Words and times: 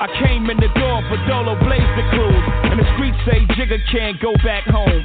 I 0.00 0.08
came 0.24 0.48
in 0.48 0.56
the 0.56 0.72
door 0.80 1.04
for 1.12 1.20
Dolo 1.28 1.60
Blaze 1.60 1.92
the 1.92 2.06
cruise. 2.16 2.44
And 2.72 2.80
the 2.80 2.88
streets 2.96 3.20
say 3.28 3.44
Jigga 3.52 3.84
can't 3.92 4.18
go 4.18 4.32
back 4.42 4.64
home. 4.64 5.04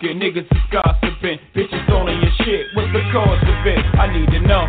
Talking, 0.00 0.18
niggas 0.18 0.50
is 0.50 0.62
gossiping. 0.72 1.38
Bitches 1.54 1.86
calling 1.86 2.20
your 2.20 2.32
shit. 2.44 2.66
What's 2.74 2.92
the 2.92 3.00
cause 3.12 3.42
of 3.42 3.66
it? 3.66 3.78
I 3.98 4.06
need 4.12 4.30
to 4.30 4.40
know. 4.40 4.64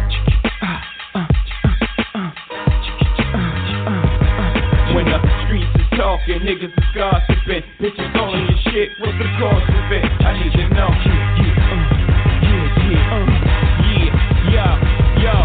When 4.95 5.05
the 5.05 5.19
streets 5.45 5.71
is 5.75 5.97
talking, 5.97 6.39
niggas 6.41 6.75
is 6.75 6.89
gossiping. 6.95 7.63
Bitches 7.79 8.13
calling 8.13 8.45
your 8.45 8.59
shit. 8.71 8.89
What's 8.99 9.17
the 9.17 9.29
cause 9.39 9.63
of 9.63 9.91
it? 9.91 10.03
I 10.03 10.43
need 10.43 10.51
to 10.53 10.69
know. 10.75 10.89
Yeah, 11.39 11.71
yeah, 12.91 13.07
yeah, 13.87 14.11
yeah, 14.51 15.23
yo. 15.23 15.35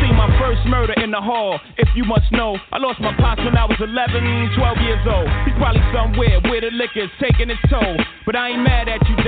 Seen 0.00 0.16
my 0.16 0.28
first 0.38 0.60
murder 0.66 0.94
in 1.02 1.10
the 1.10 1.20
hall. 1.20 1.58
If 1.78 1.88
you 1.94 2.04
must 2.04 2.30
know, 2.32 2.56
I 2.72 2.78
lost 2.78 3.00
my 3.00 3.14
pops 3.16 3.42
when 3.44 3.56
I 3.56 3.64
was 3.64 3.78
11, 3.80 4.52
12 4.56 4.78
years 4.84 5.00
old. 5.08 5.28
He's 5.44 5.56
probably 5.56 5.82
somewhere 5.92 6.40
where 6.44 6.60
the 6.60 6.70
liquor's 6.72 7.10
taking 7.20 7.48
its 7.48 7.60
toll. 7.70 7.96
But 8.26 8.36
I 8.36 8.50
ain't 8.50 8.62
mad 8.62 8.88
at 8.88 9.00
you. 9.08 9.19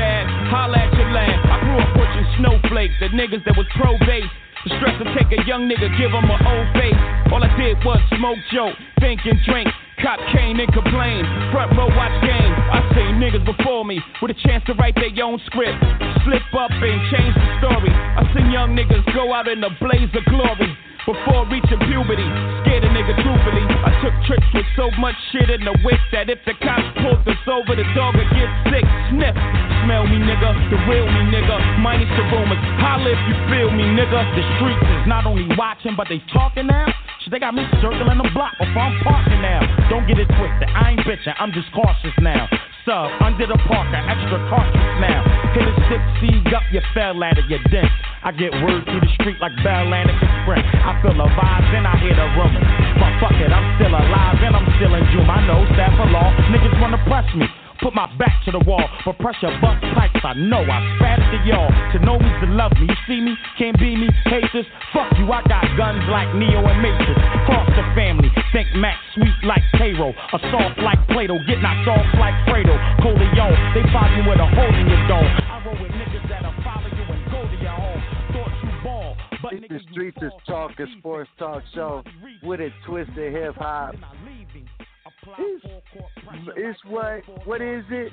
Holla 0.63 0.79
at 0.79 0.95
your 0.95 1.11
land. 1.11 1.43
I 1.43 1.59
grew 1.59 1.75
up 1.75 1.91
watching 1.99 2.23
snowflakes, 2.39 2.95
the 3.03 3.11
niggas 3.11 3.43
that 3.51 3.59
was 3.59 3.67
pro 3.75 3.99
base. 4.07 4.31
The 4.63 4.71
stress 4.79 4.95
to 5.03 5.11
take 5.11 5.27
a 5.35 5.43
young 5.43 5.67
nigga, 5.67 5.91
give 5.99 6.15
him 6.15 6.23
an 6.23 6.39
old 6.39 6.69
face. 6.79 6.95
All 7.35 7.43
I 7.43 7.51
did 7.59 7.83
was 7.83 7.99
smoke, 8.15 8.39
joke, 8.55 8.79
think 9.03 9.27
and 9.27 9.43
drink. 9.43 9.67
Cop 10.03 10.19
cane 10.35 10.59
and 10.59 10.67
complain. 10.75 11.23
Front 11.55 11.79
row 11.79 11.87
watch 11.95 12.11
game. 12.27 12.53
I 12.75 12.83
seen 12.91 13.23
niggas 13.23 13.47
before 13.47 13.87
me 13.87 14.03
with 14.19 14.35
a 14.35 14.39
chance 14.43 14.67
to 14.67 14.75
write 14.75 14.99
their 14.99 15.15
own 15.23 15.39
script. 15.47 15.79
Slip 16.27 16.43
up 16.59 16.75
and 16.75 16.99
change 17.15 17.35
the 17.39 17.49
story. 17.63 17.95
I 17.95 18.27
seen 18.35 18.51
young 18.51 18.75
niggas 18.75 19.07
go 19.15 19.31
out 19.33 19.47
in 19.47 19.63
a 19.63 19.71
blaze 19.79 20.11
of 20.19 20.27
glory. 20.27 20.75
Before 21.07 21.47
reaching 21.51 21.83
puberty, 21.87 22.27
scared 22.63 22.83
a 22.83 22.91
nigga 22.91 23.15
truthfully. 23.23 23.63
I 23.63 23.91
took 24.03 24.15
trips 24.27 24.47
with 24.55 24.67
so 24.75 24.91
much 24.99 25.15
shit 25.31 25.51
in 25.51 25.63
the 25.63 25.75
whip 25.87 25.99
that 26.11 26.31
if 26.31 26.39
the 26.47 26.55
cops 26.59 26.87
pulled 26.99 27.23
us 27.27 27.43
over, 27.47 27.75
the 27.75 27.87
dog 27.95 28.19
would 28.19 28.31
get 28.35 28.51
sick. 28.71 28.87
Sniff, 29.11 29.35
smell 29.83 30.07
me, 30.07 30.19
nigga, 30.19 30.51
the 30.71 30.79
real 30.91 31.07
me, 31.07 31.23
nigga. 31.31 31.59
Minus 31.79 32.11
the 32.15 32.27
rumors, 32.31 32.59
holla 32.83 33.07
if 33.07 33.23
you 33.27 33.35
feel 33.51 33.71
me, 33.71 33.87
nigga. 33.99 34.19
The 34.35 34.43
streets 34.59 34.83
is 34.83 35.07
not 35.07 35.27
only 35.27 35.47
watching, 35.59 35.95
but 35.95 36.07
they 36.11 36.23
talking 36.31 36.67
now. 36.67 36.91
They 37.33 37.41
got 37.41 37.57
me 37.57 37.65
circling 37.81 38.21
the 38.21 38.29
block 38.37 38.53
before 38.61 38.85
I'm 38.85 39.01
parking 39.01 39.41
now. 39.41 39.65
Don't 39.89 40.05
get 40.05 40.21
it 40.21 40.29
twisted, 40.37 40.69
I 40.69 40.93
ain't 40.93 41.01
bitching, 41.09 41.33
I'm 41.41 41.49
just 41.49 41.73
cautious 41.73 42.13
now. 42.21 42.45
Sub, 42.85 43.09
under 43.25 43.49
the 43.49 43.57
parker, 43.65 43.97
extra 44.05 44.37
cautious 44.53 44.93
now. 45.01 45.25
Hit 45.57 45.65
a 45.65 45.73
six 45.89 46.05
seed 46.21 46.45
up, 46.53 46.61
you 46.69 46.85
fell 46.93 47.17
at 47.25 47.41
it, 47.41 47.49
you 47.49 47.57
dent. 47.73 47.89
I 48.21 48.37
get 48.37 48.53
word 48.61 48.85
through 48.85 49.01
the 49.01 49.13
street 49.17 49.41
like 49.41 49.57
Bell 49.65 49.89
Atlantic 49.89 50.21
Sprint. 50.45 50.61
I 50.61 50.93
feel 51.01 51.17
the 51.17 51.25
vibes 51.25 51.73
and 51.73 51.89
I 51.89 51.97
hear 52.05 52.13
the 52.13 52.29
rumors. 52.37 52.69
But 53.01 53.17
fuck 53.17 53.37
it, 53.41 53.49
I'm 53.49 53.81
still 53.81 53.97
alive 53.97 54.37
and 54.45 54.53
I'm 54.53 54.69
still 54.77 54.93
in 54.93 55.05
June. 55.17 55.25
I 55.25 55.41
know 55.49 55.65
staff 55.73 55.97
of 56.05 56.13
law, 56.13 56.29
niggas 56.53 56.77
wanna 56.85 57.01
press 57.09 57.25
me. 57.33 57.49
Put 57.83 57.99
my 57.99 58.07
back 58.15 58.39
to 58.47 58.53
the 58.55 58.63
wall, 58.63 58.87
but 59.05 59.19
pressure 59.19 59.51
bust 59.59 59.83
pipes. 59.99 60.23
I 60.23 60.39
know 60.39 60.63
I 60.63 60.79
spat 60.97 61.19
to 61.19 61.39
y'all. 61.43 61.67
To 61.67 61.99
know 61.99 62.15
me's 62.15 62.39
to 62.39 62.49
love 62.55 62.71
me. 62.79 62.87
You 62.87 62.95
see 63.11 63.21
me, 63.21 63.35
can't 63.59 63.75
be 63.75 63.99
me, 63.99 64.07
hate 64.31 64.47
this. 64.55 64.67
Fuck 64.95 65.11
you, 65.19 65.27
I 65.27 65.43
got 65.51 65.67
guns 65.75 65.99
like 66.07 66.31
Neo 66.39 66.63
and 66.63 66.79
Matrix. 66.79 67.19
Foster 67.51 67.83
family, 67.99 68.31
think 68.55 68.71
Max 68.79 69.03
sweet 69.19 69.35
like 69.43 69.67
Cairo. 69.75 70.15
A 70.15 70.39
soft 70.55 70.79
like 70.79 71.03
Plato, 71.11 71.43
get 71.51 71.59
knocked 71.59 71.91
off 71.91 72.07
like 72.23 72.39
Fredo. 72.47 72.71
Corleone, 73.03 73.59
they 73.75 73.83
find 73.91 74.15
you 74.15 74.31
with 74.31 74.39
a 74.39 74.47
hole 74.47 74.75
in 74.79 74.87
your 74.87 75.03
dome. 75.11 75.27
I 75.51 75.59
roll 75.67 75.75
with 75.83 75.91
niggas 75.91 76.23
that'll 76.31 76.55
follow 76.63 76.87
you 76.87 77.03
and 77.03 77.23
go 77.35 77.43
to 77.43 77.57
your 77.59 77.75
home. 77.75 78.03
Thought 78.31 78.55
you 78.63 78.71
ball, 78.87 79.17
but 79.43 79.59
It's 79.59 79.67
nigga, 79.67 79.83
the 79.83 79.91
Streets 79.91 80.19
is. 80.23 80.31
Talk, 80.47 80.79
a 80.79 80.87
sports 80.99 81.31
talk 81.37 81.63
show 81.75 82.05
with 82.47 82.61
a 82.61 82.71
twist 82.87 83.11
of 83.11 83.33
hip 83.35 83.59
hop. 83.59 83.99
It's, 85.39 85.65
it's 86.57 86.79
what? 86.87 87.23
What 87.47 87.61
is 87.61 87.85
it? 87.91 88.13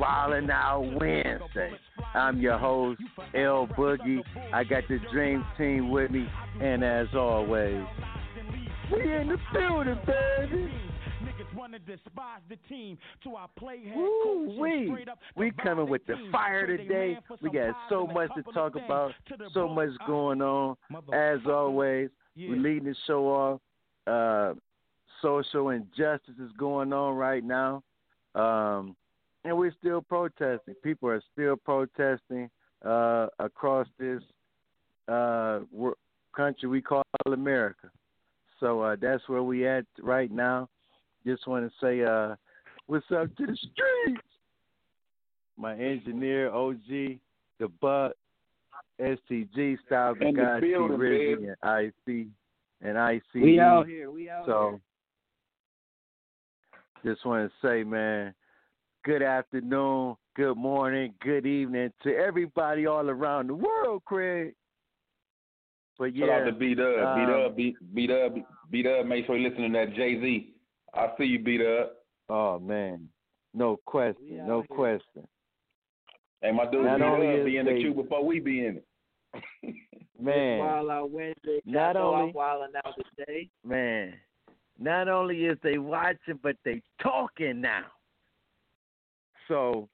Wildin' 0.00 0.50
Out 0.50 0.82
Wednesday. 1.00 1.72
I'm 2.14 2.38
your 2.40 2.58
host, 2.58 3.00
L 3.34 3.66
Boogie. 3.76 4.22
I 4.52 4.64
got 4.64 4.84
the 4.88 4.98
Dream 5.12 5.44
Team 5.56 5.90
with 5.90 6.10
me, 6.10 6.26
and 6.60 6.82
as 6.84 7.08
always, 7.14 7.84
we 8.92 9.00
in 9.14 9.28
the 9.28 9.36
building, 9.52 9.98
baby. 10.06 10.72
Woo 13.94 14.56
wee! 14.60 14.86
We 15.36 15.50
coming 15.62 15.88
with 15.88 16.06
the 16.06 16.14
fire 16.32 16.66
today. 16.66 17.18
We 17.42 17.50
got 17.50 17.76
so 17.88 18.06
much 18.06 18.30
to 18.36 18.42
talk 18.52 18.76
about, 18.76 19.12
so 19.52 19.68
much 19.68 19.90
going 20.06 20.42
on. 20.42 20.76
As 21.12 21.40
always, 21.46 22.10
we're 22.36 22.56
leading 22.56 22.84
the 22.84 22.94
show 23.06 23.26
off. 23.28 23.60
Uh, 24.06 24.54
social 25.22 25.70
injustice 25.70 26.34
is 26.42 26.52
going 26.58 26.92
on 26.92 27.16
right 27.16 27.44
now, 27.44 27.82
um, 28.34 28.96
and 29.44 29.56
we're 29.56 29.74
still 29.78 30.02
protesting. 30.02 30.74
People 30.82 31.08
are 31.08 31.22
still 31.32 31.56
protesting 31.56 32.50
uh, 32.84 33.28
across 33.38 33.86
this 33.98 34.22
uh, 35.08 35.60
country 36.36 36.68
we 36.68 36.82
call 36.82 37.02
America. 37.26 37.90
So 38.60 38.82
uh, 38.82 38.96
that's 39.00 39.28
where 39.28 39.42
we 39.42 39.66
at 39.66 39.84
right 40.00 40.30
now. 40.30 40.68
Just 41.26 41.46
want 41.46 41.70
to 41.70 41.72
say, 41.80 42.02
uh, 42.02 42.36
what's 42.86 43.06
up 43.10 43.34
to 43.36 43.46
the 43.46 43.56
streets? 43.56 44.22
My 45.56 45.74
engineer, 45.74 46.50
OG, 46.50 47.18
the 47.58 47.68
Buck, 47.80 48.12
STG, 49.00 49.76
Style 49.86 50.14
Bugatti, 50.14 50.72
Rizzy, 50.72 51.54
and 51.62 51.92
IC, 52.08 52.26
and 52.82 52.96
IC. 52.96 53.22
We 53.34 53.60
out 53.60 53.86
here. 53.86 54.10
We 54.10 54.30
out 54.30 54.46
so, 54.46 54.68
here. 54.70 54.80
Just 57.04 57.24
want 57.24 57.50
to 57.50 57.66
say, 57.66 57.84
man, 57.84 58.34
good 59.04 59.22
afternoon, 59.22 60.16
good 60.36 60.56
morning, 60.56 61.14
good 61.22 61.46
evening 61.46 61.92
to 62.02 62.14
everybody 62.14 62.86
all 62.86 63.08
around 63.08 63.48
the 63.48 63.54
world, 63.54 64.02
Craig. 64.04 64.54
But 65.98 66.14
yeah, 66.14 66.26
shout 66.26 66.42
out 66.42 66.44
to 66.46 66.52
B 66.52 66.74
Dub, 66.74 66.86
um, 66.86 67.54
B 67.56 67.66
Dub, 67.66 67.94
B 67.94 68.06
Dub, 68.06 68.34
B 68.70 68.82
Dub. 68.82 69.06
Make 69.06 69.26
sure 69.26 69.36
you 69.36 69.48
listen 69.48 69.64
to 69.64 69.72
that 69.78 69.94
Jay 69.94 70.20
Z. 70.20 70.54
I 70.94 71.08
see 71.18 71.24
you, 71.24 71.38
B 71.40 71.58
Dub. 71.58 71.88
Oh 72.28 72.58
man, 72.58 73.08
no 73.54 73.78
question, 73.84 74.46
no 74.46 74.64
here. 74.68 74.76
question. 74.76 75.28
Hey, 76.40 76.52
my 76.52 76.70
dude, 76.70 76.84
Not 76.84 76.98
B 76.98 77.04
only 77.04 77.36
Dub 77.36 77.46
be 77.46 77.56
in 77.56 77.66
the 77.66 77.72
queue 77.74 77.94
before 77.94 78.24
we 78.24 78.38
be 78.38 78.64
in 78.64 78.76
it. 78.76 79.74
Man, 80.20 80.58
Wild 80.58 80.90
Out 80.90 81.10
Wednesday. 81.10 81.60
Not 81.64 81.96
only- 81.96 82.28
out 82.30 82.34
Wild 82.34 82.62
Out 82.84 82.94
today. 83.16 83.48
man, 83.64 84.14
not 84.78 85.08
only 85.08 85.46
is 85.46 85.58
they 85.62 85.78
watching, 85.78 86.38
but 86.42 86.56
they 86.64 86.82
talking 87.02 87.60
now. 87.60 87.84
So, 89.48 89.88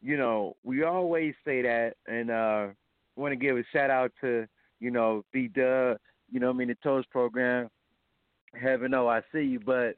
you 0.00 0.16
know, 0.16 0.56
we 0.62 0.84
always 0.84 1.34
say 1.44 1.62
that, 1.62 1.94
and 2.06 2.30
uh 2.30 2.68
want 3.16 3.32
to 3.32 3.36
give 3.36 3.56
a 3.56 3.64
shout 3.72 3.90
out 3.90 4.12
to 4.20 4.46
you 4.78 4.90
know 4.90 5.24
B 5.32 5.48
Dub, 5.48 5.98
you 6.30 6.40
know, 6.40 6.50
I 6.50 6.52
mean 6.52 6.68
the 6.68 6.76
Toast 6.82 7.10
program. 7.10 7.68
Heaven, 8.60 8.94
oh, 8.94 9.06
I 9.06 9.20
see 9.32 9.42
you, 9.42 9.60
but 9.60 9.96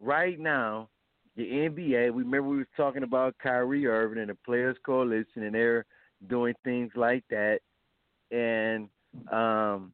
right 0.00 0.38
now, 0.38 0.88
the 1.36 1.42
NBA. 1.44 2.12
We 2.12 2.22
remember 2.22 2.48
we 2.48 2.56
was 2.58 2.66
talking 2.76 3.02
about 3.02 3.36
Kyrie 3.42 3.86
Irving 3.86 4.18
and 4.18 4.30
the 4.30 4.36
Players 4.46 4.76
Coalition, 4.84 5.42
and 5.42 5.54
they're 5.54 5.84
doing 6.28 6.54
things 6.64 6.90
like 6.96 7.24
that, 7.30 7.60
and 8.30 8.88
um, 9.30 9.92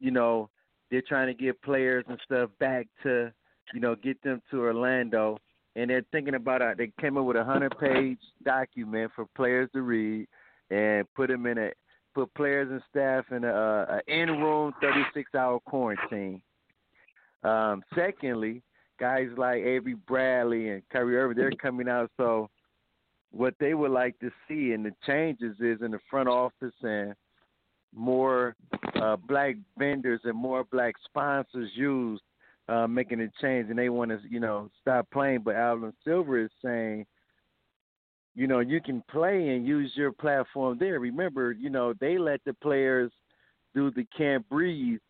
you 0.00 0.10
know, 0.10 0.50
they're 0.90 1.02
trying 1.02 1.26
to 1.28 1.34
get 1.34 1.60
players 1.62 2.04
and 2.08 2.18
stuff 2.24 2.50
back 2.58 2.86
to, 3.02 3.32
you 3.74 3.80
know, 3.80 3.94
get 3.94 4.22
them 4.22 4.40
to 4.50 4.60
Orlando, 4.60 5.38
and 5.76 5.90
they're 5.90 6.04
thinking 6.12 6.34
about 6.34 6.62
it. 6.62 6.78
They 6.78 6.92
came 7.00 7.16
up 7.16 7.24
with 7.24 7.36
a 7.36 7.44
hundred-page 7.44 8.18
document 8.44 9.12
for 9.14 9.26
players 9.36 9.68
to 9.74 9.82
read, 9.82 10.26
and 10.70 11.06
put 11.14 11.28
them 11.28 11.46
in 11.46 11.58
a 11.58 11.70
put 12.14 12.32
players 12.34 12.68
and 12.70 12.82
staff 12.90 13.24
in 13.30 13.44
a, 13.44 13.48
a 13.48 14.00
in-room 14.08 14.72
36-hour 14.82 15.60
quarantine. 15.60 16.42
Um, 17.44 17.82
secondly, 17.94 18.62
guys 18.98 19.28
like 19.36 19.62
Avery 19.62 19.94
Bradley 19.94 20.70
and 20.70 20.82
Kyrie 20.92 21.16
Irving, 21.16 21.36
they're 21.36 21.52
coming 21.52 21.88
out. 21.88 22.10
So, 22.16 22.48
what 23.30 23.54
they 23.60 23.74
would 23.74 23.90
like 23.90 24.18
to 24.20 24.30
see 24.48 24.72
in 24.72 24.82
the 24.82 24.92
changes 25.06 25.54
is 25.60 25.82
in 25.82 25.90
the 25.90 26.00
front 26.10 26.28
office 26.28 26.74
and 26.82 27.14
more 27.94 28.54
uh, 29.00 29.16
black 29.16 29.56
vendors 29.78 30.20
and 30.24 30.36
more 30.36 30.64
black 30.64 30.94
sponsors 31.04 31.70
used, 31.74 32.22
uh, 32.68 32.86
making 32.86 33.20
a 33.20 33.28
change, 33.40 33.70
and 33.70 33.78
they 33.78 33.88
want 33.88 34.10
to, 34.10 34.18
you 34.28 34.40
know, 34.40 34.70
stop 34.80 35.08
playing. 35.10 35.40
But 35.44 35.56
Adam 35.56 35.92
Silver 36.04 36.38
is 36.38 36.50
saying, 36.62 37.06
you 38.34 38.46
know, 38.46 38.60
you 38.60 38.80
can 38.80 39.02
play 39.10 39.48
and 39.48 39.66
use 39.66 39.90
your 39.94 40.12
platform 40.12 40.76
there. 40.78 41.00
Remember, 41.00 41.52
you 41.52 41.70
know, 41.70 41.94
they 42.00 42.18
let 42.18 42.40
the 42.44 42.54
players 42.54 43.10
do 43.74 43.90
the 43.90 44.06
can't 44.16 44.48
breathe. 44.48 45.00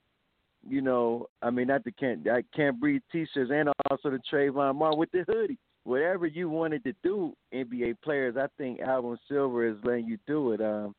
You 0.67 0.81
know, 0.81 1.27
I 1.43 1.51
mean, 1.51 1.69
not 1.69 1.85
the 1.85 1.93
can't 1.93 2.27
I 2.29 2.43
can't 2.55 2.81
breathe 2.81 3.03
T-shirts, 3.13 3.51
and 3.53 3.69
also 3.91 4.11
the 4.11 4.21
Trayvon 4.33 4.77
Martin 4.77 4.99
with 4.99 5.11
the 5.13 5.25
hoodie. 5.29 5.59
Whatever 5.85 6.27
you 6.27 6.51
wanted 6.51 6.85
to 6.85 6.93
do, 7.03 7.33
NBA 7.55 7.97
players, 8.03 8.37
I 8.37 8.47
think 8.59 8.81
Adam 8.81 9.19
Silver 9.29 9.67
is 9.67 9.77
letting 9.85 10.07
you 10.07 10.19
do 10.27 10.53
it. 10.53 10.61
Um, 10.61 10.95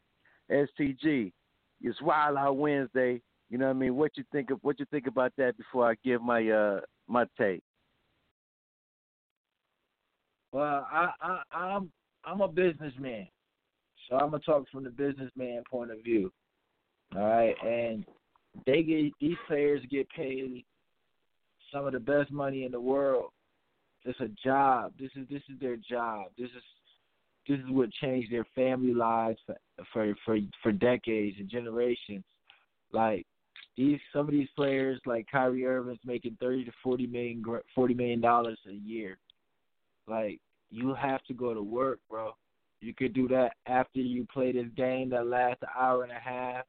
STG, 0.50 1.31
it's 1.81 2.02
Wild 2.02 2.38
Out 2.38 2.58
Wednesday. 2.58 3.22
You 3.50 3.58
know 3.58 3.66
what 3.66 3.76
I 3.76 3.80
mean? 3.80 3.96
What 3.96 4.12
you 4.16 4.24
think 4.31 4.52
of 4.52 4.60
what 4.62 4.80
you 4.80 4.86
think 4.92 5.08
about 5.08 5.34
that 5.38 5.58
before 5.58 5.90
I 5.90 5.96
give 6.04 6.22
my 6.22 6.48
uh 6.50 6.81
my 7.08 7.26
take? 7.38 7.62
Well, 10.52 10.88
I, 10.92 11.10
I 11.22 11.42
I'm 11.52 11.92
I'm 12.26 12.42
a 12.42 12.48
businessman, 12.48 13.28
so 14.08 14.18
I'm 14.18 14.31
gonna 14.31 14.40
talk 14.40 14.66
from 14.72 14.84
the 14.84 14.90
businessman 14.90 15.64
point 15.70 15.92
of 15.92 16.04
view. 16.04 16.31
All 17.16 17.24
right, 17.24 17.56
and 17.66 18.06
they 18.66 18.84
get 18.84 19.12
these 19.20 19.38
players 19.48 19.81
get 19.90 20.08
paid 20.10 20.64
some 21.72 21.86
of 21.86 21.94
the 21.94 22.00
best 22.00 22.31
money 22.31 22.66
in 22.66 22.72
the 22.72 22.81
world. 22.81 23.31
It's 24.06 24.20
a 24.20 24.30
job. 24.44 24.94
This 25.00 25.12
is 25.16 25.28
this 25.30 25.42
is 25.50 25.60
their 25.60 25.78
job. 25.78 26.28
This 26.38 26.50
is 26.50 26.64
this 27.50 27.60
is 27.60 27.72
what 27.72 27.92
changed 27.94 28.31
their 28.31 28.46
family 28.56 28.94
lives 28.94 29.40
for 29.46 29.57
for 29.92 30.16
for, 30.24 30.38
for 30.62 30.72
decades 30.72 31.36
and 31.40 31.50
generations. 31.50 32.24
Like 32.94 33.25
these 33.75 34.00
some 34.13 34.28
of 34.28 34.31
these 34.31 34.48
players 34.56 35.01
like 35.06 35.25
Kyrie 35.31 35.66
Irving's 35.66 36.00
making 36.06 36.38
thirty 36.40 36.63
to 36.63 36.72
forty 36.84 37.07
million 37.07 37.44
forty 37.74 37.96
million 37.96 38.22
dollars 38.22 38.60
a 38.69 38.74
year. 38.74 39.18
Like 40.07 40.40
you 40.69 40.94
have 40.94 41.24
to 41.25 41.34
go 41.34 41.54
to 41.54 41.62
work, 41.62 42.00
bro. 42.10 42.34
You 42.81 42.94
could 42.94 43.13
do 43.13 43.28
that 43.30 43.54
after 43.66 44.00
you 44.00 44.25
play 44.31 44.52
this 44.52 44.68
game 44.78 45.10
that 45.10 45.28
lasts 45.28 45.63
an 45.63 45.69
hour 45.78 46.04
and 46.04 46.12
a 46.12 46.19
half. 46.19 46.66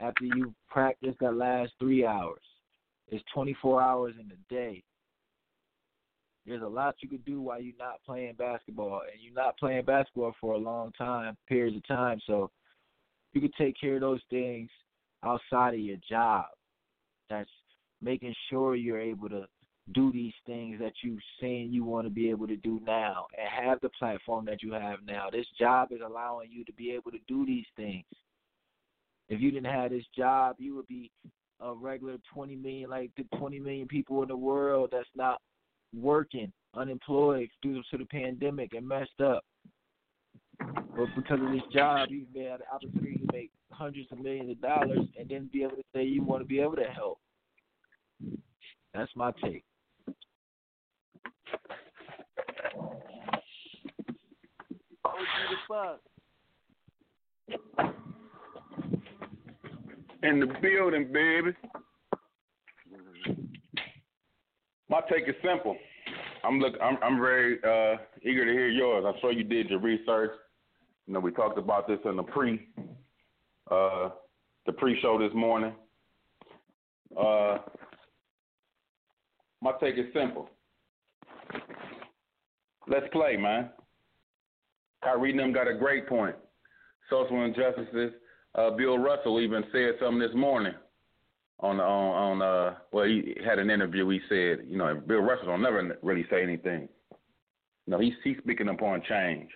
After 0.00 0.26
you 0.26 0.54
practice 0.68 1.16
that 1.20 1.34
lasts 1.34 1.74
three 1.80 2.06
hours. 2.06 2.42
It's 3.08 3.24
twenty 3.32 3.56
four 3.62 3.82
hours 3.82 4.14
in 4.20 4.30
a 4.30 4.54
day. 4.54 4.82
There's 6.48 6.62
a 6.62 6.66
lot 6.66 6.96
you 7.00 7.08
could 7.08 7.24
do 7.24 7.42
while 7.42 7.60
you're 7.60 7.74
not 7.78 8.02
playing 8.06 8.34
basketball, 8.38 9.02
and 9.12 9.20
you're 9.20 9.34
not 9.34 9.58
playing 9.58 9.84
basketball 9.84 10.34
for 10.40 10.54
a 10.54 10.58
long 10.58 10.92
time, 10.96 11.36
periods 11.46 11.76
of 11.76 11.86
time. 11.86 12.20
So 12.26 12.50
you 13.34 13.40
could 13.40 13.54
take 13.54 13.78
care 13.78 13.96
of 13.96 14.00
those 14.00 14.22
things 14.30 14.70
outside 15.22 15.74
of 15.74 15.80
your 15.80 15.98
job. 16.08 16.46
That's 17.28 17.50
making 18.00 18.34
sure 18.48 18.74
you're 18.74 19.00
able 19.00 19.28
to 19.28 19.46
do 19.92 20.12
these 20.12 20.32
things 20.46 20.78
that 20.80 20.92
you're 21.02 21.20
saying 21.40 21.72
you 21.72 21.84
want 21.84 22.06
to 22.06 22.10
be 22.10 22.30
able 22.30 22.46
to 22.46 22.56
do 22.56 22.80
now 22.86 23.26
and 23.36 23.66
have 23.66 23.80
the 23.80 23.88
platform 23.98 24.44
that 24.46 24.62
you 24.62 24.72
have 24.72 24.98
now. 25.06 25.28
This 25.30 25.46
job 25.58 25.88
is 25.92 26.00
allowing 26.04 26.50
you 26.50 26.64
to 26.64 26.72
be 26.72 26.92
able 26.92 27.10
to 27.10 27.18
do 27.26 27.44
these 27.44 27.66
things. 27.76 28.04
If 29.28 29.40
you 29.40 29.50
didn't 29.50 29.72
have 29.72 29.90
this 29.90 30.04
job, 30.16 30.56
you 30.58 30.74
would 30.76 30.86
be 30.86 31.10
a 31.60 31.74
regular 31.74 32.16
20 32.32 32.56
million, 32.56 32.88
like 32.90 33.10
the 33.16 33.24
20 33.36 33.58
million 33.60 33.88
people 33.88 34.22
in 34.22 34.28
the 34.28 34.36
world 34.36 34.90
that's 34.92 35.08
not 35.14 35.40
working, 35.94 36.52
unemployed 36.74 37.48
due 37.62 37.82
to 37.90 37.98
the 37.98 38.04
pandemic 38.06 38.74
and 38.74 38.86
messed 38.86 39.20
up. 39.22 39.44
But 40.58 41.06
because 41.16 41.40
of 41.40 41.52
this 41.52 41.62
job, 41.72 42.08
you've 42.10 42.28
had 42.34 42.60
the 42.60 42.74
opportunity 42.74 43.18
to 43.18 43.32
make 43.32 43.50
hundreds 43.70 44.08
of 44.10 44.18
millions 44.18 44.50
of 44.50 44.60
dollars 44.60 45.06
and 45.18 45.28
then 45.28 45.48
be 45.52 45.62
able 45.62 45.76
to 45.76 45.84
say 45.94 46.02
you 46.02 46.22
want 46.22 46.42
to 46.42 46.46
be 46.46 46.60
able 46.60 46.76
to 46.76 46.84
help. 46.84 47.18
That's 48.94 49.10
my 49.14 49.32
take. 49.42 49.64
In 60.22 60.40
the 60.40 60.46
building, 60.60 61.12
baby. 61.12 61.52
My 64.88 65.00
take 65.10 65.28
is 65.28 65.34
simple. 65.44 65.76
I'm 66.44 66.58
look. 66.60 66.74
I'm 66.82 66.96
I'm 67.02 67.20
very 67.20 67.58
uh, 67.62 67.98
eager 68.22 68.44
to 68.44 68.52
hear 68.52 68.68
yours. 68.68 69.04
I'm 69.06 69.20
sure 69.20 69.32
you 69.32 69.44
did 69.44 69.68
your 69.68 69.80
research. 69.80 70.30
You 71.06 71.14
know, 71.14 71.20
we 71.20 71.30
talked 71.32 71.58
about 71.58 71.86
this 71.86 71.98
in 72.04 72.16
the 72.16 72.22
pre, 72.22 72.68
uh, 73.70 74.10
the 74.66 74.72
pre-show 74.72 75.18
this 75.18 75.34
morning. 75.34 75.72
Uh, 77.18 77.58
my 79.60 79.72
take 79.80 79.98
is 79.98 80.06
simple. 80.14 80.48
Let's 82.86 83.06
play, 83.12 83.36
man. 83.36 83.70
Kyrie 85.02 85.36
them 85.36 85.52
got 85.52 85.68
a 85.68 85.74
great 85.74 86.08
point. 86.08 86.36
Social 87.10 87.44
injustices. 87.44 88.12
Uh, 88.54 88.70
Bill 88.70 88.98
Russell 88.98 89.40
even 89.40 89.64
said 89.72 89.92
something 90.00 90.18
this 90.18 90.34
morning 90.34 90.74
on 91.60 91.80
on 91.80 92.40
on 92.40 92.42
uh 92.42 92.74
well 92.92 93.04
he 93.04 93.36
had 93.44 93.58
an 93.58 93.70
interview 93.70 94.08
he 94.08 94.20
said 94.28 94.58
you 94.66 94.76
know 94.76 94.94
Bill 94.94 95.20
Russell 95.20 95.46
don't 95.46 95.62
never 95.62 95.98
really 96.02 96.26
say 96.30 96.42
anything. 96.42 96.88
You 97.86 97.92
know 97.92 97.98
he's 97.98 98.14
he's 98.22 98.38
speaking 98.38 98.68
upon 98.68 99.02
change. 99.08 99.50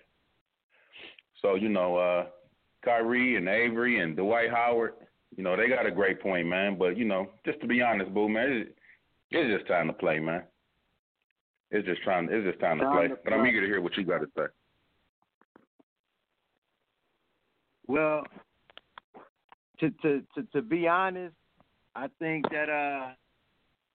So 1.41 1.55
you 1.55 1.69
know 1.69 1.97
uh 1.97 2.27
Kyrie 2.85 3.37
and 3.37 3.49
Avery 3.49 4.01
and 4.01 4.17
Dwight 4.17 4.51
Howard, 4.51 4.95
you 5.37 5.45
know 5.45 5.57
they 5.57 5.69
got 5.69 5.87
a 5.87 5.91
great 5.91 6.21
point, 6.21 6.49
man. 6.49 6.77
But 6.79 6.97
you 6.97 7.05
know 7.05 7.31
just 7.47 7.61
to 7.61 7.67
be 7.67 7.83
honest, 7.83 8.13
boo 8.13 8.29
man, 8.29 8.51
it's, 8.51 8.71
it's 9.31 9.59
just 9.59 9.69
time 9.69 9.87
to 9.87 9.93
play, 9.93 10.19
man. 10.19 10.43
It's 11.73 11.87
just 11.87 12.03
trying. 12.03 12.29
It's 12.31 12.47
just 12.47 12.61
time 12.61 12.79
to 12.79 12.85
Time 12.85 12.93
play. 12.97 13.09
to 13.09 13.17
But 13.25 13.33
I'm 13.33 13.47
eager 13.47 13.63
to 13.63 13.67
hear 13.67 13.81
what 13.81 13.97
you 13.97 14.05
got 14.05 14.19
to 14.19 14.27
say. 14.37 14.45
Well, 17.87 18.25
to 19.81 19.91
to 20.03 20.23
to, 20.35 20.43
to 20.53 20.63
be 20.63 20.87
honest, 20.87 21.35
I 21.95 22.09
think 22.19 22.49
that 22.51 22.69
uh, 22.69 23.13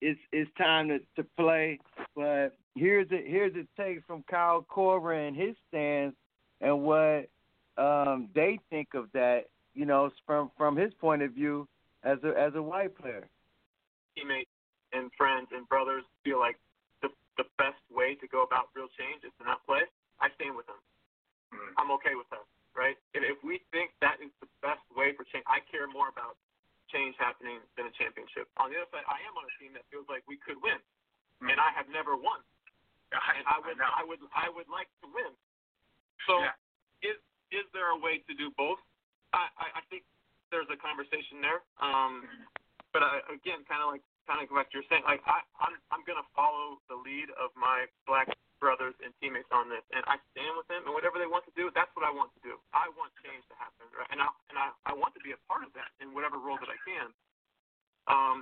it's 0.02 0.20
it's 0.32 0.50
time 0.58 0.90
to, 0.90 1.00
to 1.16 1.28
play. 1.38 1.80
But 2.16 2.58
here's 2.76 3.10
a 3.12 3.22
here's 3.26 3.56
a 3.56 3.66
take 3.82 4.06
from 4.06 4.24
Kyle 4.30 4.66
Korver 4.70 5.28
and 5.28 5.36
his 5.36 5.56
stance 5.70 6.16
and 6.62 6.84
what 6.84 7.30
um, 7.78 8.30
they 8.36 8.60
think 8.70 8.90
of 8.94 9.12
that. 9.14 9.46
You 9.74 9.86
know, 9.86 10.10
from 10.26 10.52
from 10.58 10.76
his 10.76 10.94
point 10.96 11.22
of 11.22 11.32
view 11.32 11.68
as 12.04 12.18
a 12.24 12.34
as 12.40 12.54
a 12.56 12.62
white 12.62 12.98
player. 12.98 13.28
Teammates 14.16 14.50
and 14.94 15.12
friends 15.18 15.48
and 15.54 15.68
brothers 15.70 16.04
feel 16.24 16.40
like 16.40 16.58
the 17.02 17.10
the 17.38 17.46
best 17.58 17.82
way 17.94 18.16
to 18.16 18.28
go 18.28 18.44
about 18.44 18.70
real 18.76 18.90
change 18.98 19.24
is 19.24 19.32
to 19.40 19.46
not 19.46 19.66
play. 19.66 19.86
I 20.20 20.30
stand 20.36 20.58
with 20.58 20.66
them. 20.66 20.82
Mm-hmm. 21.54 21.78
I'm 21.78 21.92
okay 22.02 22.18
with 22.18 22.26
that, 22.34 22.42
right? 22.74 22.98
And 23.14 23.22
if 23.22 23.38
we 23.46 23.62
think 23.70 23.94
that 24.02 24.18
is 24.18 24.34
the 24.42 24.50
best 24.66 24.82
way 24.98 25.14
for 25.14 25.24
change, 25.30 25.46
I 25.46 25.62
care 25.70 25.86
more 25.86 26.10
about 26.10 26.42
change 26.92 27.16
happening 27.20 27.60
than 27.76 27.90
a 27.90 27.94
championship. 27.96 28.48
On 28.58 28.72
the 28.72 28.80
other 28.80 28.90
side, 28.92 29.08
I 29.08 29.20
am 29.28 29.34
on 29.36 29.44
a 29.44 29.54
team 29.60 29.76
that 29.76 29.84
feels 29.92 30.08
like 30.08 30.24
we 30.26 30.40
could 30.40 30.60
win, 30.60 30.80
mm-hmm. 30.80 31.52
and 31.52 31.58
I 31.60 31.72
have 31.76 31.88
never 31.92 32.16
won. 32.16 32.42
I, 33.16 33.40
and 33.40 33.46
I 33.48 33.58
would, 33.64 33.80
I, 33.80 33.90
I 34.00 34.04
would, 34.04 34.22
I 34.36 34.48
would 34.52 34.68
like 34.68 34.92
to 35.04 35.08
win. 35.08 35.32
So, 36.28 36.44
yeah. 36.44 36.56
is 37.04 37.18
is 37.56 37.64
there 37.72 37.96
a 37.96 38.00
way 38.00 38.20
to 38.28 38.34
do 38.36 38.52
both? 38.60 38.80
I, 39.32 39.48
I, 39.56 39.80
I 39.80 39.82
think 39.88 40.04
there's 40.52 40.68
a 40.68 40.80
conversation 40.80 41.40
there. 41.40 41.64
Um, 41.80 42.28
but 42.92 43.04
I, 43.04 43.24
again, 43.32 43.64
kind 43.68 43.84
of 43.84 43.92
like 43.92 44.04
kind 44.28 44.44
of 44.44 44.52
like 44.52 44.72
you're 44.76 44.86
saying, 44.92 45.08
like 45.08 45.24
I, 45.24 45.44
I'm 45.64 45.76
I'm 45.92 46.04
gonna 46.04 46.26
follow 46.36 46.84
the 46.92 47.00
lead 47.00 47.32
of 47.40 47.56
my 47.56 47.88
black 48.04 48.28
brothers 48.58 48.98
and 49.02 49.14
teammates 49.22 49.50
on 49.54 49.70
this, 49.70 49.86
and 49.94 50.02
I 50.10 50.18
stand 50.34 50.54
with 50.58 50.68
them. 50.68 50.86
And 50.86 50.94
whatever 50.94 51.22
they 51.22 51.30
want 51.30 51.46
to 51.50 51.56
do, 51.58 51.70
that's 51.74 51.92
what 51.94 52.04
I 52.04 52.12
want 52.14 52.34
to 52.38 52.42
do. 52.42 52.58
I 52.74 52.90
want 52.98 53.14
change 53.22 53.46
to 53.54 53.56
happen, 53.58 53.86
right? 53.94 54.10
and 54.10 54.20
I 54.22 54.28
and 54.54 54.58
I, 54.58 54.68
I 54.90 54.94
want 54.94 55.14
to 55.18 55.22
be 55.22 55.34
a 55.34 55.40
part 55.46 55.66
of 55.66 55.72
that 55.78 55.90
in 56.02 56.14
whatever 56.14 56.42
role 56.42 56.58
that 56.58 56.70
I 56.70 56.80
can. 56.86 57.08
Um, 58.08 58.38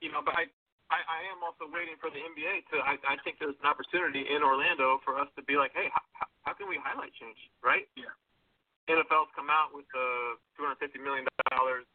you 0.00 0.10
know, 0.10 0.24
but 0.24 0.34
I 0.34 0.50
I, 0.90 0.98
I 1.06 1.20
am 1.30 1.40
also 1.46 1.70
waiting 1.70 1.94
for 2.02 2.10
the 2.10 2.18
NBA 2.18 2.66
to. 2.74 2.82
I, 2.82 2.98
I 3.06 3.16
think 3.22 3.38
there's 3.38 3.58
an 3.62 3.68
opportunity 3.70 4.26
in 4.26 4.42
Orlando 4.42 4.98
for 5.06 5.16
us 5.16 5.30
to 5.38 5.42
be 5.46 5.54
like, 5.54 5.70
hey, 5.70 5.86
how, 5.94 6.26
how 6.42 6.52
can 6.58 6.66
we 6.66 6.82
highlight 6.82 7.14
change, 7.14 7.38
right? 7.62 7.86
Yeah. 7.94 8.10
NFL's 8.90 9.30
come 9.38 9.46
out 9.46 9.70
with 9.70 9.86
the 9.94 10.34
250 10.58 10.98
million 10.98 11.22
dollars. 11.54 11.86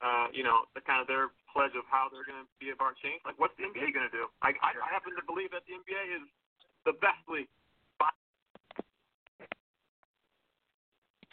Uh, 0.00 0.32
you 0.32 0.40
know, 0.40 0.64
the 0.72 0.80
kind 0.80 0.96
of 0.96 1.04
their 1.04 1.28
pledge 1.52 1.76
of 1.76 1.84
how 1.92 2.08
they're 2.08 2.24
going 2.24 2.40
to 2.40 2.48
be 2.56 2.72
about 2.72 2.96
change. 3.04 3.20
Like, 3.20 3.36
what's 3.36 3.52
the 3.60 3.68
NBA 3.68 3.92
going 3.92 4.08
to 4.08 4.12
do? 4.12 4.32
I, 4.40 4.56
I, 4.64 4.72
I 4.72 4.88
happen 4.88 5.12
to 5.12 5.24
believe 5.28 5.52
that 5.52 5.60
the 5.68 5.76
NBA 5.76 6.04
is 6.16 6.24
the 6.90 6.98
best 6.98 7.28
league. 7.28 7.46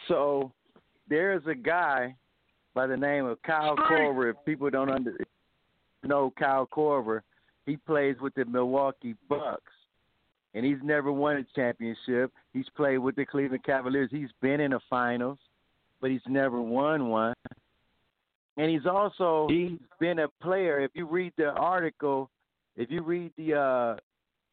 So 0.07 0.51
there's 1.09 1.45
a 1.47 1.55
guy 1.55 2.15
by 2.73 2.87
the 2.87 2.95
name 2.95 3.25
of 3.25 3.41
Kyle 3.41 3.75
Korver. 3.75 4.29
If 4.29 4.37
people 4.45 4.69
don't 4.69 4.89
under, 4.89 5.17
know 6.03 6.31
Kyle 6.37 6.67
Korver, 6.67 7.21
he 7.65 7.75
plays 7.75 8.15
with 8.21 8.33
the 8.35 8.45
Milwaukee 8.45 9.15
Bucks, 9.27 9.73
and 10.53 10.65
he's 10.65 10.77
never 10.83 11.11
won 11.11 11.37
a 11.37 11.43
championship. 11.55 12.31
He's 12.53 12.69
played 12.75 12.99
with 12.99 13.15
the 13.15 13.25
Cleveland 13.25 13.65
Cavaliers. 13.65 14.09
He's 14.11 14.29
been 14.41 14.61
in 14.61 14.71
the 14.71 14.79
finals, 14.89 15.39
but 15.99 16.09
he's 16.09 16.21
never 16.27 16.61
won 16.61 17.09
one. 17.09 17.33
And 18.55 18.71
he's 18.71 18.85
also 18.85 19.47
he's 19.49 19.79
been 19.99 20.19
a 20.19 20.27
player. 20.41 20.79
If 20.79 20.91
you 20.93 21.05
read 21.05 21.33
the 21.37 21.49
article, 21.49 22.29
if 22.75 22.89
you 22.89 23.01
read 23.01 23.31
the 23.37 23.55
uh, 23.55 23.95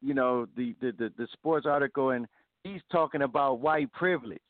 you 0.05 0.15
know 0.15 0.47
the 0.57 0.75
the 0.81 0.93
the, 0.93 1.13
the 1.17 1.27
sports 1.33 1.67
article, 1.67 2.11
and 2.11 2.27
he's 2.63 2.83
talking 2.93 3.23
about 3.23 3.61
white 3.61 3.93
privilege 3.93 4.41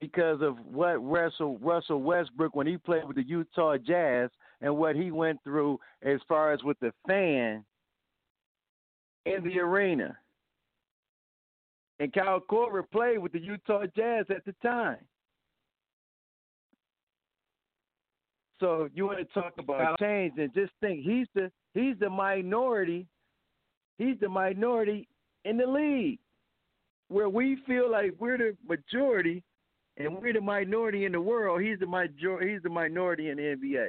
because 0.00 0.40
of 0.42 0.56
what 0.66 0.96
Russell 0.96 1.58
Russell 1.58 2.02
Westbrook 2.02 2.54
when 2.54 2.66
he 2.66 2.76
played 2.76 3.04
with 3.04 3.16
the 3.16 3.26
Utah 3.26 3.76
Jazz 3.76 4.30
and 4.60 4.76
what 4.76 4.96
he 4.96 5.10
went 5.10 5.42
through 5.44 5.78
as 6.02 6.20
far 6.28 6.52
as 6.52 6.62
with 6.62 6.78
the 6.80 6.92
fan 7.06 7.64
in 9.26 9.44
the 9.44 9.58
arena. 9.58 10.16
And 12.00 12.12
Kyle 12.12 12.40
Korver 12.40 12.82
played 12.90 13.18
with 13.18 13.32
the 13.32 13.40
Utah 13.40 13.84
Jazz 13.96 14.26
at 14.30 14.44
the 14.44 14.54
time. 14.62 14.98
So 18.60 18.88
you 18.94 19.06
want 19.06 19.18
to 19.18 19.40
talk 19.40 19.52
about 19.58 19.98
change 19.98 20.34
and 20.38 20.52
just 20.54 20.72
think 20.80 21.04
he's 21.04 21.26
the 21.34 21.50
he's 21.74 21.96
the 21.98 22.08
minority. 22.08 23.06
He's 23.98 24.18
the 24.20 24.28
minority 24.28 25.08
in 25.44 25.56
the 25.56 25.66
league. 25.66 26.18
Where 27.08 27.28
we 27.28 27.58
feel 27.66 27.90
like 27.90 28.12
we're 28.18 28.38
the 28.38 28.56
majority 28.66 29.42
and 29.98 30.16
we're 30.16 30.32
the 30.32 30.40
minority 30.40 31.04
in 31.04 31.12
the 31.12 31.20
world, 31.20 31.60
he's 31.60 31.78
the 31.78 31.86
major 31.86 32.40
he's 32.46 32.62
the 32.62 32.70
minority 32.70 33.28
in 33.28 33.36
the 33.36 33.42
NBA 33.42 33.88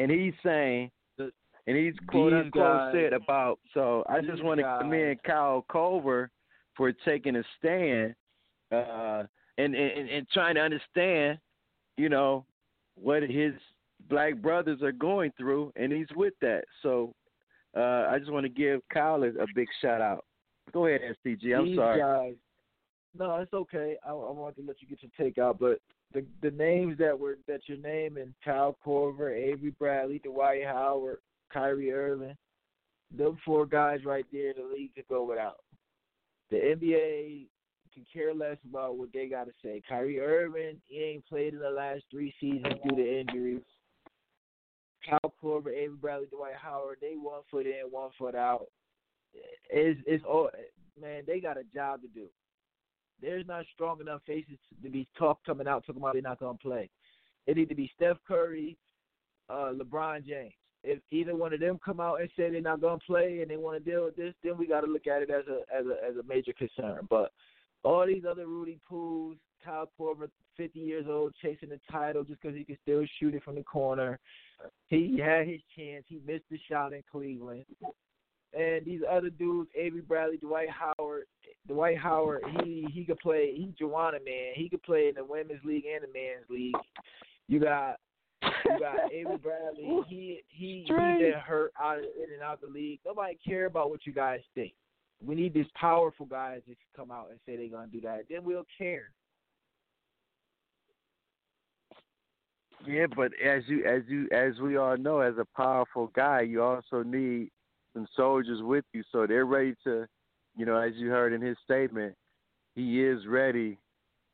and 0.00 0.10
he's 0.10 0.32
saying, 0.42 0.90
and 1.18 1.76
he's 1.76 1.94
quote 2.08 2.32
unquote 2.32 2.92
said 2.94 3.12
about. 3.12 3.58
So 3.74 4.02
I 4.08 4.20
just 4.22 4.42
want 4.42 4.60
to 4.60 4.78
commend 4.80 5.22
Kyle 5.24 5.64
Korver 5.70 6.28
for 6.74 6.90
taking 7.04 7.36
a 7.36 7.42
stand 7.58 8.14
uh, 8.72 9.24
and, 9.58 9.74
and 9.74 10.08
and 10.08 10.26
trying 10.30 10.54
to 10.54 10.62
understand, 10.62 11.38
you 11.98 12.08
know, 12.08 12.46
what 12.94 13.22
his 13.22 13.52
black 14.08 14.36
brothers 14.36 14.82
are 14.82 14.92
going 14.92 15.32
through, 15.36 15.70
and 15.76 15.92
he's 15.92 16.08
with 16.16 16.34
that. 16.40 16.64
So 16.82 17.12
uh, 17.76 18.06
I 18.10 18.18
just 18.18 18.32
want 18.32 18.44
to 18.44 18.50
give 18.50 18.80
Kyle 18.92 19.22
a, 19.22 19.28
a 19.28 19.46
big 19.54 19.68
shout 19.80 20.00
out. 20.00 20.24
Go 20.72 20.86
ahead, 20.86 21.00
STG. 21.24 21.56
I'm 21.56 21.66
These 21.66 21.76
sorry. 21.76 22.00
Guys, 22.00 22.34
no, 23.18 23.36
it's 23.36 23.52
okay. 23.52 23.96
I, 24.06 24.10
I 24.10 24.12
wanted 24.12 24.56
to 24.56 24.66
let 24.66 24.80
you 24.80 24.88
get 24.88 25.02
your 25.02 25.10
take 25.18 25.38
out, 25.38 25.58
but 25.58 25.80
the 26.12 26.24
the 26.42 26.50
names 26.50 26.98
that 26.98 27.18
were 27.18 27.38
that 27.46 27.60
you're 27.66 27.78
naming, 27.78 28.34
Kyle 28.44 28.76
Korver, 28.84 29.32
Avery 29.32 29.74
Bradley, 29.78 30.20
Dwight 30.22 30.64
Howard, 30.64 31.18
Kyrie 31.52 31.92
Irving, 31.92 32.36
them 33.16 33.38
four 33.44 33.66
guys 33.66 34.04
right 34.04 34.26
there, 34.32 34.52
the 34.54 34.68
league 34.74 34.94
to 34.94 35.02
go 35.08 35.24
without. 35.24 35.58
The 36.50 36.56
NBA 36.56 37.46
can 37.92 38.04
care 38.12 38.34
less 38.34 38.56
about 38.68 38.96
what 38.96 39.12
they 39.12 39.26
got 39.26 39.44
to 39.44 39.52
say. 39.62 39.82
Kyrie 39.88 40.20
Irving, 40.20 40.80
he 40.86 41.02
ain't 41.02 41.26
played 41.26 41.54
in 41.54 41.60
the 41.60 41.70
last 41.70 42.02
three 42.10 42.32
seasons 42.40 42.74
due 42.88 42.96
to 42.96 43.20
injuries. 43.20 43.62
Kyle 45.08 45.34
Korver, 45.42 45.74
Avery 45.74 45.96
Bradley, 46.00 46.26
Dwight 46.30 46.54
Howard, 46.60 46.98
they 47.00 47.14
one 47.14 47.42
foot 47.50 47.66
in, 47.66 47.82
one 47.90 48.10
foot 48.18 48.34
out. 48.34 48.66
It's 49.70 50.00
it's 50.06 50.24
all 50.24 50.50
man. 51.00 51.22
They 51.26 51.40
got 51.40 51.56
a 51.56 51.64
job 51.74 52.02
to 52.02 52.08
do. 52.08 52.26
There's 53.20 53.46
not 53.46 53.64
strong 53.74 54.00
enough 54.00 54.22
faces 54.26 54.58
to 54.82 54.90
be 54.90 55.06
talk 55.16 55.38
coming 55.44 55.68
out 55.68 55.84
talking 55.86 56.00
about 56.00 56.14
they're 56.14 56.22
not 56.22 56.40
gonna 56.40 56.58
play. 56.58 56.90
It 57.46 57.56
need 57.56 57.68
to 57.68 57.74
be 57.74 57.90
Steph 57.94 58.16
Curry, 58.26 58.76
uh, 59.48 59.72
LeBron 59.74 60.26
James. 60.26 60.52
If 60.82 60.98
either 61.10 61.36
one 61.36 61.52
of 61.52 61.60
them 61.60 61.78
come 61.84 62.00
out 62.00 62.20
and 62.20 62.30
say 62.36 62.50
they're 62.50 62.60
not 62.60 62.80
gonna 62.80 62.98
play 63.06 63.40
and 63.42 63.50
they 63.50 63.56
want 63.56 63.82
to 63.82 63.90
deal 63.90 64.04
with 64.04 64.16
this, 64.16 64.34
then 64.42 64.56
we 64.56 64.66
got 64.66 64.80
to 64.80 64.86
look 64.86 65.06
at 65.06 65.22
it 65.22 65.30
as 65.30 65.44
a 65.46 65.60
as 65.74 65.86
a 65.86 66.04
as 66.04 66.16
a 66.16 66.26
major 66.26 66.52
concern. 66.52 67.06
But 67.08 67.32
all 67.82 68.06
these 68.06 68.24
other 68.28 68.46
Rudy 68.46 68.78
Pools, 68.88 69.36
Kyle 69.64 69.90
Korver, 69.98 70.28
50 70.56 70.78
years 70.78 71.06
old, 71.08 71.34
chasing 71.40 71.68
the 71.68 71.80
title 71.90 72.24
just 72.24 72.40
because 72.40 72.56
he 72.56 72.64
can 72.64 72.78
still 72.82 73.04
shoot 73.18 73.34
it 73.34 73.42
from 73.42 73.54
the 73.54 73.62
corner. 73.62 74.18
He 74.88 75.18
had 75.18 75.46
his 75.46 75.60
chance. 75.76 76.04
He 76.06 76.20
missed 76.26 76.44
the 76.50 76.58
shot 76.68 76.92
in 76.92 77.02
Cleveland. 77.10 77.64
And 78.52 78.84
these 78.84 79.00
other 79.08 79.30
dudes, 79.30 79.70
Avery 79.76 80.00
Bradley, 80.00 80.36
Dwight 80.36 80.68
Howard, 80.70 81.24
Dwight 81.68 81.96
Howard, 81.96 82.42
he 82.64 82.86
he 82.92 83.04
could 83.04 83.20
play. 83.20 83.54
He 83.54 83.72
Joanna 83.78 84.18
man. 84.24 84.52
He 84.54 84.68
could 84.68 84.82
play 84.82 85.08
in 85.08 85.14
the 85.14 85.24
women's 85.24 85.64
league 85.64 85.84
and 85.86 86.02
the 86.02 86.12
men's 86.12 86.50
league. 86.50 86.74
You 87.46 87.60
got 87.60 88.00
you 88.42 88.78
got 88.80 88.96
Avery 89.12 89.36
Bradley. 89.38 90.02
He 90.08 90.42
he 90.48 90.84
he 90.84 90.92
been 90.92 91.32
hurt 91.46 91.72
out 91.80 91.98
in 91.98 92.34
and 92.34 92.42
out 92.42 92.54
of 92.54 92.60
the 92.60 92.74
league. 92.74 92.98
Nobody 93.06 93.38
care 93.46 93.66
about 93.66 93.90
what 93.90 94.04
you 94.04 94.12
guys 94.12 94.40
think. 94.54 94.72
We 95.24 95.36
need 95.36 95.54
these 95.54 95.66
powerful 95.74 96.26
guys 96.26 96.62
to 96.66 96.74
come 96.96 97.12
out 97.12 97.28
and 97.30 97.38
say 97.46 97.56
they're 97.56 97.68
gonna 97.68 97.86
do 97.86 98.00
that. 98.00 98.24
Then 98.28 98.42
we'll 98.42 98.66
care. 98.76 99.10
Yeah, 102.86 103.06
but 103.14 103.32
as 103.44 103.62
you 103.66 103.84
as 103.84 104.02
you 104.08 104.28
as 104.32 104.58
we 104.60 104.76
all 104.76 104.96
know, 104.96 105.20
as 105.20 105.34
a 105.38 105.46
powerful 105.56 106.10
guy, 106.14 106.42
you 106.42 106.62
also 106.62 107.02
need 107.02 107.50
some 107.92 108.06
soldiers 108.16 108.62
with 108.62 108.84
you, 108.92 109.02
so 109.12 109.26
they're 109.26 109.44
ready 109.44 109.74
to 109.84 110.06
you 110.56 110.66
know, 110.66 110.76
as 110.76 110.92
you 110.96 111.08
heard 111.08 111.32
in 111.32 111.40
his 111.40 111.56
statement, 111.64 112.14
he 112.74 113.02
is 113.02 113.26
ready 113.26 113.78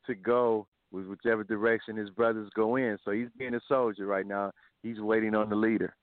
to 0.06 0.14
go 0.14 0.66
with 0.92 1.06
whichever 1.06 1.44
direction 1.44 1.96
his 1.96 2.10
brothers 2.10 2.50
go 2.54 2.76
in. 2.76 2.96
So 3.04 3.10
he's 3.10 3.28
being 3.38 3.54
a 3.54 3.60
soldier 3.68 4.06
right 4.06 4.26
now. 4.26 4.52
He's 4.82 5.00
waiting 5.00 5.34
on 5.34 5.50
the 5.50 5.56
leader. 5.56 5.94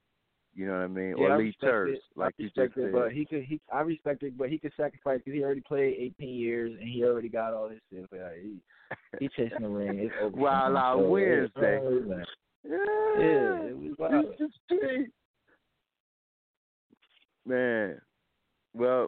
You 0.56 0.68
know 0.68 0.74
what 0.74 0.84
I 0.84 0.88
mean? 0.88 1.16
Yeah, 1.18 1.26
or 1.26 1.32
I 1.32 1.38
lead 1.38 1.56
terms, 1.60 1.98
like 2.16 2.36
I 2.40 2.44
you 2.44 2.50
just 2.50 2.58
it, 2.60 2.72
said. 2.76 2.92
But 2.92 3.12
he 3.12 3.26
could, 3.26 3.44
he, 3.44 3.60
I 3.72 3.82
respect 3.82 4.22
it, 4.22 4.38
but 4.38 4.50
he 4.50 4.60
could 4.60 4.72
sacrifice 4.78 5.20
because 5.26 5.34
he 5.38 5.44
already 5.44 5.62
played 5.62 5.96
18 6.20 6.30
years 6.30 6.72
and 6.80 6.88
he 6.88 7.04
already 7.04 7.30
got 7.30 7.54
all 7.54 7.70
his 7.70 7.80
stuff. 7.92 8.06
Like, 8.12 8.22
uh, 8.22 8.30
he, 8.40 8.60
he 9.20 9.30
chasing 9.30 9.62
the 9.62 9.68
ring. 9.68 10.00
It's 10.00 10.14
over. 10.22 10.36
Wild 10.36 10.76
out 10.76 10.98
so, 10.98 11.08
Wednesday. 11.08 11.82
Yeah, 12.66 12.78
yeah, 13.20 13.64
it 13.64 13.78
was 13.78 13.96
wild. 13.98 14.26
Man, 17.46 18.00
well, 18.74 19.08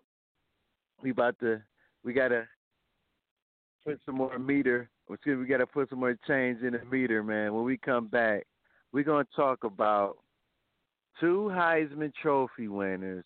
we 1.02 1.12
about 1.12 1.40
to 1.40 1.62
we 2.04 2.14
gotta 2.14 2.48
put 3.86 4.00
some 4.06 4.16
more 4.16 4.38
meter 4.38 4.90
Let's 5.08 5.24
see, 5.24 5.34
we 5.34 5.46
got 5.46 5.58
to 5.58 5.68
put 5.68 5.90
some 5.90 6.00
more 6.00 6.18
change 6.28 6.62
in 6.62 6.74
the 6.74 6.82
meter, 6.90 7.24
man. 7.24 7.54
When 7.54 7.64
we 7.64 7.78
come 7.78 8.08
back, 8.08 8.46
we're 8.92 9.04
going 9.04 9.26
to 9.26 9.36
talk 9.36 9.64
about 9.64 10.18
two 11.20 11.52
Heisman 11.54 12.12
Trophy 12.20 12.68
winners, 12.68 13.24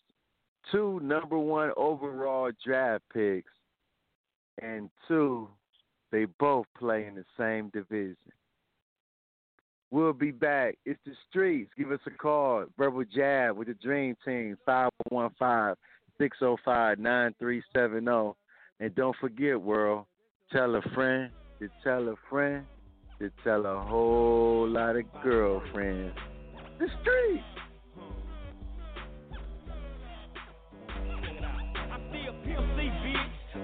two 0.70 1.00
number 1.02 1.38
one 1.38 1.70
overall 1.76 2.50
draft 2.64 3.04
picks, 3.12 3.50
and 4.60 4.90
two, 5.08 5.48
they 6.12 6.26
both 6.38 6.66
play 6.78 7.06
in 7.06 7.14
the 7.14 7.24
same 7.38 7.70
division. 7.70 8.16
We'll 9.90 10.12
be 10.12 10.30
back. 10.30 10.78
It's 10.84 11.00
the 11.04 11.12
streets. 11.28 11.72
Give 11.76 11.90
us 11.90 12.00
a 12.06 12.10
call. 12.10 12.66
Verbal 12.78 13.04
Jab 13.12 13.56
with 13.56 13.68
the 13.68 13.74
Dream 13.74 14.16
Team, 14.24 14.56
515 14.64 15.74
605 16.18 16.98
9370. 16.98 18.32
And 18.78 18.94
don't 18.94 19.16
forget, 19.20 19.60
world, 19.60 20.06
tell 20.52 20.76
a 20.76 20.82
friend 20.94 21.30
to 21.58 21.68
tell 21.82 22.08
a 22.08 22.14
friend 22.28 22.64
to 23.18 23.30
tell 23.44 23.66
a 23.66 23.80
whole 23.80 24.68
lot 24.68 24.96
of 24.96 25.04
girlfriends. 25.22 26.16
The 26.78 26.86
streets. 27.02 27.59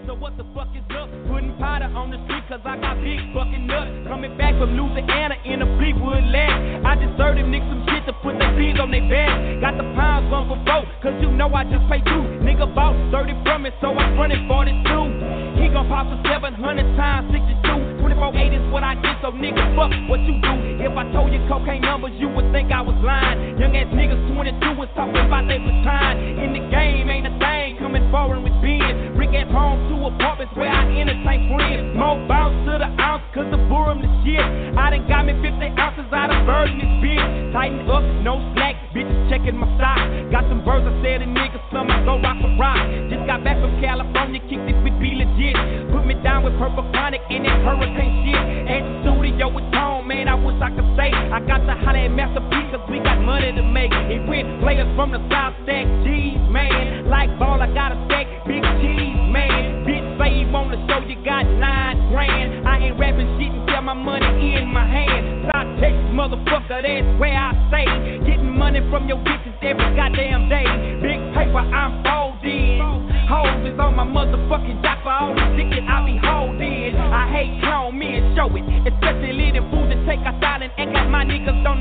So 0.07 0.15
what 0.15 0.39
the 0.39 0.47
fuck 0.55 0.71
is 0.71 0.87
up? 0.95 1.11
Putting 1.27 1.51
powder 1.59 1.91
on 1.91 2.15
the 2.15 2.23
street 2.31 2.47
cause 2.47 2.63
I 2.63 2.79
got 2.79 3.03
big 3.03 3.19
fucking 3.35 3.67
nuts. 3.67 4.07
Coming 4.07 4.39
back 4.39 4.55
from 4.55 4.79
Louisiana 4.79 5.35
in 5.43 5.67
a 5.67 5.69
Fleetwood 5.83 6.23
land. 6.31 6.87
I 6.87 6.95
just 6.95 7.19
served 7.19 7.43
them 7.43 7.51
niggas 7.51 7.67
some 7.67 7.83
shit 7.91 8.07
to 8.07 8.15
put 8.23 8.39
their 8.39 8.55
feet 8.55 8.79
on 8.79 8.95
their 8.95 9.03
back. 9.11 9.35
Got 9.59 9.83
the 9.83 9.87
pounds 9.99 10.31
one 10.31 10.47
for 10.47 10.63
four, 10.63 10.87
cause 11.03 11.19
you 11.19 11.27
know 11.35 11.51
I 11.51 11.67
just 11.67 11.83
pay 11.91 11.99
two. 12.07 12.23
Nigga 12.39 12.71
bought 12.71 12.95
30 13.11 13.35
from 13.43 13.67
it, 13.67 13.75
so 13.83 13.99
I'm 13.99 14.15
running 14.15 14.47
42. 14.47 15.59
He 15.59 15.75
gon' 15.75 15.91
pop 15.91 16.07
for 16.07 16.23
700 16.23 16.55
times 16.95 17.27
62. 17.35 17.99
24 17.99 18.31
8 18.31 18.63
is 18.63 18.67
what 18.71 18.87
I 18.87 18.95
get, 19.03 19.19
so 19.27 19.35
nigga, 19.35 19.59
fuck 19.75 19.91
what 20.07 20.23
you 20.23 20.39
do. 20.39 20.55
If 20.87 20.95
I 20.95 21.03
told 21.11 21.35
you 21.35 21.43
cocaine 21.51 21.83
numbers, 21.83 22.15
you 22.23 22.31
would 22.31 22.47
think 22.55 22.71
I 22.71 22.79
was 22.79 22.95
lying. 23.03 23.59
Young 23.59 23.75
ass 23.75 23.91
niggas 23.91 24.23
22 24.31 24.79
was 24.79 24.87
talking 24.95 25.19
about 25.19 25.51
they 25.51 25.59
was 25.59 25.75
time. 25.83 26.23
In 26.39 26.55
the 26.55 26.63
game, 26.71 27.11
ain't 27.11 27.27
a 27.27 27.35
thing 27.43 27.75
coming 27.83 28.07
forward 28.15 28.47
with 28.47 28.55
being. 28.63 29.16
At 29.37 29.53
home, 29.53 29.85
two 29.93 30.01
apartments 30.01 30.57
where 30.57 30.73
I 30.73 30.89
entertain 30.97 31.53
friends. 31.53 31.93
More 31.93 32.17
bounce 32.25 32.57
to 32.65 32.81
the 32.81 32.89
ounce, 32.97 33.21
cause 33.37 33.45
the 33.53 33.61
boom 33.69 34.01
the 34.01 34.09
shit. 34.25 34.41
I 34.41 34.89
done 34.89 35.05
got 35.05 35.29
me 35.29 35.37
50 35.45 35.77
ounces 35.77 36.09
out 36.09 36.33
of 36.33 36.41
bird 36.49 36.73
in 36.73 36.81
this 36.81 36.95
bitch. 37.05 37.53
Tighten 37.53 37.85
up, 37.85 38.01
no 38.25 38.41
slack, 38.57 38.81
bitches 38.97 39.17
checking 39.29 39.61
my 39.61 39.69
stock. 39.77 40.01
Got 40.33 40.49
some 40.49 40.65
birds, 40.65 40.89
I 40.89 40.93
said 41.05 41.21
a 41.21 41.29
nigga, 41.29 41.61
some 41.69 41.85
go 42.09 42.17
rock 42.17 42.41
for 42.41 42.49
rock. 42.57 42.81
Just 43.13 43.29
got 43.29 43.45
back 43.45 43.61
from 43.61 43.77
California, 43.77 44.41
kicked 44.49 44.73
it 44.73 44.77
with 44.81 44.97
be 44.97 45.13
legit. 45.21 45.57
Put 45.93 46.09
me 46.09 46.17
down 46.25 46.41
with 46.41 46.57
purple 46.57 46.89
chronic 46.97 47.21
and 47.29 47.45
that 47.45 47.61
hurricane 47.61 48.25
shit. 48.25 48.43
At 48.73 48.81
the 48.81 48.93
studio 49.05 49.53
with 49.53 49.69
Tone, 49.77 50.09
man, 50.09 50.33
I 50.33 50.37
wish 50.41 50.57
I 50.65 50.73
could 50.73 50.89
say. 50.97 51.13
I 51.13 51.45
got 51.45 51.61
to 51.69 51.77
holler 51.77 52.09
at 52.09 52.13
Master 52.13 52.41
P, 52.49 52.57
cause 52.73 52.85
we 52.89 53.05
got 53.05 53.21
money 53.21 53.53
to 53.53 53.63
make. 53.63 53.93
It 54.09 54.25
went 54.25 54.65
players 54.65 54.89
from 54.97 55.13
the 55.13 55.21
South 55.29 55.55
Stack, 55.65 55.85
G's, 56.03 56.41
man. 56.49 57.09
Like 57.13 57.31
ball, 57.39 57.61
I 57.61 57.69
got 57.77 57.93
a 57.93 57.99
stack, 58.09 58.27
big 58.49 58.65
cheese, 58.81 59.26
man. 59.29 59.85
Bitch, 59.87 60.07
you 60.39 60.47
on 60.55 60.71
the 60.71 60.79
show, 60.87 61.01
you 61.07 61.17
got 61.25 61.45
nine 61.45 62.11
grand. 62.11 62.67
I 62.67 62.91
ain't 62.91 62.99
rapping 62.99 63.29
shit 63.39 63.53
until 63.53 63.83
my 63.83 63.95
money 63.95 64.57
in 64.57 64.69
my 64.69 64.87
hand. 64.87 65.51
South 65.53 65.71
Texas, 65.81 66.11
motherfucker, 66.15 66.83
that's 66.83 67.09
where 67.21 67.35
I 67.35 67.53
stay. 67.69 67.87
Getting 68.27 68.57
money 68.57 68.81
from 68.91 69.09
your 69.09 69.19
bitches 69.19 69.55
every 69.63 69.91
goddamn 69.95 70.49
day. 70.49 70.67
Big 71.03 71.21
paper, 71.35 71.63
I'm 71.63 72.03
folding. 72.03 73.07
Hoes 73.27 73.67
is 73.67 73.79
on 73.79 73.97
my 73.97 74.07
motherfucking 74.07 74.87
for 75.07 75.15
all 75.15 75.31
the 75.31 75.47
dick 75.55 75.71
I 75.87 76.03
be 76.03 76.19
holding. 76.19 76.99
I 76.99 77.31
hate 77.31 77.63
clone 77.63 77.95
me 77.95 78.19
and 78.19 78.35
show 78.35 78.51
it. 78.51 78.67
Especially 78.91 79.33
leading 79.39 79.63
fools 79.71 79.87
that 79.87 80.03
take 80.03 80.19
us 80.27 80.35
out 80.43 80.67
and 80.67 80.91
like 80.91 81.09
my 81.09 81.23
niggas 81.23 81.63
don't 81.63 81.76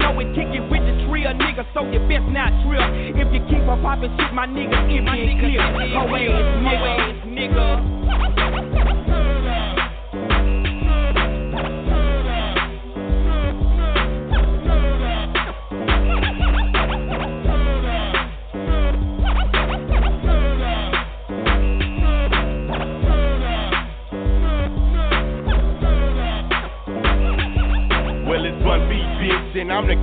so 1.76 1.84
you 1.92 2.00
best 2.08 2.24
not 2.32 2.56
trill. 2.64 2.88
If 3.20 3.28
you 3.36 3.44
keep 3.52 3.68
on 3.68 3.82
popping 3.84 4.16
shit, 4.16 4.32
my 4.34 4.48
nigga, 4.48 4.88
it 4.88 5.04
be 5.28 5.36
clear. 5.44 5.62
Ho 5.92 6.08
ass 6.16 7.20
nigga, 7.28 8.75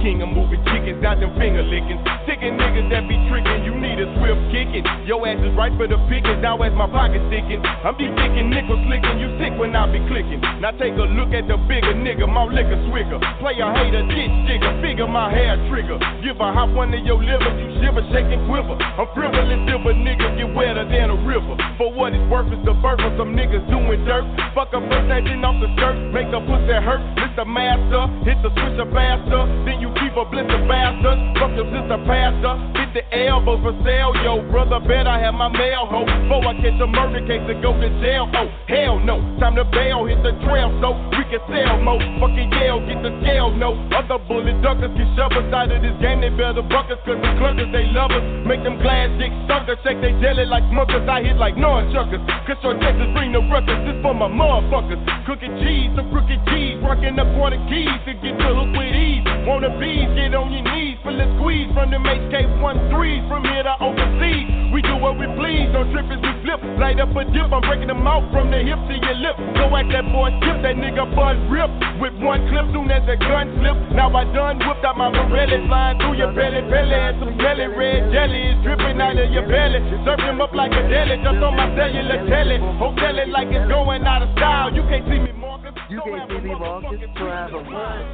king 0.00 0.22
of 0.22 0.30
moving 0.30 0.62
chickens, 0.70 1.02
not 1.02 1.20
them 1.20 1.34
finger 1.36 1.62
licking. 1.62 1.98
Sticking 2.24 2.56
niggas 2.56 2.88
that 2.90 3.04
be 3.10 3.18
tricking, 3.28 3.66
you 3.66 3.81
a 4.02 4.06
swift 4.18 4.42
kicking. 4.50 4.82
Your 5.06 5.22
ass 5.22 5.38
is 5.38 5.54
right 5.54 5.70
for 5.78 5.86
the 5.86 5.98
picking, 6.10 6.42
now 6.42 6.58
as 6.58 6.74
my 6.74 6.90
pocket 6.90 7.22
sticking. 7.30 7.62
I'm 7.62 7.94
be 7.94 8.10
thinking 8.10 8.50
nickel 8.50 8.74
slicking, 8.90 9.22
you 9.22 9.30
sick 9.38 9.54
when 9.54 9.74
I 9.78 9.86
be 9.86 10.02
clicking. 10.10 10.42
Now 10.58 10.74
take 10.74 10.98
a 10.98 11.06
look 11.06 11.30
at 11.30 11.46
the 11.46 11.56
bigger 11.70 11.94
nigga, 11.94 12.26
my 12.26 12.44
liquor 12.50 12.78
swigger. 12.90 13.22
Player 13.38 13.70
hater, 13.70 14.02
ditch 14.10 14.34
jigger, 14.50 14.74
figure 14.82 15.06
my 15.06 15.30
hair 15.30 15.54
trigger. 15.70 16.02
Give 16.20 16.34
a 16.42 16.48
hop 16.50 16.74
one 16.74 16.90
of 16.90 17.02
your 17.06 17.22
liver, 17.22 17.52
you 17.54 17.70
shiver, 17.78 18.02
shake 18.10 18.26
and 18.26 18.42
quiver. 18.50 18.74
I'm 18.74 19.06
frivolous, 19.14 19.62
silver 19.70 19.94
nigga, 19.94 20.34
get 20.34 20.50
wetter 20.50 20.82
than 20.82 21.14
a 21.14 21.18
river. 21.22 21.54
For 21.78 21.94
what 21.94 22.10
it's 22.10 22.26
worth, 22.26 22.50
it's 22.50 22.62
the 22.66 22.74
birth 22.82 23.00
of 23.06 23.14
some 23.14 23.38
niggas 23.38 23.62
doing 23.70 24.02
dirt. 24.02 24.26
Fuck 24.54 24.74
a 24.74 24.80
acting 24.82 25.44
off 25.46 25.62
the 25.62 25.70
dirt, 25.78 25.96
make 26.10 26.30
a 26.34 26.40
pussy 26.42 26.74
hurt. 26.82 27.02
Mr. 27.20 27.46
Master, 27.46 28.10
hit 28.26 28.38
the 28.42 28.50
switcher 28.50 28.88
faster, 28.90 29.46
then 29.64 29.78
you 29.78 29.94
keep 30.00 30.14
a 30.18 30.24
blister 30.26 30.58
bastard. 30.66 31.18
Fuck 31.38 31.54
your 31.54 31.68
sister 31.70 31.98
pastor, 32.08 32.54
the 32.94 33.02
elbows 33.16 33.60
for 33.64 33.72
sale, 33.84 34.12
yo. 34.24 34.44
Brother, 34.52 34.80
bet 34.84 35.06
I 35.06 35.18
have 35.20 35.34
my 35.34 35.48
mail, 35.48 35.88
ho. 35.88 36.04
Before 36.04 36.44
I 36.44 36.54
catch 36.60 36.76
a 36.80 36.86
murder 36.86 37.24
case 37.24 37.44
and 37.48 37.60
go 37.64 37.72
to 37.72 37.88
jail, 38.04 38.28
oh. 38.28 38.48
Hell 38.68 39.00
no, 39.00 39.20
time 39.40 39.56
to 39.56 39.64
bail, 39.64 40.04
hit 40.04 40.20
the 40.20 40.36
trail, 40.44 40.68
so 40.80 40.92
we 41.16 41.24
can 41.32 41.40
sell 41.48 41.80
mo. 41.80 41.96
Fucking 42.20 42.52
yell, 42.60 42.84
get 42.84 43.00
the 43.00 43.12
scale, 43.24 43.50
no. 43.56 43.76
Other 43.96 44.20
bullet 44.28 44.60
duckers 44.60 44.92
get 44.92 45.08
shoved 45.16 45.36
aside 45.40 45.72
of 45.72 45.80
this 45.80 45.96
game, 46.04 46.20
they 46.20 46.28
better 46.32 46.60
buckets, 46.62 47.00
cause 47.08 47.16
the 47.20 47.30
cluckers, 47.40 47.72
they 47.72 47.88
love 47.90 48.12
us. 48.12 48.24
Make 48.44 48.62
them 48.62 48.76
glass 48.80 49.08
dick 49.16 49.32
suckers, 49.48 49.80
shake 49.84 50.00
they 50.04 50.12
jelly 50.20 50.44
like 50.44 50.64
muckers. 50.68 51.08
I 51.08 51.24
hit 51.24 51.40
like 51.40 51.56
nunchuckers, 51.56 52.20
cause 52.44 52.60
your 52.60 52.76
Texas 52.76 53.08
bring 53.16 53.32
the 53.32 53.40
records, 53.48 53.80
this 53.88 53.96
for 54.04 54.12
my 54.12 54.28
motherfuckers. 54.28 55.00
Cookin' 55.24 55.56
cheese, 55.64 55.90
some 55.96 56.12
crooked 56.12 56.40
cheese, 56.52 56.76
rockin' 56.84 57.16
up 57.16 57.28
on 57.40 57.56
the 57.56 57.60
keys 57.72 57.96
to 58.04 58.12
get 58.20 58.36
the 58.36 58.50
hook 58.52 58.70
with 58.76 58.92
ease. 58.92 59.24
Wanna 59.48 59.72
be? 59.80 60.02
get 60.14 60.34
on 60.34 60.52
your 60.52 60.62
knees, 60.62 60.98
for 61.02 61.12
the 61.12 61.26
squeeze 61.38 61.70
from 61.74 61.90
the 61.90 61.98
HK1 61.98 62.81
three 62.90 63.20
from 63.28 63.44
here 63.44 63.62
to 63.62 63.74
overseas. 63.78 64.48
We 64.72 64.80
do 64.80 64.96
what 64.96 65.20
we 65.20 65.28
please, 65.36 65.68
don't 65.70 65.92
trip 65.92 66.08
trippers, 66.08 66.24
we 66.24 66.32
flip. 66.42 66.60
Light 66.80 66.96
up 66.98 67.12
a 67.12 67.22
dip, 67.28 67.52
I'm 67.52 67.60
breaking 67.60 67.92
them 67.92 68.06
out 68.08 68.24
from 68.32 68.48
the 68.48 68.64
hip 68.64 68.80
to 68.88 68.94
your 68.96 69.18
lip. 69.20 69.36
Go 69.60 69.68
at 69.76 69.86
that 69.92 70.08
boy, 70.08 70.32
tip 70.40 70.64
that 70.64 70.80
nigga 70.80 71.04
buzz 71.12 71.36
rip. 71.52 71.68
With 72.00 72.16
one 72.24 72.48
clip, 72.48 72.66
soon 72.72 72.88
as 72.90 73.04
the 73.04 73.20
gun 73.20 73.52
slip. 73.60 73.76
Now 73.92 74.08
I 74.16 74.24
done 74.32 74.58
whipped 74.64 74.82
out 74.82 74.96
my 74.96 75.12
Morelli, 75.12 75.60
flying 75.68 76.00
through 76.00 76.16
your 76.16 76.32
belly, 76.32 76.64
belly, 76.66 76.96
and 76.96 77.20
some 77.20 77.36
belly. 77.36 77.68
Red 77.68 78.10
jelly 78.10 78.42
is 78.52 78.58
dripping 78.64 78.96
out 78.96 79.20
of 79.20 79.28
your 79.30 79.46
belly. 79.46 79.78
Serve 80.08 80.24
them 80.24 80.40
up 80.40 80.56
like 80.56 80.72
a 80.72 80.82
deli, 80.88 81.20
just 81.20 81.40
on 81.44 81.52
my 81.52 81.68
cellular 81.76 82.24
telly. 82.26 82.56
Hotel 82.80 83.18
it 83.20 83.28
like 83.28 83.52
it's 83.52 83.68
going 83.68 84.02
out 84.08 84.24
of 84.24 84.32
style. 84.40 84.72
You 84.72 84.82
can't 84.88 85.04
see 85.04 85.20
me 85.20 85.32
more. 85.36 85.60
You 85.92 86.00
can't 86.00 86.26
see 86.32 86.40
me 86.40 86.54
more. 86.56 86.80
Just 86.88 87.12
forever 87.20 87.60
one. 87.60 88.04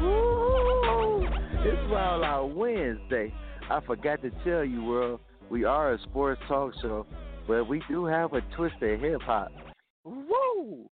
Woo! 0.00 1.28
It's 1.62 1.84
Wild 1.92 2.24
Out 2.24 2.56
Wednesday. 2.56 3.32
I 3.70 3.78
forgot 3.86 4.20
to 4.22 4.30
tell 4.44 4.64
you, 4.64 4.82
world, 4.82 5.20
we 5.48 5.64
are 5.64 5.92
a 5.92 6.02
sports 6.02 6.40
talk 6.48 6.72
show, 6.82 7.06
but 7.46 7.68
we 7.68 7.80
do 7.88 8.04
have 8.04 8.32
a 8.32 8.40
twist 8.56 8.74
of 8.82 9.00
hip 9.00 9.22
hop. 9.22 9.52
Woo! 10.04 10.88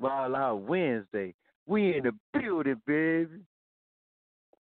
Wild 0.00 0.34
Out 0.34 0.62
Wednesday. 0.62 1.34
We 1.66 1.94
in 1.94 2.04
the 2.04 2.12
building, 2.32 2.80
baby. 2.86 3.42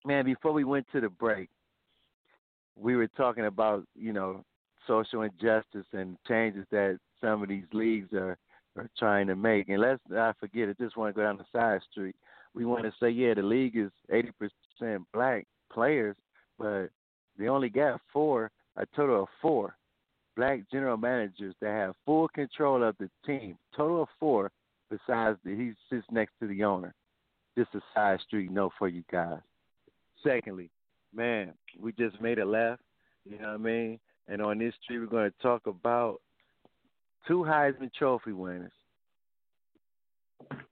Man, 0.04 0.26
before 0.26 0.52
we 0.52 0.63
went 0.63 0.88
to 0.94 1.02
the 1.02 1.10
break, 1.10 1.50
we 2.76 2.96
were 2.96 3.08
talking 3.08 3.46
about, 3.46 3.84
you 3.96 4.12
know, 4.12 4.44
social 4.88 5.22
injustice 5.22 5.86
and 5.94 6.18
changes 6.28 6.65
that 6.72 6.98
some 7.22 7.44
of 7.44 7.50
these 7.50 7.65
leagues 7.72 8.13
are, 8.13 8.36
are 8.78 8.89
trying 8.98 9.28
to 9.28 9.36
make. 9.36 9.70
And 9.70 9.80
let's 9.80 10.02
not 10.10 10.38
forget, 10.39 10.70
I 10.70 10.84
just 10.84 10.98
want 10.98 11.13
to 11.13 11.20
go 11.20 11.24
down 11.24 11.38
the 11.38 11.46
side 11.52 11.82
street. 11.91 12.15
We 12.56 12.65
want 12.65 12.84
to 12.84 12.94
say, 13.00 13.10
yeah, 13.10 13.36
the 13.36 13.44
league 13.44 13.78
is 13.78 13.91
80% 14.12 15.06
black 15.13 15.46
players, 15.72 16.15
but 16.58 16.88
they 17.38 17.48
only 17.48 17.70
got 17.70 18.02
four, 18.12 18.52
a 18.78 18.86
total 18.96 19.24
of 19.24 19.30
four 19.41 19.76
black 20.36 20.60
general 20.72 20.98
managers 20.98 21.56
that 21.62 21.70
have 21.70 21.96
full 22.06 22.28
control 22.30 22.84
of 22.84 22.96
the 23.00 23.10
team. 23.26 23.58
Total 23.76 24.04
of 24.04 24.10
four, 24.20 24.52
besides 24.89 25.38
he 25.44 25.72
sits 25.89 26.06
next 26.12 26.34
to 26.41 26.48
the 26.48 26.63
owner. 26.63 26.94
Just 27.58 27.74
a 27.74 27.82
side 27.94 28.20
street 28.28 28.52
note 28.52 28.74
for 28.78 28.89
you 28.89 29.04
guys. 29.12 29.39
Secondly, 30.24 30.70
man, 31.13 31.54
we 31.80 31.94
just 31.94 32.20
made 32.20 32.39
a 32.39 32.46
left. 32.46 32.82
You 33.24 33.39
know 33.39 33.48
what 33.48 33.54
I 33.54 33.58
mean? 33.58 34.00
And 34.28 34.41
on 34.41 34.60
this 34.60 34.74
street, 34.84 35.00
we're 35.00 35.06
going 35.06 35.32
to 35.32 35.38
talk 35.41 35.68
about 35.68 36.20
two 37.28 37.44
Heisman 37.44 37.94
Trophy 37.94 38.34
winners. 38.34 38.72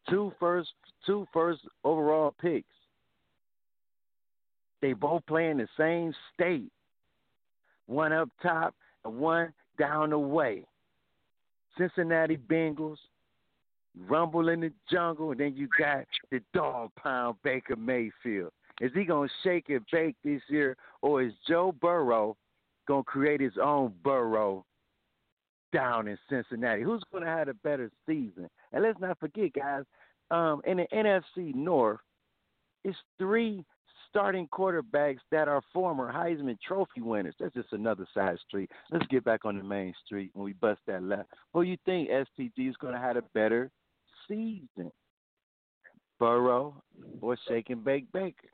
two 0.10 0.34
first 0.40 0.70
two 1.06 1.26
first 1.34 1.62
overall 1.84 2.36
picks. 2.42 2.73
They 4.84 4.92
both 4.92 5.26
play 5.28 5.50
in 5.50 5.60
the 5.60 5.68
same 5.78 6.14
state. 6.34 6.70
One 7.86 8.12
up 8.12 8.28
top 8.42 8.76
and 9.06 9.18
one 9.18 9.54
down 9.80 10.10
the 10.10 10.20
way. 10.20 10.66
Cincinnati 11.78 12.36
Bengals, 12.36 12.98
Rumble 14.10 14.50
in 14.50 14.60
the 14.60 14.74
Jungle, 14.92 15.32
and 15.32 15.40
then 15.40 15.56
you 15.56 15.70
got 15.80 16.04
the 16.32 16.42
dog 16.54 16.92
pound 17.02 17.38
Baker 17.46 17.78
Mayfield. 17.78 18.52
Is 18.82 18.92
he 18.94 19.06
gonna 19.06 19.30
shake 19.42 19.70
and 19.70 19.86
bake 19.90 20.18
this 20.22 20.42
year, 20.50 20.76
or 21.02 21.22
is 21.22 21.32
Joe 21.48 21.74
Burrow 21.80 22.36
gonna 22.86 23.04
create 23.04 23.40
his 23.40 23.58
own 23.58 23.94
Burrow 24.04 24.66
down 25.72 26.10
in 26.10 26.18
Cincinnati? 26.30 26.84
Who's 26.84 27.06
gonna 27.10 27.26
have 27.26 27.48
a 27.48 27.54
better 27.54 27.90
season? 28.06 28.50
And 28.74 28.84
let's 28.84 29.00
not 29.00 29.18
forget, 29.18 29.54
guys, 29.54 29.86
um, 30.30 30.62
in 30.66 30.76
the 30.76 30.88
NFC 30.92 31.56
North, 31.56 32.02
it's 32.84 32.98
three 33.18 33.64
starting 34.14 34.48
quarterbacks 34.50 35.22
that 35.32 35.48
are 35.48 35.64
former 35.74 36.14
Heisman 36.14 36.58
Trophy 36.62 37.02
winners. 37.02 37.34
That's 37.40 37.56
just 37.56 37.74
another 37.74 38.06
side 38.14 38.38
street. 38.48 38.70
Let's 38.92 39.08
get 39.08 39.24
back 39.24 39.44
on 39.44 39.58
the 39.58 39.64
main 39.64 39.92
street 40.06 40.30
when 40.34 40.46
we 40.46 40.54
bust 40.54 40.82
that 40.86 41.02
left. 41.02 41.30
Who 41.52 41.64
you 41.64 41.78
think 41.84 42.10
STG 42.10 42.70
is 42.70 42.76
going 42.80 42.94
to 42.94 43.00
have 43.00 43.18
a 43.18 43.24
better 43.34 43.72
season? 44.28 44.92
Burrow 46.20 46.76
or 47.22 47.36
Shake 47.48 47.72
and 47.72 47.84
Bake 47.84 48.06
Baker? 48.14 48.48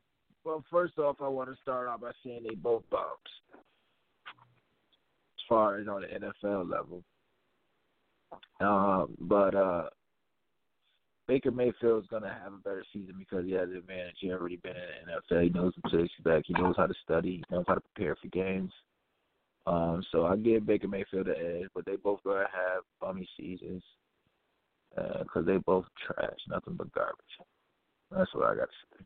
Well, 0.45 0.63
first 0.72 0.98
off, 0.98 1.17
I 1.22 1.28
want 1.28 1.50
to 1.50 1.58
start 1.62 1.89
off 1.89 2.00
by 2.00 2.12
saying 2.26 2.45
they 2.48 2.56
both 2.56 2.84
bumps. 2.89 3.10
As 3.54 5.43
far 5.50 5.78
as 5.78 5.88
on 5.89 6.02
the 6.02 6.08
NFL 6.08 6.72
level. 6.72 7.04
Um, 8.62 9.15
but 9.19 9.56
uh, 9.56 9.89
Baker 11.30 11.52
Mayfield 11.52 12.02
is 12.04 12.10
going 12.10 12.24
to 12.24 12.30
have 12.30 12.54
a 12.54 12.58
better 12.63 12.84
season 12.92 13.13
because 13.20 13.46
he 13.46 13.52
has 13.52 13.70
the 13.70 13.78
advantage. 13.78 14.15
He 14.20 14.32
already 14.32 14.56
been 14.56 14.72
in 14.72 14.82
the 15.06 15.36
NFL. 15.36 15.44
He 15.44 15.50
knows 15.50 15.74
the 15.84 15.89
to 15.92 16.24
back. 16.24 16.42
He 16.48 16.54
knows 16.54 16.74
how 16.76 16.88
to 16.88 16.94
study. 17.04 17.44
He 17.48 17.56
knows 17.56 17.65
how 17.68 17.76
to 17.76 17.82
prepare 17.82 18.15
for 18.15 18.30
games. 18.30 18.72
Um, 19.68 20.04
so 20.12 20.26
I 20.26 20.38
give 20.38 20.65
Baker 20.65 20.88
Mayfield 20.88 21.28
the 21.28 21.38
edge, 21.38 21.70
but 21.76 21.86
they 21.86 21.98
both 21.98 22.24
going 22.24 22.44
to 22.44 22.52
have 22.52 22.82
bummy 23.00 23.30
seasons 23.39 23.84
because 24.96 25.28
uh, 25.36 25.42
they 25.42 25.58
both 25.58 25.86
trash, 26.04 26.39
nothing 26.50 26.74
but 26.74 26.92
garbage. 26.94 27.20
That's 28.10 28.34
what 28.34 28.46
I 28.46 28.56
got 28.56 28.70
to 28.70 28.98
say. 28.98 29.06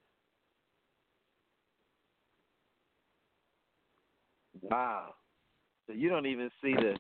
Wow. 4.62 5.16
So 5.88 5.94
you 5.94 6.08
don't 6.08 6.28
even 6.28 6.50
see 6.62 6.74
the 6.74 6.96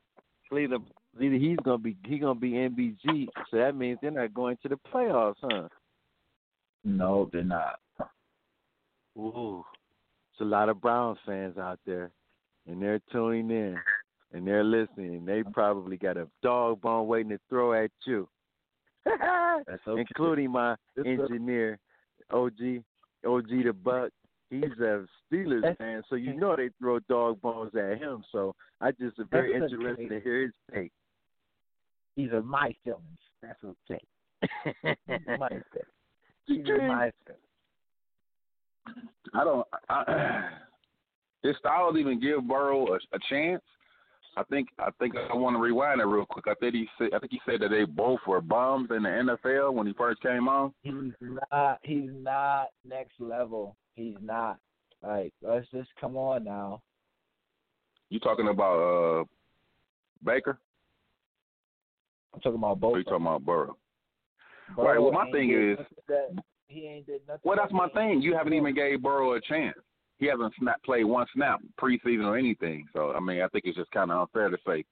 Cleveland 0.49 0.83
either 1.21 1.35
he's 1.35 1.57
gonna 1.63 1.77
be 1.77 1.97
he 2.05 2.19
gonna 2.19 2.39
be 2.39 2.51
MBG, 2.51 3.27
so 3.49 3.57
that 3.57 3.75
means 3.75 3.99
they're 4.01 4.11
not 4.11 4.33
going 4.33 4.57
to 4.63 4.69
the 4.69 4.79
playoffs, 4.93 5.35
huh? 5.41 5.67
No, 6.83 7.29
they're 7.31 7.43
not. 7.43 7.79
Ooh, 9.17 9.63
there's 10.37 10.47
a 10.47 10.49
lot 10.49 10.69
of 10.69 10.81
Browns 10.81 11.19
fans 11.25 11.57
out 11.57 11.79
there, 11.85 12.11
and 12.67 12.81
they're 12.81 13.01
tuning 13.11 13.49
in 13.51 13.77
and 14.33 14.47
they're 14.47 14.63
listening. 14.63 15.25
They 15.25 15.43
probably 15.43 15.97
got 15.97 16.17
a 16.17 16.27
dog 16.41 16.81
bone 16.81 17.07
waiting 17.07 17.29
to 17.29 17.39
throw 17.49 17.73
at 17.73 17.91
you, 18.05 18.27
okay. 19.07 20.01
including 20.01 20.51
my 20.51 20.75
engineer, 20.97 21.79
OG, 22.31 22.81
OG 23.25 23.49
the 23.49 23.73
Buck. 23.73 24.09
He's 24.49 24.63
a 24.81 25.05
Steelers 25.31 25.77
fan, 25.77 26.03
so 26.09 26.15
you 26.15 26.35
know 26.35 26.55
they 26.55 26.69
throw 26.79 26.99
dog 27.09 27.41
bones 27.41 27.71
at 27.75 27.97
him. 27.97 28.23
So 28.31 28.53
I 28.81 28.91
just 28.91 29.17
am 29.17 29.27
very 29.31 29.55
interested 29.55 30.09
to 30.09 30.19
hear 30.19 30.43
his 30.43 30.51
take. 30.71 30.91
These 32.15 32.31
are 32.31 32.43
my 32.43 32.75
feelings. 32.83 33.03
That's 33.41 33.59
okay. 33.63 34.01
my 34.83 35.49
feelings. 35.49 35.65
These 36.47 36.69
are 36.69 36.77
my 36.87 37.11
feelings. 37.25 37.43
I 39.33 39.43
don't. 39.43 39.67
I, 39.89 40.49
his 41.43 41.55
styles 41.59 41.97
even 41.97 42.19
give 42.19 42.47
Burrow 42.47 42.93
a, 42.93 42.95
a 42.95 43.19
chance. 43.29 43.61
I 44.35 44.43
think 44.43 44.69
I 44.79 44.89
think 44.99 45.13
I 45.15 45.35
want 45.35 45.55
to 45.55 45.61
rewind 45.61 46.01
it 46.01 46.05
real 46.05 46.25
quick. 46.25 46.45
I 46.47 46.55
think 46.55 46.73
he 46.73 46.87
said 46.97 47.09
I 47.15 47.19
think 47.19 47.31
he 47.31 47.41
said 47.45 47.61
that 47.61 47.69
they 47.69 47.85
both 47.85 48.19
were 48.27 48.41
bums 48.41 48.89
in 48.95 49.03
the 49.03 49.37
NFL 49.37 49.73
when 49.73 49.85
he 49.85 49.93
first 49.93 50.21
came 50.21 50.47
on. 50.47 50.73
He's 50.81 50.93
not. 51.51 51.79
He's 51.83 52.09
not 52.11 52.67
next 52.87 53.13
level. 53.19 53.75
He's 53.95 54.15
not. 54.21 54.57
Like 55.03 55.33
let's 55.41 55.67
just 55.71 55.89
come 56.01 56.17
on 56.17 56.43
now. 56.43 56.81
You 58.09 58.19
talking 58.19 58.47
about 58.47 59.21
uh 59.21 59.23
Baker? 60.23 60.57
I'm 62.33 62.39
talking 62.41 62.57
about 62.57 62.71
oh, 62.71 62.75
both. 62.75 62.97
You 62.97 63.03
talking 63.03 63.25
about 63.25 63.45
Burrow? 63.45 63.77
Burrow 64.75 64.87
right. 64.87 64.99
Well, 64.99 65.09
uh, 65.09 65.25
my 65.25 65.31
thing 65.31 65.51
is, 65.51 65.85
that 66.07 66.29
he 66.67 66.87
ain't 66.87 67.05
did 67.05 67.21
nothing. 67.27 67.41
Well, 67.43 67.57
that's 67.57 67.73
my 67.73 67.89
thing. 67.89 68.21
You 68.21 68.35
haven't 68.35 68.53
even 68.53 68.73
gave 68.73 69.01
Burrow 69.01 69.33
a 69.33 69.41
chance. 69.41 69.77
He 70.19 70.27
hasn't 70.27 70.53
snap, 70.59 70.81
played 70.83 71.05
one 71.05 71.25
snap 71.35 71.59
preseason 71.81 72.25
or 72.25 72.37
anything. 72.37 72.85
So 72.93 73.13
I 73.13 73.19
mean, 73.19 73.41
I 73.41 73.47
think 73.47 73.65
it's 73.65 73.77
just 73.77 73.91
kind 73.91 74.11
of 74.11 74.21
unfair 74.21 74.49
to 74.49 74.57
say, 74.65 74.85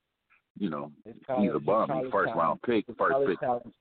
you 0.57 0.69
know, 0.69 0.91
college, 1.25 1.43
he's 1.43 1.55
a 1.55 1.59
bum. 1.59 1.89
He's 2.03 2.11
first 2.11 2.33
round 2.35 2.61
pick, 2.63 2.85
first 2.97 3.15
pick. 3.27 3.39
Talent. 3.39 3.73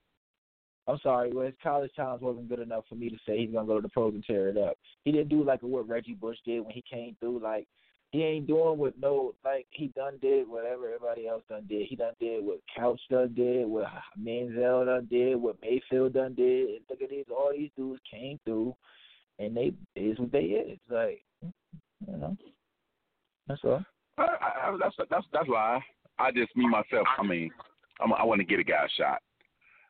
I'm 0.86 0.98
sorry, 1.02 1.32
well, 1.32 1.46
his 1.46 1.54
college 1.62 1.90
talent 1.94 2.22
wasn't 2.22 2.48
good 2.48 2.58
enough 2.58 2.84
for 2.88 2.94
me 2.94 3.10
to 3.10 3.16
say 3.26 3.38
he's 3.38 3.52
gonna 3.52 3.66
go 3.66 3.76
to 3.76 3.82
the 3.82 3.88
pros 3.88 4.14
and 4.14 4.24
tear 4.24 4.48
it 4.48 4.56
up. 4.56 4.76
He 5.04 5.12
didn't 5.12 5.28
do 5.28 5.44
like 5.44 5.62
what 5.62 5.88
Reggie 5.88 6.14
Bush 6.14 6.38
did 6.44 6.60
when 6.60 6.72
he 6.72 6.82
came 6.90 7.16
through. 7.20 7.40
Like 7.40 7.68
he 8.12 8.24
ain't 8.24 8.48
doing 8.48 8.78
what 8.78 8.98
no 9.00 9.34
like 9.44 9.66
he 9.70 9.88
done 9.88 10.18
did 10.20 10.48
whatever 10.48 10.86
everybody 10.86 11.28
else 11.28 11.42
done 11.48 11.64
did. 11.68 11.86
He 11.86 11.94
done 11.94 12.14
did 12.18 12.44
what 12.44 12.58
Couch 12.76 13.00
done 13.08 13.32
did, 13.34 13.66
what 13.66 13.86
Manziel 14.20 14.86
done 14.86 15.06
did, 15.08 15.36
what 15.36 15.56
Mayfield 15.62 16.14
done 16.14 16.34
did. 16.34 16.70
And 16.70 16.80
look 16.90 17.02
at 17.02 17.10
these, 17.10 17.26
all 17.30 17.52
these 17.56 17.70
dudes 17.76 18.00
came 18.10 18.40
through, 18.44 18.74
and 19.38 19.56
they 19.56 19.72
is 19.94 20.18
what 20.18 20.32
they 20.32 20.40
is. 20.40 20.78
Like 20.90 21.22
you 21.42 21.52
know, 22.16 22.36
that's 23.46 23.60
all. 23.64 23.84
I, 24.18 24.22
I, 24.22 24.76
that's 24.80 24.96
that's 25.08 25.26
that's 25.32 25.48
why 25.48 25.80
I 26.18 26.32
just 26.32 26.54
me 26.56 26.68
myself. 26.68 27.06
I 27.16 27.22
mean, 27.22 27.50
I'm, 28.00 28.12
I 28.12 28.24
want 28.24 28.40
to 28.40 28.44
get 28.44 28.58
a 28.58 28.64
guy 28.64 28.86
a 28.86 28.88
shot. 29.00 29.20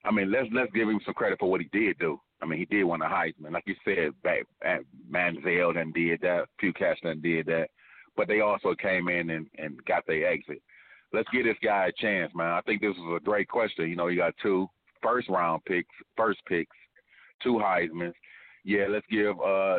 I 0.05 0.11
mean, 0.11 0.31
let's 0.31 0.49
let's 0.53 0.73
give 0.73 0.91
him 0.91 1.01
some 1.07 1.15
credit 1.15 1.39
for 1.41 1.51
what 1.51 1.63
he 1.63 1.69
did 1.73 1.99
do. 1.99 2.21
I 2.43 2.47
mean, 2.47 2.59
he 2.59 2.65
did 2.67 2.85
win 2.85 3.01
a 3.01 3.07
Heisman, 3.07 3.53
like 3.53 3.65
you 3.67 3.75
said. 3.83 4.11
Back, 4.23 4.45
Manziel 5.11 5.75
done 5.75 5.93
did 5.93 6.21
that. 6.21 6.45
Few 6.59 6.75
cats 6.75 7.01
done 7.03 7.23
did 7.23 7.47
that 7.47 7.69
but 8.21 8.29
they 8.29 8.41
also 8.41 8.75
came 8.75 9.09
in 9.09 9.31
and, 9.31 9.47
and 9.57 9.83
got 9.87 10.07
their 10.07 10.31
exit. 10.31 10.61
Let's 11.11 11.29
give 11.33 11.47
this 11.47 11.57
guy 11.65 11.87
a 11.87 12.03
chance, 12.03 12.31
man. 12.35 12.49
I 12.49 12.61
think 12.61 12.83
this 12.83 12.95
was 12.99 13.19
a 13.19 13.25
great 13.25 13.49
question. 13.49 13.89
You 13.89 13.97
know, 13.97 14.09
you 14.09 14.19
got 14.19 14.35
two 14.43 14.69
first 15.03 15.31
round 15.31 15.65
picks, 15.65 15.89
first 16.19 16.39
picks, 16.47 16.77
two 17.43 17.55
Heisman's. 17.55 18.15
Yeah, 18.63 18.89
let's 18.91 19.07
give 19.11 19.41
uh 19.41 19.79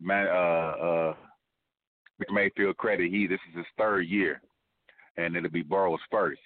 man 0.00 0.26
uh 0.26 0.72
uh 0.82 1.14
Mayfield 2.30 2.76
credit. 2.78 3.12
He 3.12 3.28
this 3.28 3.38
is 3.48 3.58
his 3.58 3.66
third 3.78 4.08
year, 4.08 4.42
and 5.16 5.36
it'll 5.36 5.48
be 5.48 5.62
Burrow's 5.62 6.00
first. 6.10 6.40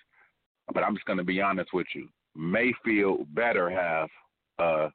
But 0.75 0.85
I'm 0.85 0.95
just 0.95 1.07
to 1.07 1.25
be 1.25 1.41
honest 1.41 1.73
with 1.73 1.87
you. 1.95 2.11
Mayfield 2.37 3.35
better 3.35 3.71
have 3.71 4.11
a 4.59 4.91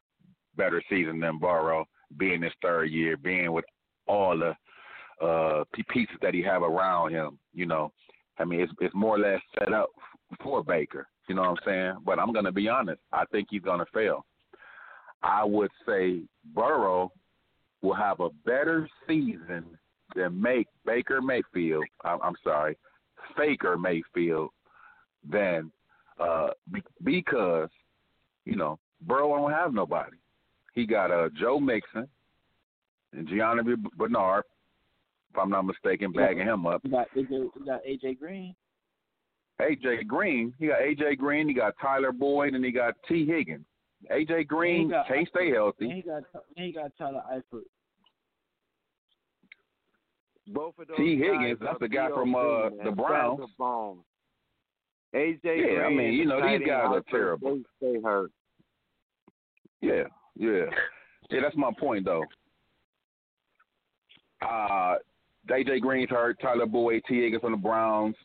better 0.55 0.83
season 0.87 1.19
than 1.19 1.39
Burrow, 1.39 1.85
being 2.15 2.43
his 2.43 2.53
third 2.61 2.91
year, 2.91 3.17
being 3.17 3.51
with 3.51 3.65
all 4.05 4.37
the 4.37 4.53
uh 5.21 5.63
pieces 5.89 6.15
that 6.21 6.33
he 6.33 6.41
have 6.43 6.61
around 6.61 7.11
him. 7.11 7.39
You 7.53 7.65
know, 7.65 7.91
I 8.37 8.45
mean, 8.45 8.61
it's 8.61 8.73
it's 8.79 8.95
more 8.95 9.15
or 9.15 9.19
less 9.19 9.41
set 9.57 9.73
up 9.73 9.89
for 10.43 10.63
Baker. 10.63 11.07
You 11.27 11.35
know 11.35 11.41
what 11.41 11.49
I'm 11.49 11.57
saying? 11.65 11.93
But 12.05 12.19
I'm 12.19 12.33
gonna 12.33 12.51
be 12.51 12.69
honest. 12.69 13.01
I 13.11 13.25
think 13.25 13.47
he's 13.49 13.61
gonna 13.61 13.85
fail. 13.93 14.25
I 15.23 15.43
would 15.43 15.71
say 15.85 16.21
Burrow 16.53 17.11
will 17.81 17.95
have 17.95 18.19
a 18.19 18.29
better 18.45 18.87
season 19.07 19.65
than 20.15 20.41
make 20.41 20.67
Baker 20.85 21.21
Mayfield. 21.21 21.85
I'm, 22.03 22.35
sorry, 22.43 22.77
Faker 23.35 23.77
Mayfield 23.77 24.49
than 25.29 25.71
uh 26.19 26.49
be, 26.71 26.81
because 27.03 27.69
you 28.45 28.55
know 28.55 28.79
Burrow 29.01 29.35
don't 29.35 29.51
have 29.51 29.73
nobody. 29.73 30.17
He 30.73 30.85
got 30.85 31.11
uh 31.11 31.29
Joe 31.39 31.59
Mixon 31.59 32.07
and 33.13 33.27
Giovani 33.27 33.75
Bernard 33.97 34.43
if 35.31 35.39
I'm 35.39 35.49
not 35.49 35.63
mistaken, 35.63 36.11
bagging 36.11 36.47
him 36.47 36.65
up. 36.65 36.81
You 36.83 36.91
got 36.91 37.07
AJ, 37.15 37.29
you 37.29 37.65
got 37.65 37.81
AJ 37.83 38.19
Green. 38.19 38.55
AJ 39.61 40.07
Green. 40.07 40.53
He 40.59 40.67
got 40.67 40.79
AJ 40.79 41.17
Green. 41.17 41.47
He 41.47 41.53
got 41.53 41.73
Tyler 41.81 42.11
Boyd, 42.11 42.53
and 42.53 42.63
he 42.63 42.71
got 42.71 42.95
Tee 43.07 43.25
Higgins. 43.25 43.65
AJ 44.11 44.47
Green 44.47 44.89
got, 44.89 45.07
can't 45.07 45.27
stay 45.29 45.51
healthy. 45.51 45.85
And 45.85 45.93
he 45.93 46.01
got 46.01 46.23
and 46.55 46.65
he 46.65 46.71
got 46.71 46.91
Tyler 46.97 47.23
Eifert. 47.33 47.63
Both 50.47 50.79
of 50.79 50.87
those 50.87 50.97
Tee 50.97 51.17
Higgins, 51.17 51.59
that's 51.61 51.79
the 51.79 51.89
guy 51.89 52.09
from 52.09 52.35
uh, 52.35 52.69
the 52.83 52.91
Browns. 52.91 53.41
AJ 55.15 55.39
yeah, 55.43 55.53
Green 55.53 55.81
I 55.81 55.89
mean, 55.89 56.13
you 56.13 56.25
know, 56.25 56.37
these 56.37 56.67
guys 56.67 56.87
are 56.89 57.03
terrible. 57.09 57.55
They 57.81 57.93
stay 57.93 58.01
hurt. 58.03 58.31
Yeah, 59.81 60.03
yeah, 60.35 60.65
yeah. 61.29 61.39
That's 61.41 61.55
my 61.55 61.71
point, 61.79 62.05
though. 62.05 62.23
Uh, 64.41 64.95
AJ 65.47 65.81
Green's 65.81 66.09
hurt. 66.09 66.39
Tyler 66.41 66.65
Boyd, 66.65 67.01
Tee 67.07 67.21
Higgins 67.21 67.41
from 67.41 67.51
the 67.51 67.57
Browns. 67.57 68.15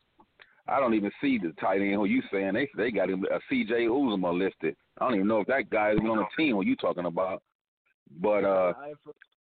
I 0.68 0.78
don't 0.78 0.94
even 0.94 1.10
see 1.20 1.38
the 1.38 1.52
tight 1.60 1.80
end 1.80 1.94
who 1.94 2.04
you 2.04 2.22
saying 2.32 2.54
they 2.54 2.68
they 2.76 2.90
got 2.90 3.10
him 3.10 3.24
a 3.32 3.40
C.J. 3.50 3.86
Uzomah 3.86 4.38
listed. 4.38 4.76
I 4.98 5.04
don't 5.04 5.14
even 5.14 5.26
know 5.28 5.40
if 5.40 5.48
that 5.48 5.70
guy 5.70 5.92
is 5.92 5.98
on 5.98 6.18
the 6.18 6.26
team. 6.36 6.56
What 6.56 6.66
you 6.66 6.76
talking 6.76 7.06
about? 7.06 7.42
But 8.20 8.44
uh, 8.44 8.72
I, 8.78 8.92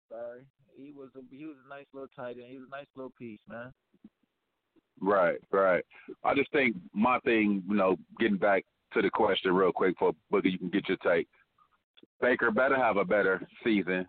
sorry, 0.09 0.41
he 0.75 0.91
was 0.91 1.09
a 1.15 1.21
he 1.35 1.45
was 1.45 1.55
a 1.65 1.69
nice 1.69 1.85
little 1.93 2.09
tight 2.15 2.37
end. 2.37 2.47
He 2.49 2.57
was 2.57 2.67
a 2.67 2.75
nice 2.75 2.87
little 2.95 3.13
piece, 3.17 3.39
man. 3.47 3.71
Right, 4.99 5.37
right. 5.51 5.83
I 6.23 6.33
just 6.33 6.51
think 6.51 6.75
my 6.93 7.19
thing, 7.19 7.63
you 7.69 7.75
know, 7.75 7.97
getting 8.19 8.37
back 8.37 8.65
to 8.93 9.01
the 9.01 9.09
question 9.09 9.53
real 9.53 9.71
quick 9.71 9.95
for 9.99 10.11
Boogie, 10.31 10.51
you 10.51 10.57
can 10.57 10.69
get 10.69 10.87
your 10.87 10.97
take. 10.97 11.27
Baker 12.19 12.49
better 12.51 12.75
have 12.75 12.97
a 12.97 13.05
better 13.05 13.47
season, 13.63 14.07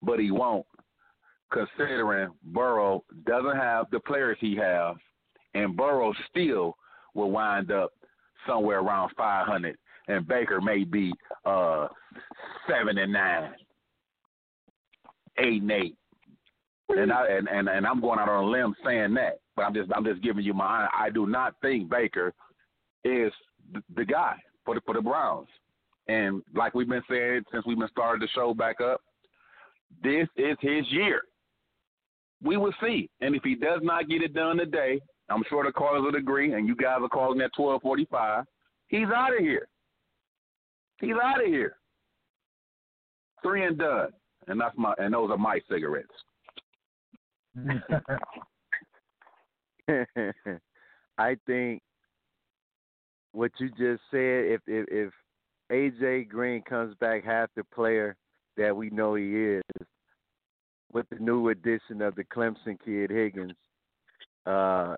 but 0.00 0.20
he 0.20 0.30
won't, 0.30 0.64
considering 1.52 2.30
Burrow 2.44 3.04
doesn't 3.26 3.56
have 3.56 3.86
the 3.90 4.00
players 4.00 4.36
he 4.40 4.56
has, 4.56 4.96
and 5.54 5.76
Burrow 5.76 6.12
still 6.30 6.76
will 7.14 7.30
wind 7.30 7.70
up 7.70 7.92
somewhere 8.46 8.80
around 8.80 9.10
500, 9.16 9.76
and 10.08 10.26
Baker 10.26 10.60
may 10.60 10.84
be 10.84 11.12
uh 11.44 11.88
seven 12.68 12.98
and 12.98 13.12
nine, 13.12 13.52
eight 15.38 15.62
and 15.62 15.70
eight, 15.70 15.96
and 16.90 17.12
I 17.12 17.26
and, 17.28 17.48
and 17.48 17.68
and 17.68 17.86
I'm 17.86 18.00
going 18.00 18.18
out 18.18 18.28
on 18.28 18.44
a 18.44 18.46
limb 18.46 18.74
saying 18.84 19.14
that, 19.14 19.40
but 19.56 19.62
I'm 19.62 19.74
just 19.74 19.90
I'm 19.94 20.04
just 20.04 20.22
giving 20.22 20.44
you 20.44 20.54
my 20.54 20.88
I 20.96 21.10
do 21.10 21.26
not 21.26 21.54
think 21.60 21.90
Baker 21.90 22.32
is 23.04 23.32
the, 23.72 23.82
the 23.96 24.04
guy 24.04 24.36
for 24.64 24.74
the 24.74 24.80
for 24.84 24.94
the 24.94 25.02
Browns. 25.02 25.48
And 26.08 26.42
like 26.54 26.74
we've 26.74 26.88
been 26.88 27.02
saying 27.08 27.42
since 27.52 27.66
we've 27.66 27.78
been 27.78 27.88
started 27.88 28.22
the 28.22 28.28
show 28.34 28.54
back 28.54 28.80
up, 28.80 29.02
this 30.02 30.26
is 30.36 30.56
his 30.60 30.84
year. 30.90 31.22
We 32.42 32.56
will 32.56 32.72
see. 32.80 33.10
And 33.20 33.34
if 33.34 33.42
he 33.42 33.54
does 33.54 33.80
not 33.82 34.08
get 34.08 34.22
it 34.22 34.34
done 34.34 34.58
today, 34.58 35.00
I'm 35.28 35.42
sure 35.48 35.64
the 35.64 35.72
callers 35.72 36.02
will 36.02 36.14
agree, 36.16 36.54
and 36.54 36.66
you 36.66 36.74
guys 36.74 36.98
are 37.00 37.08
calling 37.08 37.40
at 37.40 37.52
12:45. 37.58 38.44
He's 38.88 39.08
out 39.14 39.34
of 39.34 39.40
here. 39.40 39.68
He's 41.00 41.16
out 41.22 41.40
of 41.40 41.46
here. 41.46 41.76
Three 43.42 43.64
and 43.64 43.78
done, 43.78 44.12
and 44.46 44.60
that's 44.60 44.76
my 44.76 44.94
and 44.98 45.14
those 45.14 45.30
are 45.30 45.38
my 45.38 45.60
cigarettes. 45.68 46.08
I 51.18 51.36
think 51.46 51.82
what 53.32 53.52
you 53.58 53.68
just 53.70 54.02
said. 54.10 54.46
If 54.46 54.60
if 54.66 54.86
if 54.90 55.12
AJ 55.70 56.28
Green 56.28 56.62
comes 56.62 56.94
back 56.96 57.24
half 57.24 57.50
the 57.54 57.64
player 57.64 58.16
that 58.56 58.74
we 58.74 58.90
know 58.90 59.14
he 59.14 59.36
is, 59.36 59.62
with 60.92 61.06
the 61.10 61.18
new 61.18 61.48
addition 61.48 62.02
of 62.02 62.14
the 62.14 62.24
Clemson 62.24 62.78
kid 62.84 63.10
Higgins, 63.10 63.52
uh, 64.46 64.96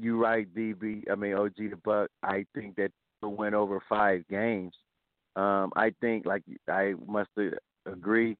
you 0.00 0.22
right, 0.22 0.46
DB. 0.54 1.04
I 1.10 1.14
mean 1.14 1.34
OG 1.34 1.56
the 1.56 1.78
Buck. 1.84 2.10
I 2.22 2.44
think 2.54 2.76
that 2.76 2.92
win 3.22 3.54
over 3.54 3.82
five 3.88 4.22
games. 4.28 4.72
Um, 5.36 5.72
I 5.76 5.92
think, 6.00 6.26
like 6.26 6.42
I 6.68 6.94
must 7.06 7.30
agree, 7.86 8.36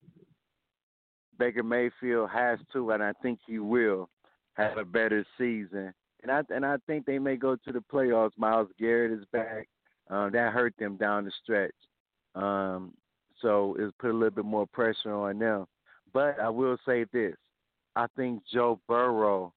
Baker 1.37 1.63
Mayfield 1.63 2.29
has 2.29 2.59
to, 2.73 2.91
and 2.91 3.01
I 3.01 3.13
think 3.21 3.39
he 3.47 3.59
will 3.59 4.09
have 4.53 4.77
a 4.77 4.85
better 4.85 5.25
season. 5.37 5.93
And 6.21 6.31
I 6.31 6.41
and 6.49 6.65
I 6.65 6.75
think 6.85 7.05
they 7.05 7.19
may 7.19 7.37
go 7.37 7.55
to 7.55 7.71
the 7.71 7.83
playoffs. 7.91 8.31
Myles 8.37 8.69
Garrett 8.77 9.17
is 9.17 9.25
back. 9.31 9.67
Um, 10.09 10.31
that 10.33 10.53
hurt 10.53 10.73
them 10.79 10.97
down 10.97 11.25
the 11.25 11.31
stretch. 11.43 11.71
Um, 12.35 12.93
so 13.41 13.75
it's 13.79 13.93
put 13.99 14.09
a 14.09 14.13
little 14.13 14.31
bit 14.31 14.45
more 14.45 14.67
pressure 14.67 15.13
on 15.13 15.39
them. 15.39 15.65
But 16.13 16.39
I 16.39 16.49
will 16.49 16.77
say 16.85 17.05
this: 17.11 17.35
I 17.95 18.07
think 18.15 18.41
Joe 18.51 18.79
Burrow 18.87 19.53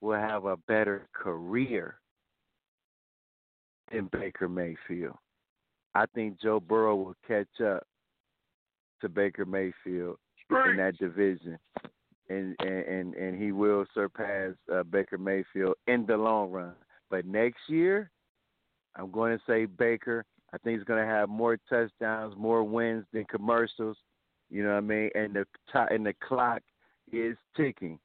will 0.00 0.18
have 0.18 0.44
a 0.44 0.56
better 0.56 1.08
career 1.12 1.96
than 3.90 4.08
Baker 4.12 4.48
Mayfield. 4.48 5.16
I 5.94 6.04
think 6.14 6.40
Joe 6.40 6.60
Burrow 6.60 6.96
will 6.96 7.16
catch 7.26 7.60
up 7.60 7.84
to 9.00 9.08
Baker 9.08 9.44
Mayfield 9.44 10.18
in 10.50 10.76
that 10.76 10.98
division, 10.98 11.58
and 12.28 12.56
and 12.60 13.14
and 13.14 13.40
he 13.40 13.52
will 13.52 13.86
surpass 13.94 14.52
uh, 14.72 14.82
Baker 14.84 15.18
Mayfield 15.18 15.74
in 15.86 16.06
the 16.06 16.16
long 16.16 16.50
run. 16.50 16.74
But 17.10 17.24
next 17.24 17.60
year, 17.68 18.10
I'm 18.96 19.10
going 19.10 19.36
to 19.36 19.42
say 19.46 19.64
Baker. 19.64 20.24
I 20.52 20.58
think 20.58 20.78
he's 20.78 20.86
going 20.86 21.02
to 21.02 21.08
have 21.08 21.28
more 21.28 21.58
touchdowns, 21.68 22.34
more 22.36 22.64
wins 22.64 23.04
than 23.12 23.24
commercials. 23.24 23.96
You 24.50 24.62
know 24.62 24.70
what 24.70 24.78
I 24.78 24.80
mean? 24.80 25.10
And 25.14 25.34
the 25.34 25.44
t- 25.72 25.94
and 25.94 26.06
the 26.06 26.14
clock 26.26 26.62
is 27.12 27.36
ticking. 27.56 27.98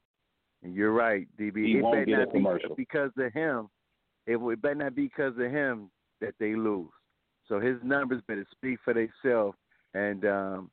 And 0.62 0.74
you're 0.74 0.92
right, 0.92 1.26
DB. 1.38 1.66
He 1.66 1.78
it 1.78 1.82
won't 1.82 2.06
get 2.06 2.20
a 2.20 2.26
commercial. 2.26 2.74
because 2.74 3.10
of 3.18 3.32
him. 3.32 3.68
It, 4.26 4.36
it 4.36 4.62
better 4.62 4.74
not 4.74 4.94
be 4.94 5.04
because 5.04 5.34
of 5.38 5.50
him 5.50 5.90
that 6.20 6.34
they 6.40 6.54
lose. 6.54 6.88
So 7.48 7.60
his 7.60 7.76
numbers 7.82 8.22
better 8.26 8.46
speak 8.50 8.78
for 8.84 8.94
themselves. 8.94 9.56
And 9.92 10.24
um, 10.24 10.70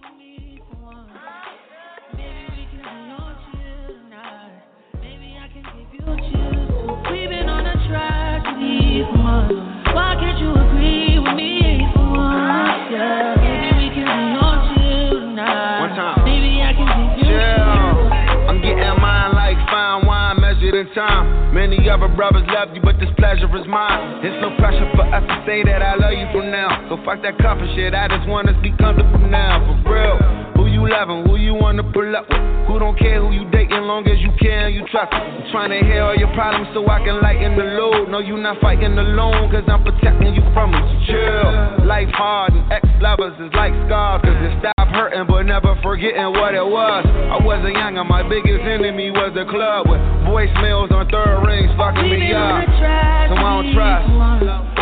We've 7.10 7.30
been 7.30 7.48
on 7.48 7.66
a 7.66 7.88
track 7.88 8.44
be 8.58 9.02
months. 9.16 9.75
Many 21.66 21.90
other 21.90 22.06
brothers 22.06 22.46
love 22.54 22.70
you, 22.78 22.80
but 22.80 22.94
this 23.02 23.10
pleasure 23.18 23.50
is 23.58 23.66
mine. 23.66 24.22
There's 24.22 24.38
no 24.38 24.54
pressure 24.54 24.86
for 24.94 25.02
us 25.02 25.18
to 25.26 25.36
say 25.42 25.66
that 25.66 25.82
I 25.82 25.98
love 25.98 26.14
you 26.14 26.30
from 26.30 26.54
now. 26.54 26.70
So 26.86 26.94
fuck 27.02 27.26
that 27.26 27.42
comfort 27.42 27.66
shit, 27.74 27.90
I 27.90 28.06
just 28.06 28.22
want 28.30 28.46
us 28.46 28.54
to 28.54 28.62
be 28.62 28.70
comfortable 28.78 29.18
now, 29.26 29.58
for 29.66 29.74
real. 29.90 30.14
Who 30.54 30.70
you 30.70 30.86
loving, 30.86 31.26
who 31.26 31.34
you 31.34 31.58
wanna 31.58 31.82
pull 31.82 32.06
up 32.14 32.30
with? 32.30 32.38
Who 32.70 32.78
don't 32.78 32.94
care 32.94 33.18
who 33.18 33.34
you 33.34 33.50
dating, 33.50 33.82
long 33.82 34.06
as 34.06 34.14
you 34.22 34.30
care 34.38 34.70
and 34.70 34.78
you 34.78 34.86
trust. 34.94 35.10
I'm 35.10 35.50
trying 35.50 35.74
to 35.74 35.82
hear 35.82 36.06
all 36.06 36.14
your 36.14 36.30
problems 36.38 36.70
so 36.70 36.86
I 36.86 37.02
can 37.02 37.18
lighten 37.18 37.58
the 37.58 37.66
load. 37.74 38.14
No, 38.14 38.22
you 38.22 38.38
not 38.38 38.62
fighting 38.62 38.94
alone, 38.94 39.50
cause 39.50 39.66
I'm 39.66 39.82
protecting 39.82 40.38
you 40.38 40.46
from 40.54 40.70
it. 40.70 40.86
So 40.86 40.94
chill. 41.10 41.82
Life 41.82 42.14
hard 42.14 42.54
and 42.54 42.62
ex 42.70 42.86
lovers 43.02 43.34
is 43.42 43.50
like 43.58 43.74
scars, 43.90 44.22
cause 44.22 44.38
it 44.38 44.54
stop 44.62 44.75
hurting, 44.96 45.26
but 45.28 45.42
never 45.44 45.76
forgetting 45.84 46.32
what 46.32 46.56
it 46.56 46.64
was. 46.64 47.04
I 47.04 47.36
wasn't 47.44 47.76
young, 47.76 47.98
and 48.00 48.08
my 48.08 48.24
biggest 48.24 48.64
enemy 48.64 49.12
was 49.12 49.36
the 49.36 49.44
club 49.44 49.86
with 49.92 50.00
voicemails 50.24 50.88
on 50.90 51.04
third 51.12 51.44
rings 51.44 51.70
fucking 51.76 52.08
we 52.08 52.16
me 52.16 52.32
up. 52.32 52.64
So 52.64 53.36
I 53.36 53.60
don't 53.60 53.68
trust. 53.76 54.08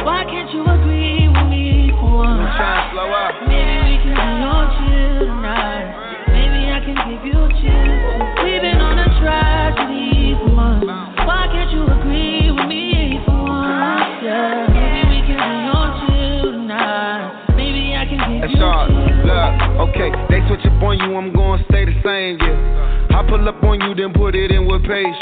Why 0.07 0.23
can't 0.25 0.51
you 0.55 0.63
agree 0.63 1.27
with 1.27 1.49
me 1.51 1.91
for 1.99 2.23
I'm 2.23 2.47
trying 2.55 2.79
to 2.79 2.95
slow 2.95 3.11
up. 3.11 3.35
Maybe 3.51 3.75
we 3.91 3.95
can 4.07 4.15
be 4.15 4.39
on 4.47 4.65
chill 4.79 5.27
tonight. 5.27 5.91
Maybe 6.31 6.61
I 6.71 6.79
can 6.79 6.97
give 7.11 7.23
you 7.27 7.41
chills. 7.59 8.47
We've 8.47 8.63
been 8.63 8.79
on 8.79 9.03
a 9.03 9.09
tragedy 9.19 10.39
for 10.39 10.53
months. 10.55 10.87
Why 11.27 11.51
can't 11.51 11.73
you 11.75 11.83
agree 11.91 12.55
with 12.55 12.69
me 12.71 13.19
for 13.27 13.35
once? 13.35 14.23
Yeah. 14.23 14.71
Maybe 14.71 15.03
we 15.11 15.19
can 15.27 15.41
be 15.41 15.59
on 15.75 15.89
chill 16.07 16.53
tonight. 16.53 17.57
Maybe 17.57 17.97
I 17.97 18.05
can 18.07 18.21
give 18.31 18.45
it's 18.45 18.55
you 18.55 18.61
chills 18.61 19.04
okay, 19.89 20.11
they 20.31 20.41
switch 20.49 20.65
up 20.67 20.83
on 20.83 20.99
you, 20.99 21.17
I'm 21.17 21.33
gonna 21.33 21.63
stay 21.71 21.85
the 21.85 21.95
same, 22.03 22.39
yeah. 22.41 23.19
I 23.19 23.23
pull 23.29 23.49
up 23.49 23.63
on 23.63 23.81
you, 23.81 23.95
then 23.95 24.13
put 24.13 24.35
it 24.35 24.51
in 24.51 24.67
with 24.67 24.83
patience. 24.83 25.17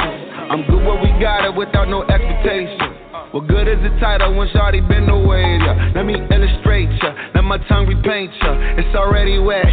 I'm 0.50 0.64
good 0.68 0.84
where 0.84 1.00
we 1.00 1.08
got 1.20 1.44
it 1.44 1.54
without 1.54 1.88
no 1.88 2.02
expectation. 2.04 3.01
What 3.32 3.48
good 3.48 3.64
is 3.66 3.80
the 3.80 3.88
title 3.98 4.36
when 4.36 4.46
Shawty 4.52 4.84
been 4.86 5.08
away, 5.08 5.40
yeah? 5.56 5.92
Let 5.96 6.04
me 6.04 6.20
illustrate 6.20 6.92
ya, 7.00 7.16
let 7.34 7.44
my 7.44 7.56
tongue 7.64 7.88
repaint 7.88 8.28
ya. 8.44 8.52
It's 8.76 8.92
already 8.94 9.38
wet. 9.40 9.64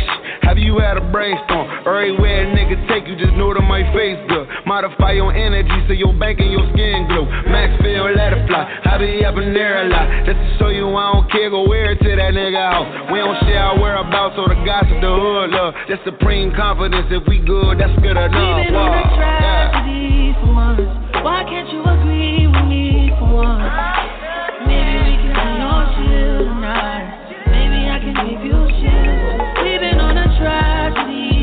Have 0.47 0.57
you 0.57 0.79
had 0.79 0.95
a 0.95 1.03
brainstorm? 1.11 1.67
Everywhere 1.83 2.47
a 2.47 2.55
nigga 2.55 2.79
take 2.87 3.03
you, 3.05 3.19
just 3.19 3.35
know 3.35 3.51
that 3.53 3.59
my 3.67 3.83
face 3.91 4.15
good. 4.31 4.47
Modify 4.65 5.11
your 5.11 5.35
energy 5.35 5.75
so 5.87 5.93
your 5.93 6.15
bank 6.15 6.39
and 6.39 6.51
your 6.55 6.63
skin 6.71 7.03
glow. 7.11 7.27
Max 7.51 7.75
feel, 7.83 8.07
let 8.15 8.31
it 8.31 8.47
fly. 8.47 8.63
I 8.63 8.95
be 8.97 9.25
up 9.27 9.35
in 9.35 9.51
there 9.53 9.83
a 9.83 9.89
lot. 9.91 10.07
Just 10.23 10.39
to 10.39 10.47
show 10.57 10.69
you 10.71 10.87
I 10.95 11.11
don't 11.19 11.27
care, 11.29 11.49
go 11.51 11.67
wear 11.67 11.91
it 11.91 11.99
to 11.99 12.09
that 12.15 12.31
nigga 12.31 12.63
house. 12.63 13.11
We 13.11 13.19
don't 13.19 13.35
share 13.43 13.59
our 13.59 13.75
whereabouts 13.75 14.39
or 14.39 14.47
the 14.47 14.59
gossip, 14.63 15.03
the 15.03 15.11
hood 15.11 15.51
love. 15.51 15.75
That's 15.91 15.99
supreme 16.07 16.55
confidence. 16.55 17.11
If 17.11 17.27
we 17.27 17.43
good, 17.43 17.75
that's 17.77 17.91
good 17.99 18.15
enough. 18.15 18.31
We've 18.31 18.71
been 18.71 18.75
on 18.79 18.87
a 18.87 19.03
Wow. 19.03 19.19
Yeah. 19.19 19.67
tragedy 19.75 20.31
for 20.39 20.47
months. 20.47 20.87
Why 21.19 21.43
can't 21.43 21.67
you 21.75 21.83
Maybe 27.47 27.89
I 27.89 27.99
can 27.99 28.15
give 28.27 28.43
you 28.43 28.59
shit. 28.79 29.63
We've 29.63 29.79
been 29.79 29.99
on 29.99 30.17
a 30.17 30.27
tragedy 30.39 31.38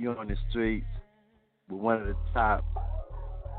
You 0.00 0.12
on 0.12 0.28
the 0.28 0.36
streets 0.48 0.86
with 1.68 1.78
one 1.78 2.00
of 2.00 2.06
the 2.06 2.16
top 2.32 2.64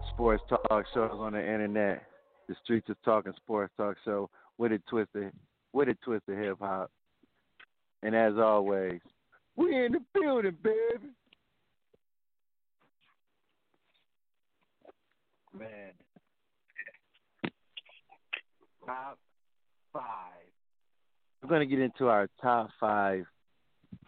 sports 0.09 0.41
talk 0.49 0.85
shows 0.91 1.11
on 1.13 1.33
the 1.33 1.39
internet. 1.39 2.01
The 2.47 2.55
Streets 2.63 2.89
is 2.89 2.95
Talking 3.05 3.33
Sports 3.35 3.71
Talk 3.77 3.95
Show 4.03 4.27
with 4.57 4.71
a 4.71 4.79
twist 4.89 5.11
of 5.13 5.25
with 5.71 5.89
a 5.89 5.95
twist 6.03 6.23
of 6.27 6.35
hip 6.35 6.57
hop. 6.59 6.89
And 8.01 8.15
as 8.15 8.39
always, 8.39 9.01
we 9.55 9.85
in 9.85 9.91
the 9.91 9.99
building, 10.19 10.57
baby. 10.63 11.13
Man. 15.53 15.91
Top 18.83 19.19
five. 19.93 20.03
We're 21.43 21.49
gonna 21.49 21.67
get 21.67 21.77
into 21.77 22.07
our 22.07 22.27
top 22.41 22.71
five 22.79 23.25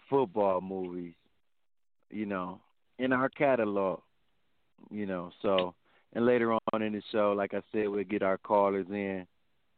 football 0.10 0.62
movies, 0.62 1.14
you 2.14 2.26
know, 2.26 2.60
in 3.00 3.14
our 3.14 3.30
catalog. 3.30 4.02
You 4.92 5.06
know, 5.06 5.32
so 5.42 5.74
and 6.14 6.26
later 6.26 6.54
on 6.54 6.82
in 6.82 6.94
the 6.94 7.02
show, 7.12 7.34
like 7.36 7.54
I 7.54 7.62
said, 7.72 7.88
we'll 7.88 8.04
get 8.04 8.22
our 8.22 8.38
callers 8.38 8.86
in 8.90 9.26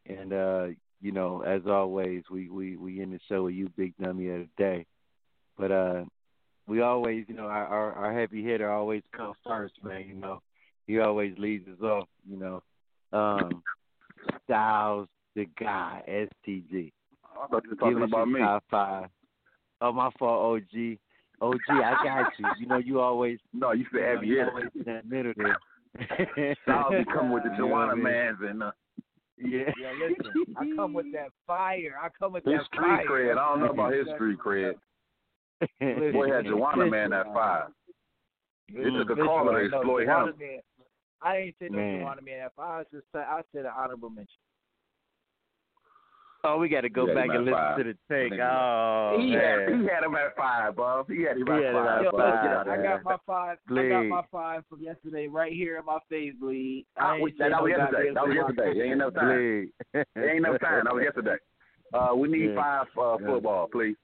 and 0.08 0.34
uh, 0.34 0.68
you 1.02 1.12
know, 1.12 1.42
as 1.42 1.62
always, 1.68 2.24
we, 2.32 2.50
we, 2.50 2.78
we 2.78 3.02
end 3.02 3.14
the 3.14 3.20
show 3.30 3.44
with 3.44 3.54
you, 3.54 3.70
Big 3.78 3.94
Dummy 4.02 4.30
of 4.30 4.40
the 4.40 4.48
Day. 4.58 4.86
But 5.58 5.72
uh 5.72 6.04
we 6.68 6.82
always, 6.82 7.26
you 7.28 7.36
know, 7.36 7.46
our, 7.46 7.66
our 7.66 7.94
our 7.94 8.20
heavy 8.20 8.44
hitter 8.44 8.72
always 8.72 9.04
comes 9.16 9.36
first, 9.46 9.76
man, 9.84 10.06
you 10.08 10.16
know. 10.16 10.42
He 10.88 11.00
always 11.00 11.38
leads 11.38 11.68
us 11.68 11.82
off, 11.82 12.08
you 12.30 12.38
know. 12.38 12.64
Um 13.14 13.62
Styles 14.46 15.08
the 15.36 15.46
guy, 15.60 16.02
STG. 16.08 16.92
I 17.24 17.48
thought 17.48 17.64
you 17.64 17.70
were 17.70 17.76
talking 17.76 18.02
about 18.02 18.28
me. 18.28 18.40
Top 18.40 18.64
five. 18.72 19.10
Oh, 19.82 19.92
my 19.92 20.10
fault, 20.18 20.64
OG. 20.64 20.98
OG, 21.42 21.60
I 21.70 21.96
got 22.04 22.32
you. 22.40 22.46
You 22.60 22.68
know, 22.68 22.78
you 22.78 23.00
always. 23.00 23.40
No, 23.54 23.72
you 23.72 23.86
said 23.92 23.98
you 24.00 24.02
know, 24.02 24.14
heavy 24.16 24.28
you 24.28 24.38
hitter. 24.40 24.50
always 24.52 24.66
in 24.76 24.84
that 24.86 25.10
middle 25.10 25.34
there. 25.38 25.58
Styles 26.64 26.92
be 26.92 27.06
coming 27.14 27.32
with 27.32 27.44
the 27.44 27.50
You 27.52 27.58
know 27.60 27.68
Joanna 27.70 27.96
mean? 27.96 28.04
mans 28.04 28.38
and 28.42 28.64
uh, 28.64 28.72
Yeah. 29.38 29.72
Yeah, 29.80 29.92
listen, 30.10 30.56
I 30.58 30.66
come 30.76 30.94
with 30.94 31.06
that 31.14 31.30
fire. 31.48 31.96
I 32.02 32.10
come 32.20 32.34
with 32.34 32.44
his 32.46 32.56
that 32.58 32.66
street 32.66 32.82
fire. 32.82 33.06
cred. 33.08 33.38
I 33.38 33.50
don't 33.50 33.60
know 33.62 33.70
about 33.72 33.94
his 33.94 34.08
street 34.16 34.38
cred. 34.40 34.74
Boy 36.14 36.32
had 36.32 36.46
Joanna 36.46 36.86
man 36.88 37.14
at 37.14 37.26
five. 37.34 37.70
It 38.70 38.84
took 38.98 39.10
a 39.10 39.14
Listen, 39.14 39.26
caller 39.26 39.64
to 39.64 39.70
no, 39.70 39.78
exploit 39.78 40.06
Joanna 40.06 40.32
him. 40.38 40.60
I 41.22 41.38
ain't 41.38 41.56
said 41.60 41.72
no 41.72 41.78
Man. 41.78 42.00
Joanna 42.02 42.22
Man. 42.22 42.46
If 42.46 42.60
I 42.60 42.78
was 42.80 42.88
just, 42.92 43.06
I 43.14 43.42
said 43.54 43.66
an 43.66 43.72
honorable 43.78 44.10
mention. 44.10 44.36
Oh, 46.48 46.58
we 46.60 46.70
got 46.70 46.82
to 46.82 46.90
go 46.90 47.08
back 47.08 47.28
might 47.28 47.36
and 47.38 47.46
listen 47.46 47.58
five. 47.58 47.78
to 47.78 47.84
the 47.84 47.94
take. 48.08 48.40
Oh, 48.40 49.18
he 49.20 49.32
man. 49.32 49.42
had 49.42 49.70
he 49.82 49.88
had 49.88 50.04
him 50.04 50.16
at 50.16 50.36
five, 50.38 50.76
Bob. 50.76 51.10
He 51.10 51.24
had 51.24 51.38
him 51.38 51.48
He 51.48 51.54
at 51.54 51.64
had 51.64 51.76
him 51.76 51.84
five. 51.84 51.98
at 51.98 52.04
Yo, 52.04 52.12
five. 52.12 52.66
get 52.66 52.74
I 52.74 52.84
got 52.84 53.04
my 53.04 53.18
five. 53.26 53.58
I 53.72 53.90
got 53.90 54.06
my 54.06 54.22
five 54.32 54.64
from 54.70 54.82
yesterday 54.82 55.28
right 55.28 55.52
here 55.52 55.78
in 55.80 55.86
my 55.86 55.98
face, 56.10 56.34
bleed. 56.40 56.86
I 56.98 57.16
ain't 57.16 57.24
we- 57.24 57.34
said 57.38 57.52
that 57.52 57.64
was 57.64 57.72
no 57.76 57.78
yesterday. 57.84 58.14
That 58.14 58.28
was 58.28 58.36
Joanna 58.36 58.54
yesterday. 58.54 58.78
Man. 58.78 58.86
Ain't 58.86 58.94
enough 58.94 59.14
time. 59.16 59.28
Bleed. 59.94 60.06
There 60.16 60.30
ain't 60.30 60.46
enough 60.46 60.62
time. 60.62 60.84
That 60.86 60.94
was 60.94 61.04
yesterday. 61.10 61.36
Uh, 61.94 62.16
we 62.16 62.28
need 62.28 62.50
Yeah. 62.52 62.56
five 62.56 62.88
uh, 62.98 63.18
football, 63.18 63.68
please. 63.72 63.96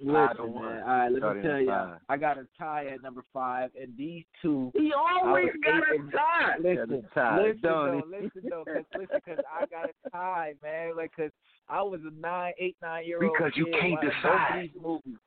Listen, 0.00 0.54
man. 0.54 0.82
All 0.82 0.88
right, 0.88 1.08
let 1.08 1.36
me 1.36 1.42
tell 1.42 1.60
you. 1.60 1.66
five. 1.66 1.98
I 2.08 2.16
got 2.16 2.38
a 2.38 2.46
tie 2.56 2.86
at 2.86 3.02
number 3.02 3.24
five, 3.32 3.70
and 3.80 3.96
these 3.96 4.24
two. 4.40 4.70
He 4.74 4.92
always 4.92 5.46
got 5.64 5.80
got 5.80 5.90
a 5.90 6.00
a 6.00 6.10
tie. 6.10 6.54
Listen, 6.58 6.88
Got 6.88 6.98
a 6.98 7.14
tie, 7.14 7.42
listen 7.42 7.60
don't 7.62 8.10
though, 8.10 8.16
listen 8.16 8.42
though, 8.48 8.64
cause 8.64 8.84
listen, 8.98 9.20
cause 9.26 9.44
I 9.60 9.66
got 9.66 9.90
a 9.90 10.10
tie, 10.10 10.54
man. 10.62 10.96
Like, 10.96 11.10
cause 11.16 11.30
I 11.68 11.82
was 11.82 12.00
a 12.06 12.20
nine, 12.20 12.52
eight, 12.60 12.76
nine 12.80 13.06
year 13.06 13.22
old. 13.22 13.32
Because 13.36 13.52
you 13.56 13.66
kid 13.66 13.74
can't 13.80 13.92
watching 13.94 14.10
decide. 14.10 14.48
Both 14.52 14.62
these 14.62 14.82
movies. 14.82 15.20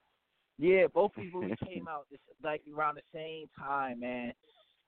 Yeah, 0.57 0.87
both 0.93 1.11
of 1.17 1.23
these 1.23 1.33
movies 1.33 1.57
came 1.67 1.87
out 1.87 2.05
just 2.09 2.21
like 2.43 2.61
around 2.73 2.95
the 2.95 3.01
same 3.13 3.47
time, 3.59 3.99
man. 3.99 4.33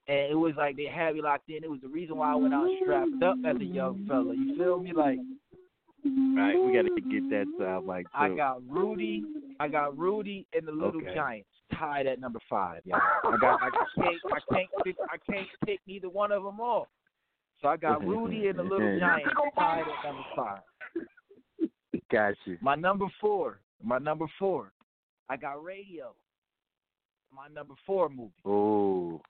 And 0.07 0.31
it 0.31 0.35
was 0.35 0.53
like 0.57 0.77
they 0.77 0.85
had 0.85 1.15
me 1.15 1.21
locked 1.21 1.49
in. 1.49 1.63
It 1.63 1.69
was 1.69 1.81
the 1.81 1.87
reason 1.87 2.17
why 2.17 2.31
I 2.31 2.35
went 2.35 2.53
out 2.53 2.69
strapped 2.81 3.23
up 3.23 3.37
as 3.45 3.55
a 3.57 3.63
young 3.63 4.05
fella. 4.07 4.33
You 4.33 4.55
feel 4.57 4.79
me? 4.79 4.91
Like 4.93 5.19
right, 6.05 6.55
we 6.59 6.73
got 6.73 6.83
to 6.83 7.01
get 7.01 7.29
that 7.29 7.45
sound 7.59 7.87
like 7.87 8.05
too. 8.05 8.11
I 8.17 8.35
got 8.35 8.61
Rudy, 8.67 9.23
I 9.59 9.67
got 9.67 9.97
Rudy 9.97 10.45
and 10.53 10.67
the 10.67 10.71
Little 10.71 11.01
Okay. 11.01 11.13
Giants 11.15 11.49
tied 11.77 12.07
at 12.07 12.19
number 12.19 12.39
five. 12.49 12.81
Y'all. 12.85 12.99
I 13.25 13.37
got 13.37 13.59
I 13.61 13.69
can't 13.95 14.17
I 14.31 14.53
can't 14.53 14.69
pick 14.83 14.95
I 15.09 15.17
can't 15.31 15.47
pick 15.65 15.79
neither 15.87 16.09
one 16.09 16.31
of 16.31 16.43
them 16.43 16.59
off. 16.59 16.87
So 17.61 17.67
I 17.69 17.77
got 17.77 18.05
Rudy 18.05 18.47
and 18.47 18.59
the 18.59 18.63
Little 18.63 18.99
Giants 18.99 19.29
tied 19.57 19.81
at 19.81 20.05
number 20.05 20.23
five. 20.35 20.59
got 22.11 22.33
you. 22.45 22.57
My 22.61 22.75
number 22.75 23.05
four, 23.21 23.59
my 23.83 23.97
number 23.97 24.25
four, 24.37 24.71
I 25.29 25.37
got 25.37 25.63
Radio. 25.63 26.13
My 27.33 27.47
number 27.53 27.73
four 27.85 28.09
movie. 28.09 28.31
Oh, 28.45 29.21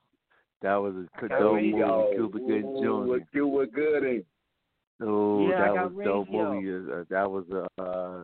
that 0.62 0.76
was 0.76 0.94
a 0.96 1.28
got 1.28 1.40
dope 1.40 1.56
radio. 1.56 2.06
movie, 2.12 2.16
Cuba 2.18 2.40
Good 2.40 2.62
Jr. 2.62 3.26
Cuba 3.32 3.66
Gooding. 3.68 4.24
Oh, 5.02 5.48
Yeah, 5.50 5.74
that 5.74 5.94
was 5.94 6.06
dope 6.06 6.30
movie. 6.30 6.92
Uh, 6.92 7.04
that 7.10 7.30
was 7.30 7.46
a 7.52 7.82
uh, 7.82 8.24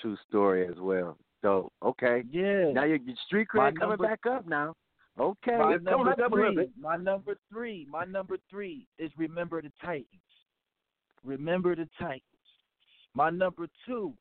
true 0.00 0.16
story 0.28 0.66
as 0.66 0.74
well. 0.78 1.16
Dope. 1.42 1.72
Okay. 1.82 2.22
Yeah. 2.30 2.72
Now 2.72 2.84
your, 2.84 2.96
your 2.96 3.16
street 3.26 3.48
cred 3.54 3.76
coming 3.78 3.90
number- 3.90 3.96
back 4.08 4.26
up 4.26 4.46
now. 4.46 4.74
Okay. 5.18 5.56
my 5.58 5.76
number 5.76 6.14
three, 6.30 6.68
my 6.80 6.96
number 6.96 7.34
three, 7.50 7.86
my 7.90 8.04
number 8.04 8.36
three 8.48 8.86
is 9.00 9.10
Remember 9.16 9.60
the 9.60 9.72
Titans. 9.84 10.06
Remember 11.24 11.74
the 11.74 11.88
Titans. 11.98 12.22
My 13.14 13.30
number 13.30 13.66
two, 13.86 14.14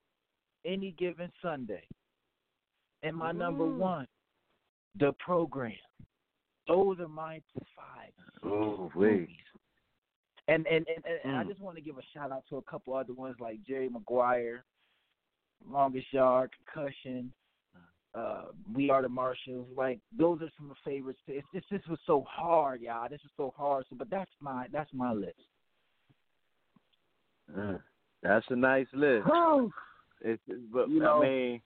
Any 0.66 0.92
Given 0.98 1.32
Sunday. 1.42 1.84
And 3.04 3.16
my 3.16 3.32
number 3.32 3.66
one, 3.66 4.08
The 5.00 5.12
Program. 5.20 5.74
Those 6.68 7.00
are 7.00 7.08
my 7.08 7.42
five 7.76 8.12
Oh, 8.44 8.92
movies. 8.96 9.28
And 10.50 10.66
and 10.68 10.88
and, 10.88 11.04
and, 11.06 11.20
and 11.26 11.36
I 11.36 11.44
Mm. 11.44 11.48
just 11.50 11.60
want 11.62 11.76
to 11.76 11.82
give 11.82 11.98
a 11.98 12.02
shout 12.14 12.32
out 12.32 12.44
to 12.50 12.58
a 12.58 12.62
couple 12.64 12.94
other 12.94 13.14
ones 13.14 13.36
like 13.40 13.62
Jerry 13.68 13.90
Maguire, 13.90 14.64
Longest 15.70 16.08
Yard, 16.14 16.52
Concussion, 16.74 17.32
uh, 18.16 18.46
We 18.74 18.90
Are 18.90 19.02
the 19.02 19.10
Marshals. 19.10 19.68
Like 19.76 20.00
those 20.18 20.42
are 20.42 20.50
some 20.58 20.72
of 20.72 20.78
my 20.86 20.92
favorites. 20.92 21.20
It's 21.28 21.46
just 21.54 21.66
this 21.70 21.82
was 21.90 22.00
so 22.06 22.26
hard, 22.30 22.82
y'all. 22.82 23.10
This 23.10 23.22
was 23.24 23.32
so 23.36 23.54
hard. 23.58 23.86
So, 23.90 23.96
but 23.98 24.10
that's 24.10 24.32
my 24.40 24.68
that's 24.72 24.94
my 24.94 25.12
list. 25.12 25.36
Uh, 27.58 27.78
that's 28.24 28.46
a 28.50 28.56
nice 28.56 28.88
list. 28.94 29.28
It's, 30.22 30.42
but 30.72 30.90
You 30.90 31.00
know- 31.00 31.22
I 31.22 31.28
mean, 31.28 31.62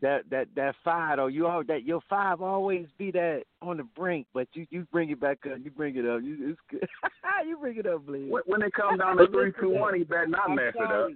that 0.00 0.22
that 0.30 0.48
that 0.54 0.74
five 0.84 1.16
though, 1.16 1.26
you 1.26 1.46
all 1.46 1.64
that 1.64 1.84
your 1.84 2.00
five 2.08 2.40
always 2.40 2.86
be 2.98 3.10
that 3.12 3.42
on 3.62 3.76
the 3.78 3.82
brink, 3.84 4.26
but 4.32 4.46
you 4.52 4.66
you 4.70 4.86
bring 4.92 5.10
it 5.10 5.20
back 5.20 5.38
up, 5.50 5.58
you 5.62 5.70
bring 5.70 5.96
it 5.96 6.06
up, 6.06 6.22
you 6.22 6.50
it's 6.50 6.60
good. 6.70 6.88
you 7.46 7.56
bring 7.58 7.76
it 7.78 7.86
up, 7.86 8.06
please. 8.06 8.30
When, 8.30 8.42
when 8.46 8.62
it 8.62 8.72
comes 8.72 8.98
down 8.98 9.16
to 9.16 9.26
three, 9.28 9.52
two, 9.60 9.70
one, 9.70 9.94
he 9.94 10.04
better 10.04 10.26
not 10.26 10.50
I'm 10.50 10.56
mess 10.56 10.74
it 10.74 10.82
up. 10.90 11.10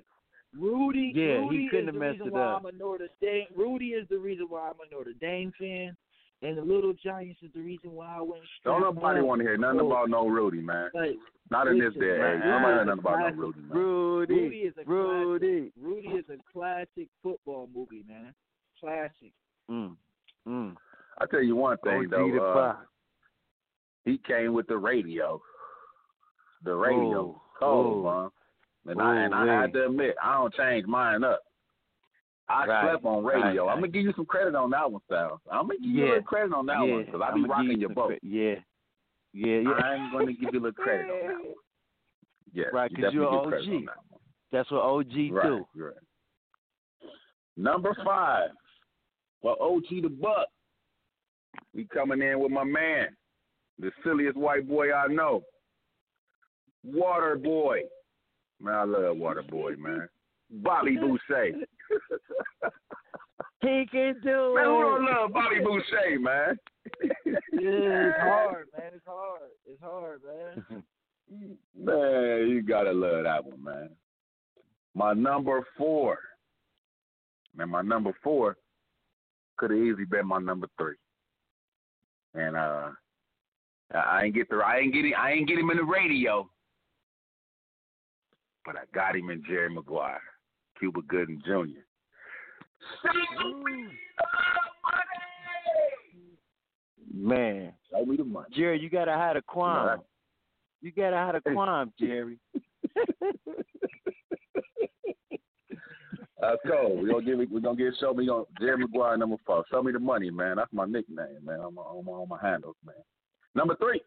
Rudy, 0.58 1.12
Yeah, 1.14 1.24
he 1.24 1.40
Rudy 1.48 1.68
couldn't 1.70 1.84
is 1.84 1.86
have 1.86 1.94
the 1.94 2.00
messed 2.00 2.12
reason 2.20 2.26
it 2.28 2.32
why 2.34 2.40
up. 2.42 2.60
I'm 2.60 2.66
a 2.66 2.72
Notre 2.78 3.08
Dame. 3.22 3.46
Rudy 3.56 3.86
is 3.88 4.06
the 4.10 4.18
reason 4.18 4.46
why 4.48 4.68
I'm 4.68 4.74
a 4.86 4.94
Notre 4.94 5.12
Dame 5.18 5.50
fan, 5.58 5.96
and 6.42 6.58
the 6.58 6.62
Little 6.62 6.92
Giants 6.92 7.38
is 7.42 7.50
the 7.54 7.62
reason 7.62 7.92
why 7.92 8.16
I 8.18 8.20
went. 8.20 8.42
Don't 8.64 8.82
nobody 8.82 9.22
want 9.22 9.38
to 9.40 9.44
hear 9.46 9.56
nothing 9.56 9.80
about 9.80 10.10
no 10.10 10.26
Rudy, 10.28 10.60
man. 10.60 10.90
but 10.92 11.08
Not 11.50 11.68
in 11.68 11.78
this 11.78 11.94
day 11.94 12.10
age. 12.10 12.42
Nobody 12.44 12.50
Rudy 12.50 12.50
know 12.50 12.80
is 12.82 12.86
nothing 12.86 12.88
a 12.88 12.92
about 12.92 13.18
no. 13.36 13.42
Rudy, 13.42 13.60
man. 13.60 13.78
Rudy, 13.78 14.34
Rudy 14.34 14.56
is 14.58 14.74
a 14.76 14.84
Rudy. 14.90 15.70
classic. 15.72 15.72
Rudy 15.80 16.08
is 16.18 16.24
a 16.28 16.52
classic 16.52 17.08
football 17.22 17.68
movie, 17.74 18.04
man. 18.06 18.34
Classic. 18.82 19.32
Mm, 19.70 19.96
mm. 20.48 20.74
I 21.20 21.26
tell 21.26 21.42
you 21.42 21.54
one 21.56 21.76
thing 21.84 22.04
OG 22.06 22.10
though, 22.10 22.52
uh, 22.58 22.76
he 24.04 24.18
came 24.26 24.52
with 24.52 24.66
the 24.66 24.76
radio. 24.76 25.40
The 26.64 26.74
radio, 26.74 27.20
Oh, 27.20 27.42
cold, 27.58 28.06
oh. 28.06 28.32
man. 28.84 28.92
And 28.92 29.00
I 29.00 29.24
and 29.24 29.34
I 29.34 29.60
had 29.62 29.72
to 29.74 29.86
admit, 29.86 30.16
I 30.22 30.34
don't 30.34 30.52
change 30.54 30.86
mine 30.86 31.22
up. 31.22 31.40
I 32.48 32.66
Right, 32.66 32.90
slept 32.90 33.04
on 33.04 33.24
radio. 33.24 33.66
right, 33.66 33.72
I'm 33.72 33.78
gonna 33.78 33.88
give 33.92 34.02
you 34.02 34.12
some 34.16 34.26
credit 34.26 34.54
on 34.56 34.70
that 34.70 34.90
one, 34.90 35.00
Styles. 35.06 35.40
I'm 35.50 35.68
gonna 35.68 35.78
give 35.78 35.90
you 35.90 36.04
a 36.04 36.06
little 36.06 36.22
credit 36.24 36.52
on 36.52 36.66
that 36.66 36.84
yeah, 36.84 36.92
one 36.92 37.04
because 37.04 37.20
I 37.20 37.26
I'ma 37.28 37.36
be 37.36 37.48
rocking 37.48 37.70
you 37.70 37.78
your 37.78 37.88
some 37.90 37.94
boat. 37.94 38.08
cre- 38.20 38.26
Yeah, 38.26 38.54
yeah, 39.32 39.58
yeah. 39.60 39.70
I'm 39.70 40.12
gonna 40.12 40.32
give 40.32 40.52
you 40.52 40.60
a 40.60 40.62
little 40.62 40.72
credit 40.72 41.08
on 41.10 41.26
that 41.28 41.38
one. 41.46 41.54
Yes, 42.54 42.66
Right, 42.72 42.90
because 42.90 43.04
definitely 43.12 43.30
you're 43.32 43.50
get 43.50 43.60
OG. 43.60 43.68
on 43.78 43.84
that. 43.86 44.18
That's 44.50 44.70
what 44.70 44.82
OG 44.82 45.30
Right, 45.32 45.42
do. 45.46 45.66
right. 45.76 45.94
Number 47.56 47.96
five, 48.04 48.50
for 49.42 49.60
OG 49.60 49.88
the 50.02 50.08
Buck. 50.08 50.46
We 51.74 51.84
coming 51.84 52.22
in 52.22 52.40
with 52.40 52.52
my 52.52 52.64
man, 52.64 53.08
the 53.78 53.90
silliest 54.04 54.36
white 54.36 54.68
boy 54.68 54.92
I 54.92 55.08
know, 55.08 55.42
Water 56.84 57.36
Boy. 57.36 57.80
Man, 58.60 58.74
I 58.74 58.84
love 58.84 59.16
Water 59.16 59.42
Boy, 59.42 59.74
man. 59.76 60.08
Bobby 60.50 60.96
Boucher. 61.00 61.52
He 63.60 63.86
can 63.90 64.14
do 64.22 64.54
Man, 64.54 64.64
who 64.64 64.82
don't 64.82 65.04
love 65.04 65.32
Bobby 65.32 65.60
Boucher, 65.60 66.18
man? 66.20 66.58
Yeah, 67.02 68.08
it's 68.08 68.16
hard, 68.20 68.66
man. 68.76 68.90
It's 68.94 69.06
hard. 69.06 69.40
It's 69.66 69.82
hard, 69.82 70.20
man. 70.26 70.82
Man, 71.74 72.48
you 72.50 72.60
gotta 72.60 72.92
love 72.92 73.24
that 73.24 73.42
one, 73.42 73.64
man. 73.64 73.88
My 74.94 75.14
number 75.14 75.66
four. 75.78 76.18
Man, 77.56 77.70
my 77.70 77.80
number 77.80 78.14
four 78.22 78.58
could 79.56 79.70
have 79.70 79.78
easily 79.78 80.04
been 80.04 80.26
my 80.26 80.38
number 80.38 80.68
three. 80.78 80.96
And 82.34 82.56
uh 82.56 82.90
I 83.94 84.24
ain't 84.24 84.34
get 84.34 84.48
the 84.48 84.56
I 84.56 84.78
ain't 84.78 84.94
get 84.94 85.04
it, 85.04 85.14
I 85.18 85.32
ain't 85.32 85.48
get 85.48 85.58
him 85.58 85.70
in 85.70 85.76
the 85.76 85.84
radio. 85.84 86.48
But 88.64 88.76
I 88.76 88.82
got 88.94 89.16
him 89.16 89.30
in 89.30 89.42
Jerry 89.46 89.74
Maguire, 89.74 90.20
Cuba 90.78 91.00
Gooding 91.08 91.42
Jr. 91.44 91.80
Man, 97.14 97.72
Show 97.90 98.04
me 98.04 98.16
the 98.16 98.24
money. 98.24 98.46
Jerry, 98.56 98.80
you 98.80 98.88
gotta 98.88 99.12
hide 99.12 99.36
a 99.36 99.42
qualm. 99.42 100.00
You 100.80 100.92
gotta 100.92 101.16
hide 101.16 101.34
a 101.34 101.40
qualm, 101.40 101.92
Jerry. 101.98 102.38
Let's 106.42 106.60
go. 106.66 106.88
We're 107.00 107.08
gonna 107.08 107.24
give 107.24 107.40
it. 107.40 107.50
We're 107.52 107.60
gonna 107.60 107.78
show 108.00 108.12
me 108.12 108.28
on 108.28 108.46
Jerry 108.60 108.78
Maguire 108.78 109.16
number 109.16 109.36
four. 109.46 109.64
Show 109.70 109.80
me 109.80 109.92
the 109.92 110.00
money, 110.00 110.28
man. 110.28 110.56
That's 110.56 110.72
my 110.72 110.86
nickname, 110.86 111.44
man. 111.44 111.60
On 111.60 111.72
my 111.72 111.82
on 111.82 112.04
my, 112.04 112.12
on 112.12 112.28
my 112.28 112.38
handles, 112.42 112.74
man. 112.84 112.96
Number 113.54 113.76
three. 113.76 114.02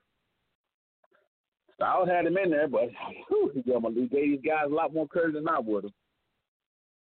I 1.72 1.76
Styles 1.76 2.10
had 2.10 2.26
him 2.26 2.38
in 2.38 2.50
there, 2.50 2.68
but 2.68 2.90
whew, 3.30 3.52
he 3.54 3.62
gave, 3.62 3.82
he 3.94 4.08
gave 4.08 4.42
these 4.42 4.42
guys 4.46 4.66
a 4.66 4.74
lot 4.74 4.94
more 4.94 5.08
credit 5.08 5.34
than 5.34 5.48
I 5.48 5.60
would 5.60 5.86
have. 5.86 5.94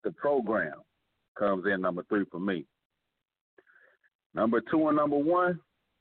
The 0.02 0.10
program 0.12 0.74
comes 1.38 1.64
in 1.72 1.80
number 1.80 2.04
three 2.08 2.24
for 2.30 2.40
me. 2.40 2.66
Number 4.34 4.60
two 4.70 4.88
and 4.88 4.96
number 4.96 5.18
one. 5.18 5.60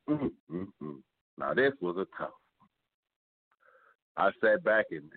Mm, 0.10 0.32
mm, 0.52 0.68
mm. 0.82 1.02
Now 1.38 1.54
this 1.54 1.74
was 1.82 1.98
a 1.98 2.06
tough. 2.18 2.32
I 4.18 4.32
sat 4.42 4.64
back 4.64 4.86
and, 4.92 5.10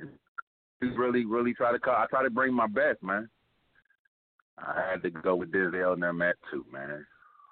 and 0.80 0.98
really, 0.98 1.24
really 1.24 1.54
try 1.54 1.72
to 1.72 1.78
call. 1.78 1.94
I 1.94 2.06
try 2.06 2.22
to 2.22 2.30
bring 2.30 2.52
my 2.54 2.66
best, 2.66 3.02
man. 3.02 3.28
I 4.66 4.90
had 4.90 5.02
to 5.02 5.10
go 5.10 5.34
with 5.36 5.52
Denzel 5.52 5.94
and 5.94 6.02
them 6.02 6.22
at 6.22 6.36
two, 6.50 6.64
man. 6.72 7.04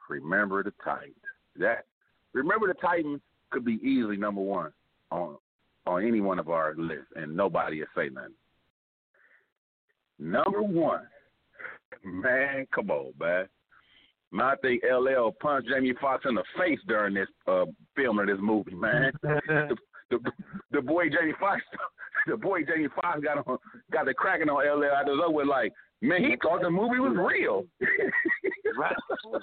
Remember 0.08 0.62
the 0.62 0.72
Titans. 0.84 1.14
That 1.56 1.84
remember 2.32 2.68
the 2.68 2.74
Titans 2.74 3.20
could 3.50 3.64
be 3.64 3.80
easily 3.82 4.16
number 4.16 4.40
one 4.40 4.72
on 5.10 5.36
on 5.86 6.06
any 6.06 6.20
one 6.20 6.38
of 6.38 6.48
our 6.48 6.74
lists, 6.76 7.12
and 7.16 7.36
nobody 7.36 7.80
will 7.80 7.86
say 7.96 8.08
nothing. 8.08 8.34
Number 10.18 10.62
one, 10.62 11.06
man, 12.04 12.66
come 12.72 12.90
on, 12.90 13.12
man. 13.18 13.48
Man, 14.32 14.46
I 14.46 14.54
think 14.62 14.82
LL 14.84 15.30
punched 15.40 15.68
Jamie 15.68 15.94
Foxx 16.00 16.24
in 16.28 16.36
the 16.36 16.44
face 16.56 16.78
during 16.86 17.14
this 17.14 17.26
uh, 17.48 17.64
filming 17.96 18.28
of 18.28 18.36
this 18.36 18.42
movie, 18.44 18.74
man. 18.74 19.12
the, 19.22 19.76
the 20.10 20.18
the 20.70 20.82
boy 20.82 21.08
Jamie 21.08 21.34
Foxx, 21.40 21.62
the 22.26 22.36
boy 22.36 22.60
Jamie 22.62 22.88
Foxx 22.94 23.20
got 23.20 23.38
on 23.48 23.58
got 23.90 24.04
the 24.04 24.14
cracking 24.14 24.48
on 24.48 24.62
LL 24.64 24.84
out 24.84 25.06
the 25.06 25.30
with 25.30 25.48
like, 25.48 25.72
man, 26.00 26.22
he 26.22 26.36
thought 26.42 26.62
the 26.62 26.70
movie 26.70 26.98
was 26.98 27.16
real. 27.16 27.66
right. 28.78 28.96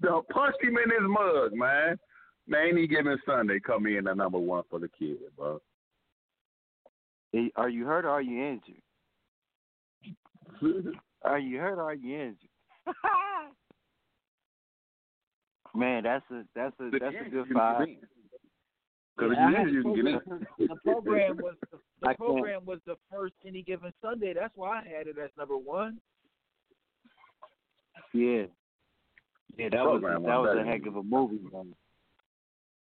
the 0.00 0.22
punched 0.30 0.62
him 0.62 0.76
in 0.76 0.90
his 0.90 1.08
mug, 1.08 1.52
man. 1.52 1.98
Man, 2.46 2.76
he 2.76 2.86
given 2.86 3.18
Sunday 3.24 3.58
come 3.58 3.86
in 3.86 4.04
the 4.04 4.14
number 4.14 4.38
one 4.38 4.64
for 4.68 4.78
the 4.78 4.88
kid, 4.98 5.16
bro. 5.36 5.60
Hey, 7.32 7.50
Are 7.56 7.68
you 7.68 7.84
hurt 7.86 8.04
or 8.04 8.10
are 8.10 8.22
you 8.22 8.44
injured? 8.44 8.82
Are 11.24 11.38
you 11.38 11.58
hurt 11.58 11.78
or 11.78 11.84
are 11.84 11.94
you 11.94 12.14
injured? 12.20 12.50
Man, 15.74 16.04
that's 16.04 16.24
a 16.30 16.44
that's 16.54 16.78
a 16.78 16.90
that's 16.92 17.16
a 17.26 17.30
good 17.30 17.46
five. 17.52 17.88
Because 19.16 19.32
Yeah, 19.36 19.50
if 19.50 19.54
you 19.54 19.54
the 19.54 19.60
injured, 19.60 19.74
you 19.74 19.82
can 19.82 19.94
get 19.94 20.06
in. 20.06 20.20
The 20.68 20.76
program 20.84 21.36
was 21.38 21.54
the, 21.72 21.78
the 22.04 22.10
I 22.10 22.14
can't- 22.14 22.18
program 22.18 22.64
was 22.64 22.80
the 22.86 22.96
first 23.10 23.34
any 23.46 23.62
given 23.62 23.92
Sunday. 24.02 24.32
That's 24.34 24.56
why 24.56 24.80
I 24.80 24.82
had 24.88 25.06
it 25.06 25.18
as 25.18 25.30
number 25.36 25.56
one. 25.56 26.00
Yeah. 28.12 28.44
Yeah, 29.56 29.68
that 29.70 29.84
was 29.84 30.02
that 30.02 30.20
wasn't 30.20 30.60
a 30.60 30.64
heck 30.64 30.86
of 30.86 30.96
a 30.96 31.02
movie, 31.02 31.38
man. 31.52 31.74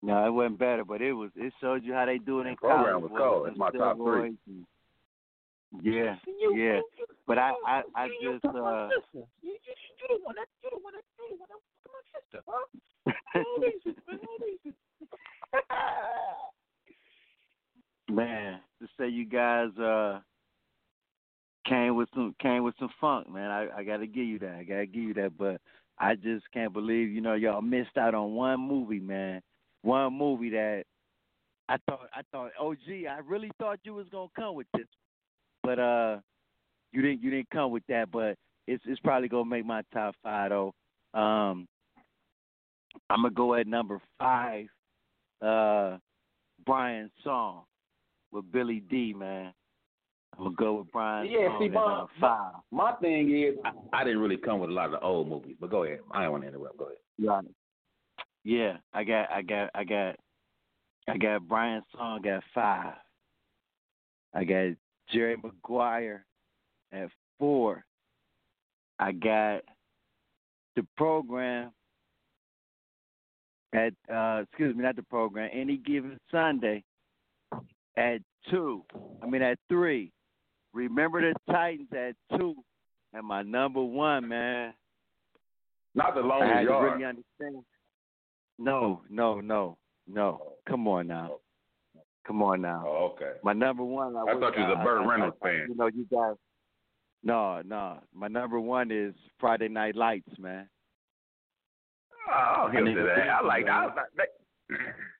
No, 0.03 0.25
it 0.25 0.31
wasn't 0.31 0.57
better, 0.59 0.83
but 0.85 1.01
it 1.01 1.13
was 1.13 1.29
it 1.35 1.53
showed 1.61 1.83
you 1.83 1.93
how 1.93 2.05
they 2.05 2.17
do 2.17 2.39
it 2.41 2.47
in 2.47 2.55
Program 2.55 2.85
college. 2.85 3.01
was 3.03 3.11
boy, 3.11 3.17
cold. 3.17 3.47
It's 3.49 3.57
my 3.57 3.69
top 3.71 3.97
three. 3.97 4.35
and- 4.47 4.65
Yeah, 5.81 6.15
yeah. 6.53 6.81
But 7.27 7.37
I 7.37 7.53
I, 7.65 7.81
I 7.95 8.05
You 8.05 8.33
just 8.33 8.45
uh 8.45 8.89
sister. 8.89 9.25
You, 9.41 9.51
you, 9.51 9.57
you 9.97 10.07
the 10.09 10.23
one 10.23 10.35
that 10.35 10.47
you 10.63 10.69
the 10.71 10.77
one 10.83 10.93
that 10.93 11.03
you 11.17 11.25
the 11.29 11.35
one 11.37 11.49
that 11.49 11.61
come 11.83 11.93
on, 11.95 12.03
sister, 12.13 12.41
huh? 12.47 12.65
All 13.35 13.59
these, 13.61 13.95
man, 14.07 14.19
all 14.27 14.39
these. 14.45 14.73
man, 18.15 18.59
to 18.81 18.87
say 18.99 19.07
you 19.07 19.25
guys 19.25 19.69
uh 19.77 20.19
came 21.67 21.95
with 21.95 22.09
some 22.13 22.35
came 22.41 22.63
with 22.63 22.75
some 22.79 22.89
funk, 22.99 23.29
man. 23.29 23.49
I 23.49 23.67
I 23.77 23.83
gotta 23.83 24.07
give 24.07 24.25
you 24.25 24.39
that. 24.39 24.55
I 24.55 24.63
gotta 24.63 24.85
give 24.85 25.03
you 25.03 25.13
that. 25.15 25.37
But 25.37 25.61
I 25.99 26.15
just 26.15 26.45
can't 26.53 26.73
believe, 26.73 27.09
you 27.11 27.21
know, 27.21 27.35
y'all 27.35 27.61
missed 27.61 27.97
out 27.97 28.15
on 28.15 28.33
one 28.33 28.59
movie, 28.59 28.99
man. 28.99 29.41
One 29.83 30.17
movie 30.17 30.49
that 30.49 30.83
I 31.69 31.77
thought 31.87 32.09
I 32.13 32.21
thought, 32.31 32.51
oh 32.59 32.75
gee, 32.75 33.07
I 33.07 33.19
really 33.19 33.51
thought 33.59 33.79
you 33.83 33.93
was 33.93 34.07
gonna 34.11 34.27
come 34.35 34.55
with 34.55 34.67
this. 34.73 34.87
But 35.63 35.79
uh 35.79 36.19
you 36.91 37.01
didn't 37.01 37.21
you 37.21 37.29
didn't 37.29 37.49
come 37.51 37.71
with 37.71 37.83
that, 37.87 38.11
but 38.11 38.35
it's 38.67 38.83
it's 38.87 38.99
probably 39.01 39.27
gonna 39.27 39.45
make 39.45 39.65
my 39.65 39.83
top 39.93 40.15
five 40.23 40.49
though. 40.49 40.73
Um 41.13 41.67
I'm 43.09 43.21
gonna 43.21 43.31
go 43.31 43.53
at 43.53 43.67
number 43.67 44.01
five, 44.19 44.65
uh 45.41 45.97
Brian's 46.65 47.11
song 47.23 47.63
with 48.31 48.51
Billy 48.51 48.81
Dee, 48.89 49.13
man. 49.13 49.53
I'm 50.37 50.45
gonna 50.45 50.55
go 50.55 50.73
with 50.75 50.91
Brian. 50.91 51.29
Yeah, 51.29 51.47
song 51.47 51.59
see, 51.61 51.69
my, 51.69 52.05
five. 52.19 52.53
my 52.71 52.93
thing 52.93 53.35
is, 53.35 53.55
I, 53.65 54.01
I 54.01 54.03
didn't 54.03 54.21
really 54.21 54.37
come 54.37 54.59
with 54.59 54.69
a 54.69 54.73
lot 54.73 54.85
of 54.85 54.91
the 54.91 54.99
old 55.01 55.27
movies, 55.27 55.57
but 55.59 55.69
go 55.69 55.83
ahead. 55.83 55.99
I 56.11 56.23
don't 56.23 56.31
want 56.31 56.43
to 56.43 56.49
interrupt. 56.49 56.77
Go 56.77 56.85
ahead. 56.85 56.97
Right. 57.19 57.45
Yeah, 58.43 58.77
I 58.93 59.03
got, 59.03 59.31
I 59.31 59.41
got, 59.41 59.69
I 59.75 59.83
got, 59.83 60.15
I 61.07 61.17
got 61.17 61.47
Brian 61.47 61.83
Song 61.95 62.25
at 62.25 62.43
five. 62.55 62.93
I 64.33 64.43
got 64.45 64.69
Jerry 65.11 65.35
Maguire 65.43 66.25
at 66.91 67.09
four. 67.37 67.83
I 68.99 69.11
got 69.11 69.61
the 70.75 70.85
program 70.95 71.71
at 73.73 73.93
uh 74.13 74.43
excuse 74.43 74.75
me, 74.75 74.83
not 74.83 74.95
the 74.95 75.03
program, 75.03 75.49
any 75.53 75.77
given 75.77 76.17
Sunday 76.29 76.83
at 77.97 78.21
two. 78.49 78.83
I 79.21 79.25
mean 79.27 79.41
at 79.41 79.57
three. 79.69 80.11
Remember 80.73 81.21
the 81.21 81.33
Titans 81.51 81.89
at 81.93 82.15
two. 82.37 82.55
And 83.13 83.25
my 83.27 83.41
number 83.41 83.81
one, 83.83 84.27
man. 84.29 84.73
Not 85.95 86.15
the 86.15 86.21
I 86.21 86.25
longest 86.25 86.51
had 86.53 86.59
to 86.59 86.63
yard. 86.65 86.91
really 86.93 87.05
understand. 87.05 87.65
No, 88.57 89.01
no, 89.09 89.41
no, 89.41 89.77
no. 90.07 90.53
Come 90.69 90.87
on 90.87 91.07
now. 91.07 91.37
Come 92.25 92.41
on 92.43 92.61
now. 92.61 92.83
Oh, 92.85 93.13
okay. 93.15 93.33
My 93.43 93.51
number 93.53 93.83
one. 93.83 94.15
I, 94.15 94.21
I 94.21 94.39
thought 94.39 94.55
you 94.55 94.63
was 94.63 94.77
a 94.79 94.83
Burt 94.83 95.01
I- 95.01 95.03
I- 95.03 95.07
Reynolds 95.07 95.37
I- 95.41 95.45
fan. 95.45 95.65
You 95.69 95.75
know, 95.75 95.87
you 95.87 96.05
guys. 96.11 96.35
No, 97.23 97.61
no. 97.65 97.99
My 98.13 98.27
number 98.29 98.59
one 98.59 98.91
is 98.91 99.13
Friday 99.39 99.67
Night 99.67 99.95
Lights, 99.95 100.29
man. 100.39 100.69
Oh, 102.29 102.33
I'll 102.33 102.67
give 102.71 102.77
I 102.77 102.79
it 102.81 102.83
mean, 102.95 102.95
that. 103.05 103.29
I 103.29 103.41
like 103.41 103.65
that. 103.65 103.95
That, 103.95 104.27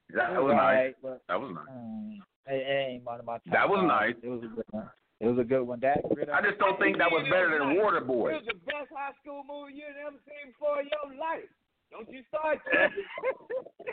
that, 0.09 0.25
that 0.33 0.41
was 0.43 0.53
nice. 0.55 0.93
That 1.27 1.39
was 1.41 1.53
nice. 1.55 2.19
It, 2.51 2.61
it 2.67 2.99
ain't 2.99 3.03
one 3.07 3.19
of 3.19 3.25
my 3.25 3.39
top 3.39 3.51
That 3.55 3.67
was 3.69 3.79
five. 3.81 3.87
nice. 3.87 4.15
It 4.21 4.29
was 4.29 4.43
a 4.43 4.51
good 4.51 4.67
one. 4.71 4.89
It 5.21 5.27
was 5.29 5.39
a 5.39 5.47
good 5.47 5.63
one. 5.63 5.79
That 5.79 6.01
I 6.33 6.41
just 6.41 6.57
don't 6.59 6.77
think 6.81 6.97
that 6.97 7.09
was 7.09 7.23
better 7.31 7.53
than 7.53 7.77
Waterboy. 7.79 8.33
It 8.35 8.41
was 8.41 8.49
the 8.51 8.59
best 8.65 8.89
high 8.89 9.13
school 9.21 9.45
movie 9.45 9.77
you 9.77 9.85
ever 10.01 10.17
seen 10.25 10.49
before 10.51 10.81
in 10.81 10.89
your 10.89 11.13
life. 11.15 11.45
Don't 11.93 12.09
you 12.09 12.23
start 12.31 12.57
tripping. 12.65 13.05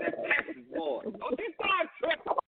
that 0.01 0.15
Texas 0.25 0.65
boy. 0.73 1.03
Don't 1.05 1.37
you 1.39 1.51
start 1.59 1.87
tripping. 2.01 2.39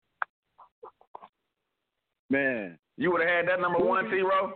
Man. 2.30 2.78
You 2.96 3.11
would 3.12 3.20
have 3.20 3.30
had 3.30 3.48
that 3.48 3.61
number 3.61 3.80
one, 3.80 4.08
T 4.08 4.20
Row? 4.20 4.52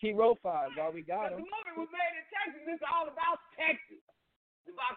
T 0.00 0.12
Row 0.12 0.36
five, 0.42 0.70
dog. 0.76 0.94
We 0.94 1.02
got 1.02 1.32
him. 1.32 1.40
The 1.40 1.48
movie 1.48 1.74
was 1.76 1.88
made 1.92 2.14
in 2.16 2.24
Texas. 2.32 2.62
It's 2.68 2.84
all 2.88 3.04
about 3.08 3.40
Texas. 3.56 4.00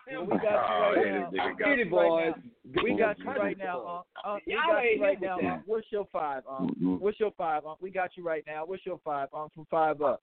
Them. 0.08 0.28
We 0.28 0.38
got 0.38 0.42
you 0.42 0.50
Oh, 0.52 0.94
right 0.96 1.12
now. 1.12 1.30
We 1.32 1.38
got 1.38 1.58
got 1.60 1.78
you. 1.78 1.96
right 1.96 2.36
now. 2.38 2.84
We 2.84 2.98
got 2.98 3.20
you 3.20 3.26
right 3.26 3.58
now. 3.58 4.06
Uh, 4.24 4.38
we 4.46 4.54
got 4.54 4.84
you 4.84 5.02
right 5.02 5.22
now. 5.22 5.64
what's 5.66 5.88
your 5.92 6.08
five? 6.12 6.44
Um, 6.50 6.98
what's 7.00 7.20
your 7.20 7.32
five? 7.38 7.66
Um, 7.66 7.76
we 7.82 7.90
got 7.90 8.12
you 8.16 8.24
right 8.24 8.44
now. 8.48 8.66
What's 8.66 8.86
your 8.86 9.00
five? 9.04 9.30
Um, 9.34 9.50
from 9.54 9.66
five 9.70 10.02
up. 10.02 10.22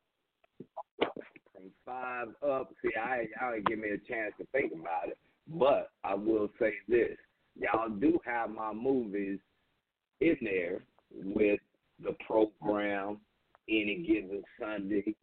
From 0.99 1.71
five 1.85 2.29
up. 2.47 2.71
See, 2.83 2.91
I 3.01 3.27
y'all 3.41 3.55
ain't 3.55 3.67
give 3.67 3.79
me 3.79 3.89
a 3.91 3.99
chance 3.99 4.33
to 4.39 4.47
think 4.53 4.73
about 4.73 5.09
it. 5.09 5.19
But 5.49 5.91
I 6.05 6.15
will 6.15 6.49
say 6.59 6.73
this: 6.89 7.17
y'all 7.59 7.89
do 7.89 8.19
have 8.25 8.51
my 8.51 8.73
movies 8.73 9.39
in 10.21 10.37
there 10.43 10.83
with 11.13 11.61
the 12.03 12.15
program 12.27 13.19
any 13.69 14.05
given 14.07 14.43
Sunday. 14.61 15.15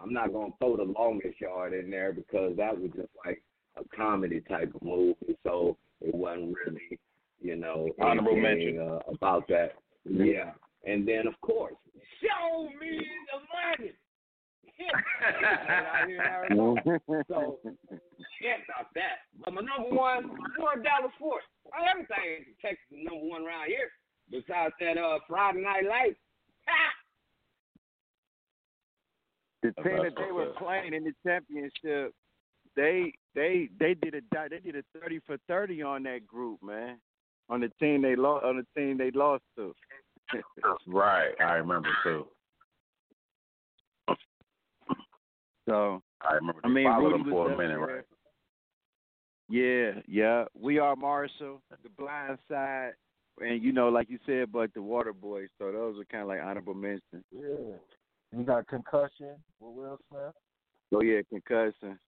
I'm 0.00 0.12
not 0.12 0.32
gonna 0.32 0.52
throw 0.58 0.76
the 0.76 0.84
longest 0.98 1.40
yard 1.40 1.72
in 1.74 1.90
there 1.90 2.12
because 2.12 2.56
that 2.56 2.78
was 2.78 2.90
just 2.96 3.08
like 3.24 3.42
a 3.76 3.96
comedy 3.96 4.40
type 4.48 4.74
of 4.74 4.82
movie, 4.82 5.36
so 5.44 5.76
it 6.00 6.14
wasn't 6.14 6.54
really, 6.66 6.98
you 7.40 7.56
know, 7.56 7.88
Honorable 8.00 8.32
anything, 8.32 8.76
mention. 8.76 8.88
uh, 8.88 8.98
about 9.12 9.46
that. 9.48 9.74
Yeah, 10.04 10.52
and 10.84 11.06
then 11.06 11.26
of 11.26 11.40
course, 11.40 11.74
show 12.20 12.68
me 12.80 12.98
the 13.32 13.38
money. 13.80 13.92
Out 14.82 16.08
here 16.08 16.46
in 16.50 16.58
Arizona. 16.58 16.82
So 17.28 17.58
yeah, 18.40 18.58
about 18.66 18.90
that. 18.94 19.22
But 19.44 19.54
my 19.54 19.62
number 19.62 19.94
one, 19.96 20.24
I'm 20.24 20.64
on 20.64 20.82
Dallas 20.82 21.12
Fort. 21.20 21.42
Oh, 21.66 21.84
everything 21.88 22.46
in 22.48 22.54
Texas 22.60 22.82
is 22.90 22.98
number 23.04 23.24
one 23.28 23.42
around 23.46 23.68
here. 23.68 23.90
Besides 24.30 24.74
that 24.80 24.98
uh 24.98 25.18
Friday 25.28 25.62
Night 25.62 25.84
Lights. 25.88 26.18
Ha! 26.66 26.90
the 29.62 29.70
team 29.82 30.02
that 30.02 30.14
they 30.16 30.32
were 30.32 30.52
playing 30.58 30.94
in 30.94 31.04
the 31.04 31.12
championship, 31.24 32.12
they 32.74 33.12
they 33.34 33.68
they 33.78 33.94
did 33.94 34.14
a 34.14 34.48
they 34.48 34.58
did 34.58 34.76
a 34.76 34.82
thirty 34.98 35.20
for 35.26 35.36
thirty 35.48 35.82
on 35.82 36.02
that 36.04 36.26
group, 36.26 36.62
man. 36.62 36.98
On 37.48 37.60
the 37.60 37.70
team 37.80 38.02
they 38.02 38.16
lost 38.16 38.44
on 38.44 38.56
the 38.56 38.80
team 38.80 38.98
they 38.98 39.10
lost 39.10 39.42
to. 39.56 39.74
Right. 40.86 41.32
I 41.40 41.54
remember 41.54 41.88
too. 42.04 42.26
so 45.68 46.02
I 46.20 46.34
remember 46.34 46.60
I 46.64 46.68
mean, 46.68 46.86
followed 46.86 47.12
Rudy 47.12 47.24
him 47.24 47.30
was 47.30 47.48
for 47.48 47.52
a 47.52 47.56
minute, 47.56 47.78
there. 47.78 47.96
right? 47.96 48.04
Yeah, 49.48 50.00
yeah. 50.08 50.44
We 50.58 50.78
are 50.78 50.96
Marshall, 50.96 51.60
the 51.82 51.90
blind 51.98 52.38
side, 52.48 52.92
and 53.40 53.62
you 53.62 53.72
know, 53.72 53.88
like 53.88 54.08
you 54.08 54.18
said, 54.24 54.52
but 54.52 54.72
the 54.72 54.80
Water 54.80 55.12
Boys. 55.12 55.48
So 55.58 55.70
those 55.70 55.98
are 55.98 56.04
kind 56.04 56.22
of 56.22 56.28
like 56.28 56.40
honorable 56.42 56.74
mentions. 56.74 57.24
Yeah. 57.30 57.76
We 58.32 58.44
got 58.44 58.66
concussion 58.66 59.36
with 59.60 59.74
Will 59.76 59.98
Smith. 60.08 60.32
Oh 60.94 61.02
yeah, 61.02 61.20
concussion. 61.28 61.98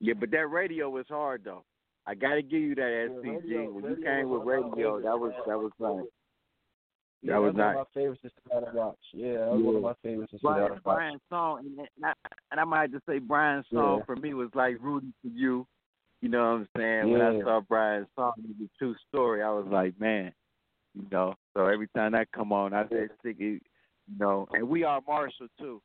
Yeah, 0.00 0.14
but 0.18 0.30
that 0.30 0.46
radio 0.46 0.88
was 0.90 1.06
hard 1.08 1.42
though. 1.44 1.64
I 2.06 2.14
gotta 2.14 2.42
give 2.42 2.60
you 2.60 2.74
that 2.76 3.08
Yeah, 3.10 3.14
SCG. 3.16 3.42
radio- 3.42 3.70
when 3.72 3.84
you 3.84 3.90
radio 3.90 4.04
came 4.16 4.28
with 4.30 4.38
was 4.40 4.46
one 4.46 4.56
of 4.56 4.64
my 4.70 4.76
radio, 4.76 5.00
that 5.02 5.18
was 5.18 5.32
that 5.46 5.58
was 5.58 5.72
fun. 5.78 6.06
Yeah, 7.20 7.32
That 7.32 7.38
was 7.40 7.54
that's 7.56 7.58
one 7.58 7.66
nice. 7.66 7.80
of 7.80 7.86
my 7.96 8.00
favorites 8.00 8.22
to 8.22 8.30
sit 8.30 8.50
down 8.64 8.74
watch. 8.76 8.96
Yeah, 9.12 9.32
that 9.38 9.50
was 9.50 9.62
one 9.62 9.74
of 9.76 9.82
my 9.82 9.94
favorites 10.02 10.30
to 10.30 10.38
sit 10.38 10.42
down 10.44 10.52
Brian, 10.54 10.62
and 10.72 10.72
watch. 10.72 10.82
Brian 10.84 11.20
Song, 11.28 11.58
and, 11.66 11.78
and 11.80 12.04
I, 12.06 12.12
and 12.52 12.60
I 12.60 12.64
might 12.64 12.92
just 12.92 13.06
say 13.06 13.18
Brian 13.18 13.64
Song 13.72 13.98
Yeah. 13.98 14.04
for 14.04 14.16
me 14.16 14.34
was 14.34 14.50
like 14.54 14.76
rooting 14.80 15.12
for 15.20 15.28
you. 15.28 15.66
You 16.20 16.28
know 16.28 16.38
what 16.52 16.60
I'm 16.60 16.68
saying? 16.76 17.10
When 17.12 17.20
I 17.20 17.40
saw 17.42 17.60
Brian 17.60 18.06
Song 18.16 18.32
in 18.38 18.54
the 18.58 18.68
true 18.78 18.94
story, 19.08 19.42
I 19.42 19.50
was 19.50 19.66
like, 19.66 19.98
man, 20.00 20.32
you 20.94 21.06
know. 21.10 21.34
So 21.56 21.66
every 21.66 21.88
time 21.88 22.12
that 22.12 22.30
come 22.32 22.52
on, 22.52 22.72
I 22.72 22.88
said, 22.88 23.10
stick 23.20 23.36
it, 23.40 23.62
you 24.08 24.18
know. 24.18 24.46
And 24.52 24.68
we 24.68 24.82
are 24.84 25.00
Marshall 25.06 25.48
too. 25.58 25.80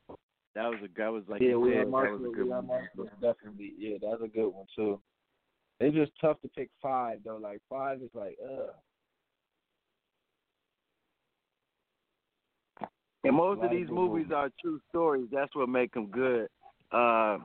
That 0.56 0.66
was 0.70 0.80
a 0.84 0.88
that 0.98 1.12
was 1.12 1.24
like 1.28 1.42
yeah, 1.42 1.56
we 1.56 1.72
said, 1.72 1.78
are 1.78 1.86
that 1.86 1.92
Marshall. 1.92 2.18
was 2.18 2.32
a 2.32 2.36
good 2.36 2.46
We 2.46 2.52
are 2.52 2.62
one. 2.62 2.68
Marshall. 2.68 3.10
Definitely. 3.22 3.74
Yeah, 3.78 3.98
that's 4.02 4.22
a 4.24 4.28
good 4.28 4.50
one 4.50 4.66
too. 4.76 5.00
It's 5.80 5.96
just 5.96 6.12
tough 6.22 6.40
to 6.42 6.48
pick 6.50 6.70
five 6.82 7.20
though. 7.26 7.38
Like 7.38 7.60
five 7.70 8.02
is 8.02 8.10
like, 8.14 8.38
ugh. 8.44 8.70
And 13.24 13.36
most 13.36 13.60
of 13.60 13.66
of 13.66 13.72
these 13.72 13.90
movies 13.90 14.28
are 14.36 14.50
true 14.62 14.80
stories. 14.90 15.28
That's 15.32 15.56
what 15.56 15.70
make 15.70 15.94
them 15.94 16.08
good. 16.08 16.48
Uh, 16.92 17.38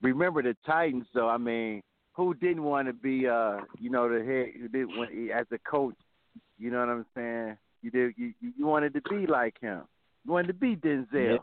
remember 0.00 0.40
the 0.42 0.56
Titans, 0.64 1.06
though. 1.12 1.28
I 1.28 1.36
mean, 1.36 1.82
who 2.12 2.32
didn't 2.34 2.62
want 2.62 2.86
to 2.86 2.92
be, 2.92 3.26
uh, 3.26 3.58
you 3.78 3.90
know, 3.90 4.08
the 4.08 4.24
head? 4.24 4.60
Who 4.60 4.68
did 4.68 4.86
want 4.86 5.10
as 5.34 5.46
a 5.52 5.58
coach? 5.68 5.96
You 6.58 6.70
know 6.70 6.78
what 6.78 6.88
I'm 6.88 7.06
saying? 7.14 7.58
You 7.82 7.90
did. 7.90 8.14
You 8.16 8.32
you 8.40 8.52
you 8.56 8.66
wanted 8.66 8.94
to 8.94 9.02
be 9.02 9.26
like 9.26 9.60
him. 9.60 9.82
You 10.24 10.32
wanted 10.32 10.48
to 10.48 10.54
be 10.54 10.76
Denzel. 10.76 11.06
Yeah. 11.12 11.36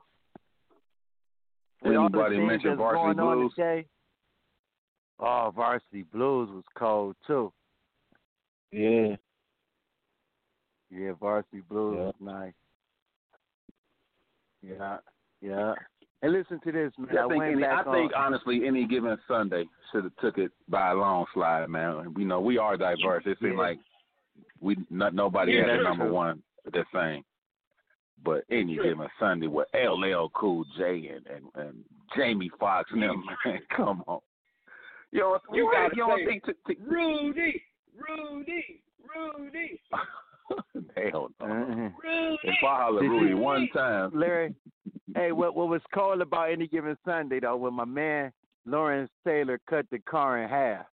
With 1.84 1.96
Anybody 1.98 2.38
things 2.38 2.48
mention 2.48 2.70
that's 2.72 2.78
Varsity 2.80 3.04
going 3.16 3.20
on 3.20 3.38
Blues? 3.38 3.54
today. 3.56 3.86
Oh, 5.20 5.52
Varsity 5.56 6.04
Blues 6.04 6.50
was 6.52 6.64
cold 6.76 7.16
too. 7.28 7.52
Yeah. 8.72 9.16
Yeah, 10.90 11.12
Varsity 11.20 11.62
Blues 11.70 11.96
Yeah. 11.98 12.06
was 12.06 12.16
nice. 12.20 12.54
Yeah, 14.62 14.98
yeah. 15.42 15.74
And 16.22 16.32
listen 16.32 16.60
to 16.62 16.72
this, 16.72 16.94
man. 16.98 17.10
Yeah, 17.14 17.22
I 17.22 17.26
I 17.26 17.30
think 17.30 17.44
any, 17.44 17.66
I 17.66 17.84
think 17.84 18.12
honestly, 18.16 18.66
any 18.66 18.86
given 18.88 19.18
Sunday 19.28 19.66
should 19.92 20.06
have 20.06 20.16
took 20.22 20.38
it 20.38 20.52
by 20.70 20.92
a 20.92 20.96
long 20.96 21.26
slide, 21.34 21.70
man. 21.70 22.14
You 22.18 22.26
know, 22.26 22.40
we 22.40 22.58
are 22.58 22.78
diverse. 22.78 23.24
It 23.26 23.38
seems 23.40 23.54
Yeah. 23.54 23.60
like 23.60 23.80
we 24.62 24.78
not 24.90 25.14
nobody 25.14 25.54
Yeah, 25.54 25.68
has 25.68 25.80
a 25.82 25.84
number 25.84 26.06
true. 26.06 26.14
one 26.14 26.44
the 26.72 26.86
same. 26.94 27.26
But 28.24 28.44
any 28.50 28.76
given 28.76 29.08
Sunday 29.20 29.48
with 29.48 29.68
LL 29.74 30.30
Cool 30.34 30.64
J 30.78 31.12
and 31.16 31.28
and, 31.28 31.46
and 31.68 31.84
Jamie 32.16 32.50
Foxx 32.60 32.90
and 32.94 33.02
them, 33.04 33.24
man, 33.46 33.60
come 33.76 34.04
on. 34.08 34.20
You 35.12 35.20
know, 35.20 35.40
You 35.52 35.66
you, 35.66 35.72
gotta 35.72 35.96
you 35.96 36.08
don't 36.08 36.26
think 36.26 36.44
to, 36.46 36.54
to, 36.54 36.76
Rudy, 36.82 37.62
Rudy, 37.96 38.82
Rudy, 39.16 39.80
hell 40.96 41.30
no. 41.40 41.46
Mhm. 41.46 41.94
Rudy. 42.04 42.38
If 42.44 42.56
I 42.64 42.82
holler 42.82 43.02
Rudy 43.02 43.30
you- 43.30 43.38
one 43.38 43.68
time, 43.74 44.12
Larry, 44.14 44.56
hey, 45.16 45.32
what 45.32 45.56
what 45.56 45.68
was 45.70 45.82
cold 45.94 46.22
about 46.22 46.52
any 46.52 46.68
given 46.68 46.98
Sunday 47.06 47.40
though, 47.40 47.58
when 47.58 47.74
my 47.74 47.86
man 47.86 48.32
Lawrence 48.66 49.12
Taylor 49.26 49.60
cut 49.70 49.86
the 49.92 50.00
car 50.00 50.42
in 50.42 50.50
half. 50.50 50.86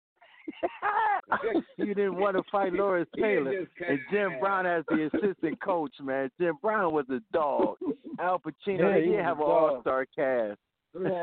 you 1.76 1.94
didn't 1.94 2.16
want 2.16 2.36
to 2.36 2.42
fight 2.50 2.72
Lawrence 2.72 3.08
Taylor, 3.16 3.66
and 3.88 3.98
Jim. 4.10 4.32
Brown 4.40 4.66
as 4.66 4.84
the 4.88 5.10
assistant 5.14 5.60
coach. 5.62 5.92
Man, 6.00 6.30
Jim 6.40 6.56
Brown 6.62 6.92
was 6.92 7.06
a 7.10 7.20
dog. 7.32 7.76
Al 8.18 8.38
Pacino, 8.38 8.78
Yeah, 8.78 8.90
they 8.94 9.00
he 9.02 9.06
did 9.10 9.16
was 9.16 9.24
have 9.24 9.38
a 9.38 9.42
an 9.42 9.48
all 9.50 9.78
star 9.82 10.06
cast. 10.06 10.58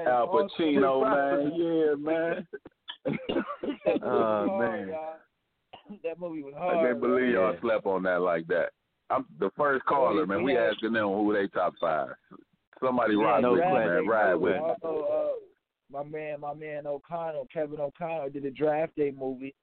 Al 0.07 0.27
Pacino, 0.27 1.03
man, 1.03 1.51
yeah, 1.55 1.95
man. 1.95 2.47
Oh 4.03 4.57
man, 4.59 4.91
that 6.03 6.19
movie 6.19 6.43
was 6.43 6.53
hard. 6.57 6.71
I 6.71 6.75
hard. 6.79 6.87
can't 6.89 7.01
believe 7.01 7.29
y'all 7.33 7.53
Yeah. 7.53 7.59
slept 7.61 7.85
on 7.85 8.03
that 8.03 8.21
like 8.21 8.47
that. 8.47 8.69
I'm 9.09 9.25
the 9.39 9.49
first 9.57 9.85
caller, 9.85 10.25
man. 10.25 10.43
We 10.43 10.57
asking 10.57 10.93
them 10.93 11.05
who 11.07 11.33
they 11.33 11.47
top 11.47 11.73
five. 11.79 12.09
Somebody 12.83 13.15
Yeah, 13.15 13.23
ride 13.23 13.41
no 13.41 13.51
with 13.53 13.59
man. 13.61 14.07
Ride 14.07 14.35
with. 14.35 14.57
Also, 14.59 15.05
uh, 15.05 15.46
my 15.91 16.03
man, 16.03 16.39
my 16.41 16.53
man 16.53 16.87
O'Connell, 16.87 17.47
Kevin 17.53 17.79
O'Connell 17.79 18.29
did 18.29 18.45
a 18.45 18.51
draft 18.51 18.95
day 18.95 19.11
movie. 19.17 19.53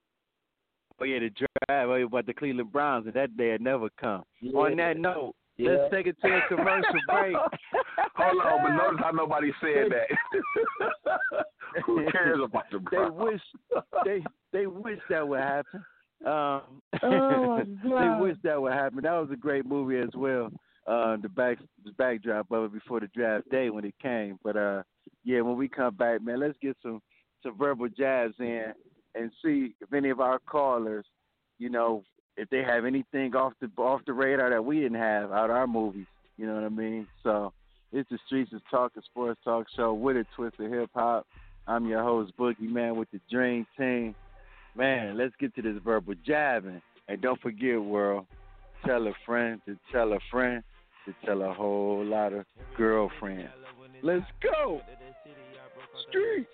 Oh 1.00 1.04
yeah, 1.04 1.18
the 1.18 1.30
drive 1.30 1.88
oh, 1.88 2.02
about 2.06 2.26
the 2.26 2.34
Cleveland 2.34 2.72
Browns, 2.72 3.06
and 3.06 3.14
that 3.14 3.36
day 3.36 3.48
had 3.50 3.60
never 3.60 3.88
come. 4.00 4.22
Yeah. 4.40 4.52
On 4.58 4.76
that 4.76 4.96
note, 4.96 5.34
Yeah. 5.56 5.70
let's 5.72 5.92
take 5.94 6.06
it 6.06 6.16
to 6.24 6.28
a 6.28 6.40
commercial 6.48 6.94
break. 7.08 7.36
Hold 8.16 8.42
on, 8.42 8.62
but 8.62 8.76
notice 8.76 9.00
how 9.02 9.10
nobody 9.10 9.52
said 9.60 9.90
that. 9.90 11.44
Who 11.86 12.08
cares 12.12 12.38
about 12.42 12.64
the 12.70 12.78
Browns? 12.78 13.12
they 13.16 13.24
wish 13.24 13.40
they 14.04 14.24
they 14.52 14.66
wish 14.66 15.00
that 15.10 15.26
would 15.26 15.40
happen. 15.40 15.84
Um, 16.24 16.62
Oh, 17.02 17.60
they 17.82 17.88
God. 17.90 18.20
wish 18.20 18.36
that 18.44 18.60
would 18.62 18.72
happen. 18.72 19.00
That 19.02 19.12
was 19.12 19.30
a 19.32 19.36
great 19.36 19.66
movie 19.66 19.98
as 19.98 20.10
well. 20.14 20.50
Uh, 20.86 21.16
the 21.20 21.28
back 21.28 21.58
the 21.84 21.90
backdrop 21.92 22.50
of 22.52 22.64
it 22.64 22.72
before 22.72 23.00
the 23.00 23.08
draft 23.08 23.50
day 23.50 23.68
when 23.70 23.84
it 23.84 23.94
came. 24.00 24.38
But 24.44 24.56
uh, 24.56 24.82
yeah, 25.24 25.40
when 25.40 25.56
we 25.56 25.68
come 25.68 25.94
back, 25.94 26.22
man, 26.22 26.40
let's 26.40 26.58
get 26.60 26.76
some 26.82 27.00
some 27.42 27.56
verbal 27.58 27.88
jabs 27.88 28.34
in 28.38 28.72
and 29.14 29.30
see 29.44 29.74
if 29.80 29.92
any 29.92 30.10
of 30.10 30.20
our 30.20 30.38
callers, 30.38 31.04
you 31.58 31.68
know, 31.68 32.02
if 32.36 32.48
they 32.50 32.62
have 32.62 32.84
anything 32.84 33.34
off 33.36 33.52
the 33.60 33.70
off 33.80 34.00
the 34.06 34.12
radar 34.12 34.50
that 34.50 34.64
we 34.64 34.80
didn't 34.80 34.98
have 34.98 35.30
out 35.30 35.50
of 35.50 35.56
our 35.56 35.66
movies. 35.66 36.06
You 36.36 36.46
know 36.46 36.54
what 36.54 36.64
I 36.64 36.68
mean? 36.68 37.06
So 37.22 37.52
it's 37.92 38.08
the 38.10 38.18
Streets 38.26 38.52
is 38.52 38.60
Talking 38.70 39.02
Sports 39.04 39.40
Talk 39.44 39.66
Show 39.76 39.94
with 39.94 40.16
a 40.16 40.26
twist 40.34 40.58
of 40.58 40.70
hip 40.70 40.90
hop. 40.94 41.26
I'm 41.66 41.86
your 41.86 42.02
host 42.02 42.32
Boogie 42.38 42.60
Man 42.60 42.96
with 42.96 43.10
the 43.12 43.20
Dream 43.30 43.66
Team. 43.78 44.14
Man, 44.74 45.16
let's 45.16 45.34
get 45.38 45.54
to 45.54 45.62
this 45.62 45.80
verbal 45.84 46.14
jabbing. 46.26 46.82
And 47.08 47.20
don't 47.20 47.40
forget, 47.40 47.80
world, 47.80 48.26
tell 48.84 49.06
a 49.06 49.12
friend 49.24 49.60
to 49.66 49.78
tell 49.92 50.12
a 50.12 50.18
friend 50.30 50.62
to 51.06 51.14
tell 51.24 51.42
a 51.42 51.52
whole 51.52 52.04
lot 52.04 52.32
of 52.32 52.46
girlfriends. 52.76 53.52
Let's 54.04 54.28
go. 54.44 54.84
Street. 56.12 56.44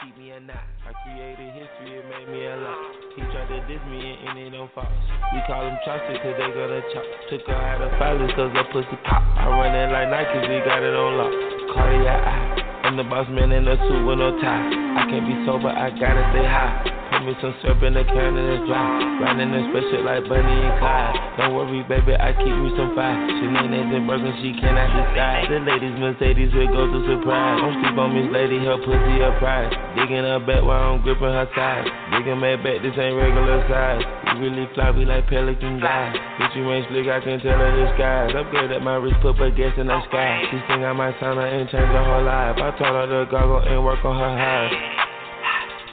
keep 0.00 0.16
me 0.16 0.32
a 0.32 0.40
knot. 0.40 0.56
I 0.88 0.96
created 1.04 1.52
history, 1.52 2.00
it 2.00 2.04
made 2.08 2.32
me 2.32 2.48
a 2.48 2.56
lot. 2.56 2.80
He 3.12 3.20
tried 3.28 3.52
to 3.52 3.60
diss 3.68 3.84
me 3.92 4.16
and 4.24 4.40
it. 4.40 4.56
We 4.56 5.40
call 5.44 5.68
them 5.68 5.76
chopsticks 5.84 6.24
cause 6.24 6.32
they 6.32 6.48
gonna 6.48 6.80
chop. 6.96 7.04
Took 7.28 7.44
her 7.44 7.60
out 7.60 7.84
of 7.84 7.92
filers 8.00 8.32
cause 8.32 8.56
her 8.56 8.64
pussy 8.72 8.96
pop. 9.04 9.20
I 9.36 9.52
run 9.52 9.76
it 9.76 9.92
like 9.92 10.08
Nike, 10.08 10.48
we 10.48 10.64
got 10.64 10.80
it 10.80 10.96
on 10.96 11.20
lock. 11.20 11.76
Cardiac 11.76 12.24
eye. 12.24 12.88
I'm 12.88 12.96
the 12.96 13.04
boss 13.04 13.28
man 13.28 13.52
in 13.52 13.68
a 13.68 13.76
suit 13.76 14.06
with 14.08 14.16
no 14.16 14.32
tie. 14.40 14.64
I 14.96 15.04
can't 15.12 15.28
be 15.28 15.36
sober, 15.44 15.68
I 15.68 15.92
gotta 15.92 16.24
stay 16.32 16.48
high. 16.48 16.97
Put 17.18 17.26
me 17.26 17.34
some 17.42 17.54
syrup 17.66 17.82
in 17.82 17.98
the 17.98 18.06
can 18.06 18.38
and 18.38 18.46
it's 18.46 18.62
dry. 18.70 19.02
Riding 19.18 19.50
in 19.50 19.74
special 19.74 20.06
like 20.06 20.22
Bonnie 20.30 20.54
and 20.54 20.78
Clyde. 20.78 21.18
Don't 21.34 21.50
worry, 21.50 21.82
baby, 21.90 22.14
I 22.14 22.30
keep 22.30 22.46
me 22.46 22.70
some 22.78 22.94
fire. 22.94 23.18
Shenanigans 23.42 23.90
and 23.90 24.06
Birkin, 24.06 24.38
she 24.38 24.54
cannot 24.54 24.86
decide. 24.94 25.50
The 25.50 25.58
ladies 25.66 25.98
Mercedes 25.98 26.54
will 26.54 26.70
go 26.70 26.86
to 26.86 26.98
surprise. 27.10 27.58
Don't 27.58 27.74
sleep 27.82 27.98
on 27.98 28.14
Miss 28.14 28.30
Lady, 28.30 28.62
her 28.62 28.78
pussy 28.86 29.18
a 29.18 29.34
prize. 29.42 29.74
Digging 29.98 30.30
her 30.30 30.38
back 30.38 30.62
while 30.62 30.94
I'm 30.94 31.02
gripping 31.02 31.34
her 31.34 31.50
thighs. 31.58 31.90
Digging 32.14 32.38
my 32.38 32.54
back, 32.54 32.86
this 32.86 32.94
ain't 32.94 33.18
regular 33.18 33.66
size. 33.66 34.06
You 34.06 34.34
really 34.38 34.70
floppy 34.78 35.02
like 35.02 35.26
Pelican 35.26 35.82
guy. 35.82 36.14
Bitch, 36.38 36.54
you 36.54 36.70
ain't 36.70 36.86
slick, 36.86 37.10
I 37.10 37.18
can 37.18 37.42
tell 37.42 37.58
her 37.58 37.74
disguise. 37.82 38.30
Upgrade 38.30 38.70
at 38.70 38.86
my 38.86 38.94
wrist, 38.94 39.18
put 39.26 39.34
baguettes 39.42 39.74
in 39.74 39.90
the 39.90 39.98
sky. 40.06 40.46
She 40.54 40.62
think 40.70 40.86
I 40.86 40.94
might 40.94 41.18
sign 41.18 41.34
her 41.34 41.50
and 41.50 41.66
change 41.66 41.82
her 41.82 42.04
whole 42.06 42.22
life. 42.22 42.62
I 42.62 42.70
told 42.78 42.94
her 42.94 43.10
to 43.10 43.26
goggle 43.26 43.66
and 43.66 43.82
work 43.82 44.06
on 44.06 44.14
her 44.14 44.34
highs. 44.38 45.07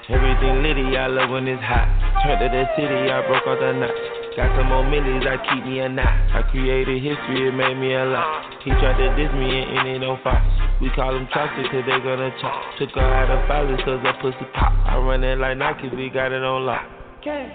Everything 0.06 0.62
litty, 0.62 0.94
I 0.98 1.08
love 1.08 1.32
when 1.32 1.48
it's 1.50 1.58
hot. 1.66 1.90
Turned 2.22 2.38
to 2.38 2.46
the 2.46 2.70
city, 2.78 3.10
I 3.10 3.26
broke 3.26 3.42
all 3.50 3.58
the 3.58 3.74
knots. 3.74 3.98
Got 4.38 4.54
some 4.54 4.70
more 4.70 4.86
millies, 4.86 5.26
I 5.26 5.42
keep 5.50 5.66
me 5.66 5.80
a 5.82 5.90
knot. 5.90 6.14
I 6.30 6.46
created 6.54 7.02
history, 7.02 7.50
it 7.50 7.56
made 7.58 7.74
me 7.74 7.98
a 7.98 8.06
lot. 8.06 8.54
He 8.62 8.70
tried 8.78 9.02
to 9.02 9.10
diss 9.18 9.34
me 9.34 9.50
and, 9.50 9.90
it 9.90 10.06
don't 10.06 10.22
fly. 10.22 10.38
We 10.80 10.94
call 10.94 11.10
them 11.10 11.26
chopsticks 11.34 11.70
cause 11.74 11.82
they 11.90 11.98
gonna 12.06 12.30
chop. 12.38 12.54
Took 12.78 12.94
her 12.94 13.02
out 13.02 13.34
of 13.34 13.50
filers 13.50 13.82
cause 13.82 13.98
her 14.06 14.14
pussy 14.22 14.46
pop. 14.54 14.78
I 14.86 14.98
run 15.02 15.24
it 15.24 15.40
like 15.40 15.58
Nike, 15.58 15.90
we 15.90 16.14
got 16.14 16.32
it 16.32 16.44
on 16.44 16.66
lock. 16.68 16.86
Cash, 17.24 17.50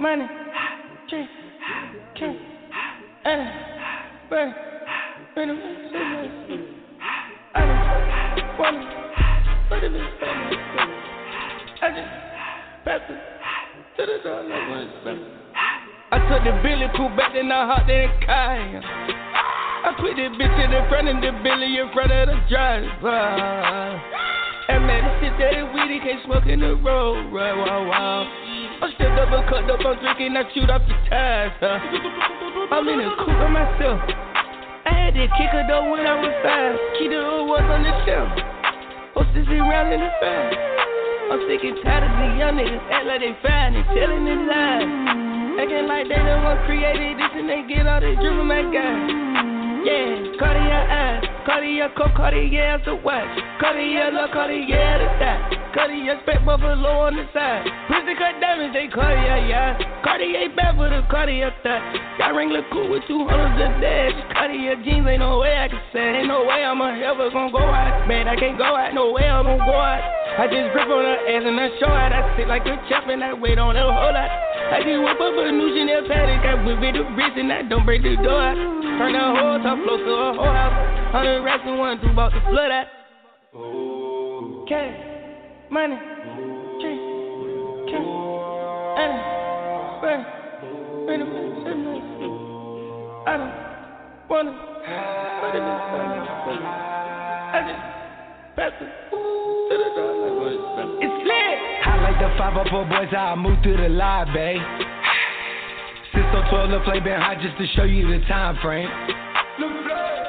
money, 0.00 0.26
drink, 1.08 1.30
cash, 2.18 2.36
and 3.22 3.48
burn, 4.28 4.54
burn, 5.36 5.50
I 7.54 8.34
don't 8.34 8.58
wanna, 8.58 8.82
but 9.70 9.84
it 9.84 9.94
is 9.94 10.97
I 11.80 11.94
just 11.94 12.10
pass 12.82 13.06
it 13.06 13.20
to 13.94 14.02
the 14.02 14.18
door 14.26 14.42
like 14.42 14.66
one 14.66 14.90
spell. 14.98 15.14
I 16.10 16.18
took 16.26 16.42
the 16.42 16.58
Billy 16.58 16.90
cool 16.98 17.06
back, 17.14 17.38
then 17.38 17.52
I 17.54 17.70
hopped 17.70 17.86
in 17.86 18.02
the 18.02 18.26
car. 18.26 18.58
I 19.86 19.94
put 19.94 20.18
this 20.18 20.34
bitch 20.34 20.58
in 20.58 20.74
the 20.74 20.82
front 20.90 21.06
of 21.06 21.22
the 21.22 21.30
Billy 21.38 21.78
in 21.78 21.86
front 21.94 22.10
of 22.10 22.34
the 22.34 22.38
driver. 22.50 23.14
And 24.74 24.90
man, 24.90 25.06
this 25.06 25.30
shit 25.30 25.38
that 25.38 25.54
is 25.54 25.70
weed, 25.70 25.94
he 25.94 25.98
can't 26.02 26.18
smoke 26.26 26.50
in 26.50 26.66
the 26.66 26.74
road. 26.82 27.30
Right, 27.30 27.54
wow, 27.54 27.86
wow. 27.86 28.26
I'm 28.82 28.90
still 28.98 29.14
double 29.14 29.46
cut 29.46 29.70
up, 29.70 29.78
I'm 29.78 30.02
drinking, 30.02 30.34
I 30.34 30.50
shoot 30.50 30.66
off 30.66 30.82
the 30.82 30.98
tires. 31.06 31.54
Huh? 31.62 31.78
I'm 32.74 32.90
in 32.90 33.06
the 33.06 33.14
coupe 33.22 33.38
by 33.38 33.54
myself. 33.54 34.02
I 34.82 34.92
had 34.98 35.14
to 35.14 35.30
kick 35.38 35.54
her 35.54 35.62
though 35.70 35.94
when 35.94 36.02
I 36.02 36.18
was 36.18 36.34
five. 36.42 36.74
Keep 36.98 37.14
the 37.14 37.22
old 37.22 37.46
ones 37.46 37.70
on 37.70 37.86
the 37.86 37.94
shelf. 38.02 38.34
Hostess 39.14 39.46
around 39.46 39.94
in 39.94 40.02
the 40.02 40.10
fast. 40.18 40.87
I'm 41.30 41.40
sick 41.46 41.60
and 41.62 41.76
tired 41.84 42.08
of 42.08 42.12
these 42.16 42.38
young 42.40 42.56
niggas 42.56 42.88
act 42.88 43.04
like 43.04 43.20
they 43.20 43.36
fine 43.44 43.76
and 43.76 43.84
telling 43.92 44.24
their 44.24 44.48
lies. 44.48 44.88
Acting 45.60 45.86
like 45.86 46.08
they 46.08 46.16
the 46.16 46.40
one 46.40 46.56
created 46.64 47.18
this 47.18 47.32
and 47.36 47.48
they 47.48 47.68
get 47.68 47.86
all 47.86 48.00
this 48.00 48.16
from 48.16 48.48
that 48.48 48.72
guy. 48.72 49.57
Yeah, 49.84 50.34
Cartier 50.38 50.82
eyes, 50.90 51.24
Cartier 51.46 51.88
coat, 51.96 52.10
Cartier 52.16 52.82
the 52.84 52.94
watch, 52.96 53.30
Cartier 53.60 54.10
look, 54.10 54.32
Cartier 54.32 54.98
the 54.98 55.08
thigh, 55.22 55.70
Cartier 55.72 56.18
spec 56.22 56.44
buffalo 56.44 57.06
on 57.06 57.14
the 57.14 57.24
side, 57.32 57.62
pussy 57.86 58.18
cut 58.18 58.40
diamonds, 58.40 58.74
they 58.74 58.88
Cartier, 58.88 59.46
yeah, 59.46 59.78
Cartier 60.02 60.50
back 60.56 60.74
for 60.74 60.90
the 60.90 61.06
Cartier 61.08 61.54
thigh, 61.62 62.18
got 62.18 62.34
Wrangler 62.34 62.66
cool 62.72 62.90
with 62.90 63.06
two 63.06 63.22
hundreds 63.28 63.54
a 63.54 63.80
dash, 63.80 64.14
Cartier 64.34 64.76
jeans, 64.82 65.06
ain't 65.06 65.20
no 65.20 65.38
way 65.38 65.54
I 65.54 65.68
can 65.68 65.82
say, 65.92 66.20
ain't 66.20 66.28
no 66.28 66.42
way 66.42 66.64
I'm 66.64 66.82
ever 66.82 67.30
gonna 67.30 67.52
go 67.52 67.62
out, 67.62 68.08
man, 68.08 68.26
I 68.26 68.34
can't 68.34 68.58
go 68.58 68.74
out, 68.74 68.94
no 68.94 69.12
way 69.12 69.30
I'm 69.30 69.46
gonna 69.46 69.64
go 69.64 69.78
out. 69.78 70.18
I 70.38 70.46
just 70.46 70.70
grip 70.70 70.86
on 70.86 71.02
her 71.02 71.18
ass 71.26 71.42
and 71.42 71.58
I 71.58 71.66
show 71.82 71.90
out. 71.90 72.14
I 72.14 72.22
sit 72.38 72.46
like 72.46 72.62
a 72.62 72.78
chop 72.86 73.10
and 73.10 73.24
I 73.24 73.34
wait 73.34 73.58
on 73.58 73.74
her 73.74 73.90
whole 73.90 74.14
lot. 74.14 74.30
I 74.70 74.78
just 74.86 75.02
whip 75.02 75.18
up 75.18 75.34
a 75.34 75.50
new 75.50 75.74
Chanel 75.74 76.06
paddock. 76.06 76.46
I 76.46 76.54
whip 76.62 76.78
it 76.78 76.94
the 76.94 77.02
wrist 77.18 77.34
and 77.34 77.50
I 77.50 77.66
don't 77.66 77.82
break 77.82 78.06
the 78.06 78.14
door. 78.22 78.54
Turn 78.54 79.18
the 79.18 79.24
whole 79.34 79.58
top 79.58 79.77
floor 79.84 79.98
to 79.98 80.10
a 80.10 80.32
whole 80.34 80.44
house. 80.44 81.12
Hundred 81.12 81.42
racks 81.42 81.62
and 81.66 81.78
one 81.78 82.00
two 82.00 82.08
about 82.08 82.30
to 82.30 82.40
flood 82.42 82.70
out. 82.70 82.86
Cash, 84.68 84.96
money, 85.70 85.96
drink, 86.80 87.00
cash, 87.88 88.04
and 88.98 89.14
burn, 90.04 90.20
burn, 91.06 91.20
burn, 91.64 91.78
I 93.26 93.36
don't 93.36 93.52
wanna, 94.28 94.52
but 95.40 95.56
it 95.56 95.64
is 95.64 95.78
I 97.48 97.64
just 97.64 97.82
pass 98.56 98.72
it 98.80 98.92
to 99.10 99.74
the 99.76 99.88
like 100.20 100.36
what 100.36 100.52
it's 101.00 101.18
lit. 101.24 101.56
I 101.84 101.96
like 102.02 102.18
the 102.20 102.28
504 102.36 102.84
boys, 102.84 103.08
how 103.10 103.32
I 103.32 103.34
move 103.36 103.58
through 103.62 103.76
the 103.78 103.88
live, 103.88 104.28
babe. 104.34 104.60
Cisco 106.12 106.44
12, 106.50 106.70
the 106.70 106.80
play 106.84 107.00
been 107.00 107.20
hot 107.20 107.36
just 107.40 107.56
to 107.58 107.66
show 107.76 107.84
you 107.84 108.06
the 108.08 108.24
time 108.26 108.58
frame. 108.62 108.88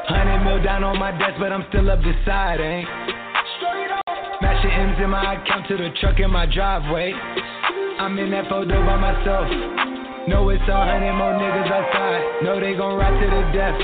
Hundred 0.09 0.41
mil 0.41 0.57
down 0.65 0.83
on 0.83 0.97
my 0.97 1.13
desk, 1.13 1.37
but 1.37 1.53
I'm 1.53 1.61
still 1.69 1.85
up 1.85 2.01
deciding. 2.01 2.81
Eh? 2.81 4.41
Mashing 4.41 4.73
M's 4.73 4.97
in 4.97 5.09
my 5.13 5.37
account 5.37 5.69
to 5.69 5.77
the 5.77 5.93
truck 6.01 6.17
in 6.17 6.33
my 6.33 6.49
driveway. 6.49 7.13
I'm 7.13 8.17
in 8.17 8.33
that 8.33 8.49
photo 8.49 8.73
by 8.81 8.97
myself. 8.97 9.45
Know 10.25 10.49
it's 10.49 10.65
a 10.65 10.77
hundred 10.81 11.13
more 11.13 11.37
niggas 11.37 11.69
outside. 11.69 12.41
Know 12.41 12.57
they 12.57 12.73
gon' 12.73 12.97
ride 12.97 13.21
to 13.21 13.27
the 13.29 13.43
death. 13.53 13.77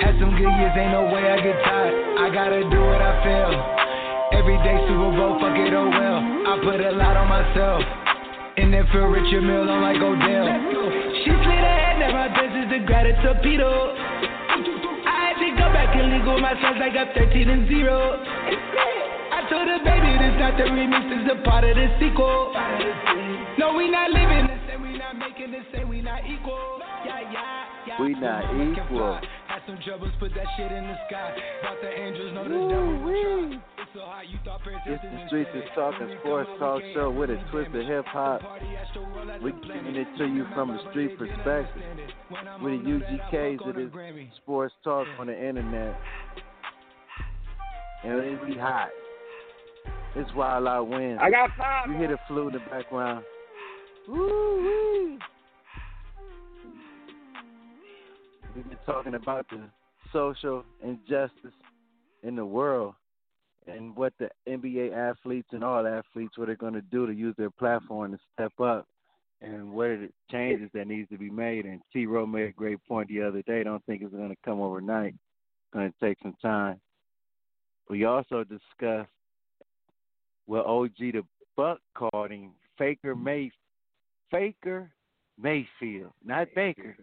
Had 0.00 0.16
some 0.24 0.32
good 0.40 0.48
years, 0.56 0.72
ain't 0.72 0.96
no 0.96 1.12
way 1.12 1.20
I 1.20 1.36
get 1.44 1.60
tired. 1.68 1.94
I 2.16 2.32
gotta 2.32 2.64
do 2.72 2.80
what 2.88 3.04
I 3.04 3.12
feel. 3.20 3.52
Every 4.40 4.56
day 4.64 4.80
Super 4.88 5.12
Bowl, 5.12 5.36
fuck 5.36 5.52
it, 5.52 5.76
oh 5.76 5.84
well. 5.92 6.20
I 6.48 6.52
put 6.64 6.80
a 6.80 6.96
lot 6.96 7.20
on 7.20 7.28
myself. 7.28 7.84
And 8.56 8.72
then 8.72 8.88
feel 8.88 9.04
Richard 9.04 9.44
Mille, 9.44 9.68
I'm 9.68 9.84
like 9.84 10.00
Odell. 10.00 10.48
She 11.24 11.28
slid 11.28 11.60
ahead, 11.60 12.00
now 12.00 12.12
my 12.16 12.28
best 12.32 12.56
is 12.56 12.68
the 12.72 12.80
gratitude 12.88 13.20
torpedo. 13.20 14.31
I 15.92 16.00
had 16.00 16.08
to 16.08 16.24
go 16.24 16.40
back 16.40 16.40
and 16.40 16.40
legal 16.40 16.40
my 16.40 16.54
sons, 16.60 16.80
I 16.80 16.88
got 16.88 17.14
13 17.14 17.48
and 17.48 17.68
0. 17.68 17.84
I 19.32 19.44
told 19.50 19.68
her, 19.68 19.78
baby, 19.84 20.16
this 20.16 20.34
not 20.40 20.56
the 20.56 20.64
remix, 20.64 21.04
this 21.08 21.20
is 21.20 21.28
a 21.32 21.44
part 21.44 21.64
of 21.64 21.76
the 21.76 21.88
sequel. 22.00 22.52
No, 23.58 23.74
we 23.76 23.90
not 23.90 24.10
living 24.10 24.48
the 24.48 24.58
same, 24.68 24.82
we 24.82 24.96
not 24.96 25.16
making 25.16 25.52
the 25.52 25.60
same, 25.72 25.88
we 25.88 26.00
not 26.00 26.24
equal. 26.24 26.80
Yeah, 27.04 27.20
yeah, 27.20 27.64
yeah. 27.86 28.02
We 28.02 28.14
not 28.14 28.44
equal. 28.56 29.20
Had 29.62 29.74
some 29.74 29.84
troubles, 29.84 30.10
put 30.18 30.34
that 30.34 30.46
shit 30.56 30.72
in 30.72 30.84
the 30.84 30.96
sky. 31.08 31.36
Brought 31.62 31.80
the 31.80 31.88
angels, 31.88 32.34
know 32.34 32.44
the 32.44 32.50
devil 32.50 32.98
will 33.02 33.22
try. 33.22 33.62
It's 33.78 33.90
so 33.94 34.00
hot, 34.00 34.28
you 34.28 34.38
thought 34.44 34.60
It's 34.86 35.02
the 35.02 35.26
Streets 35.28 35.50
is 35.54 35.62
Talking 35.74 36.16
Sports 36.20 36.50
Talk 36.58 36.82
Show 36.94 37.10
with 37.10 37.30
a 37.30 37.36
twist 37.50 37.68
of 37.74 37.86
hip 37.86 38.04
hop. 38.06 38.42
We're 39.40 39.52
giving 39.52 39.96
it 39.96 40.08
to 40.18 40.26
you 40.26 40.46
from 40.54 40.70
a 40.70 40.90
street 40.90 41.16
perspective. 41.18 41.82
With 42.60 42.82
the 42.82 42.88
UGKs, 42.88 43.68
it 43.68 43.78
is 43.78 44.28
sports 44.42 44.74
talk 44.82 45.06
on 45.18 45.28
the 45.28 45.34
internet. 45.34 45.96
And 48.04 48.18
it 48.18 48.46
be 48.46 48.54
hot. 48.54 48.88
It's 50.16 50.30
Wild 50.34 50.66
Out 50.66 50.88
Wins. 50.88 51.18
I 51.22 51.30
got 51.30 51.50
five. 51.56 51.88
You 51.88 51.96
hear 51.98 52.08
the 52.08 52.18
flute 52.26 52.54
in 52.54 52.60
the 52.60 52.70
background. 52.70 53.24
Woo-wee. 54.08 55.18
We've 58.54 58.68
been 58.68 58.78
talking 58.84 59.14
about 59.14 59.46
the 59.48 59.62
social 60.12 60.64
injustice 60.82 61.54
in 62.22 62.36
the 62.36 62.44
world 62.44 62.94
and 63.66 63.96
what 63.96 64.12
the 64.18 64.28
NBA 64.46 64.92
athletes 64.92 65.48
and 65.52 65.64
all 65.64 65.86
athletes 65.86 66.36
what 66.36 66.46
they're 66.46 66.56
going 66.56 66.74
to 66.74 66.82
do 66.82 67.06
to 67.06 67.14
use 67.14 67.34
their 67.38 67.50
platform 67.50 68.12
to 68.12 68.18
step 68.34 68.52
up 68.60 68.86
and 69.40 69.72
what 69.72 69.86
are 69.86 70.00
the 70.00 70.10
changes 70.30 70.68
that 70.74 70.86
needs 70.86 71.08
to 71.08 71.16
be 71.16 71.30
made. 71.30 71.64
And 71.64 71.80
T. 71.92 72.04
Rowe 72.04 72.26
made 72.26 72.48
a 72.48 72.52
great 72.52 72.78
point 72.86 73.08
the 73.08 73.22
other 73.22 73.40
day. 73.42 73.62
Don't 73.62 73.84
think 73.86 74.02
it's 74.02 74.14
going 74.14 74.28
to 74.28 74.36
come 74.44 74.60
overnight. 74.60 75.14
It's 75.14 75.72
going 75.72 75.90
to 75.90 76.06
take 76.06 76.18
some 76.22 76.36
time. 76.42 76.78
We 77.88 78.04
also 78.04 78.44
discussed 78.44 79.10
what 80.44 80.66
OG 80.66 80.98
the 80.98 81.22
Buck 81.56 81.78
called 81.94 82.30
him 82.30 82.50
Faker 82.76 83.14
May 83.14 83.50
Faker 84.30 84.90
Mayfield, 85.40 86.12
not 86.24 86.48
Baker. 86.54 86.96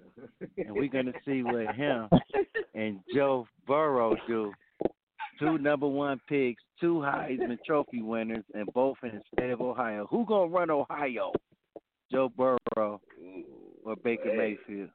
And 0.57 0.71
we're 0.71 0.87
gonna 0.87 1.13
see 1.25 1.43
what 1.43 1.75
him 1.75 2.07
and 2.73 2.99
Joe 3.13 3.47
Burrow 3.67 4.15
do. 4.27 4.53
Two 5.39 5.57
number 5.57 5.87
one 5.87 6.19
picks, 6.27 6.61
two 6.81 6.95
Heisman 6.95 7.57
Trophy 7.65 8.01
winners, 8.01 8.43
and 8.53 8.67
both 8.73 8.97
in 9.03 9.09
the 9.15 9.21
state 9.33 9.51
of 9.51 9.61
Ohio. 9.61 10.05
Who 10.09 10.25
gonna 10.25 10.47
run 10.51 10.69
Ohio? 10.69 11.31
Joe 12.11 12.29
Burrow 12.35 12.57
or 12.75 13.95
Baker 14.03 14.33
Mayfield? 14.35 14.89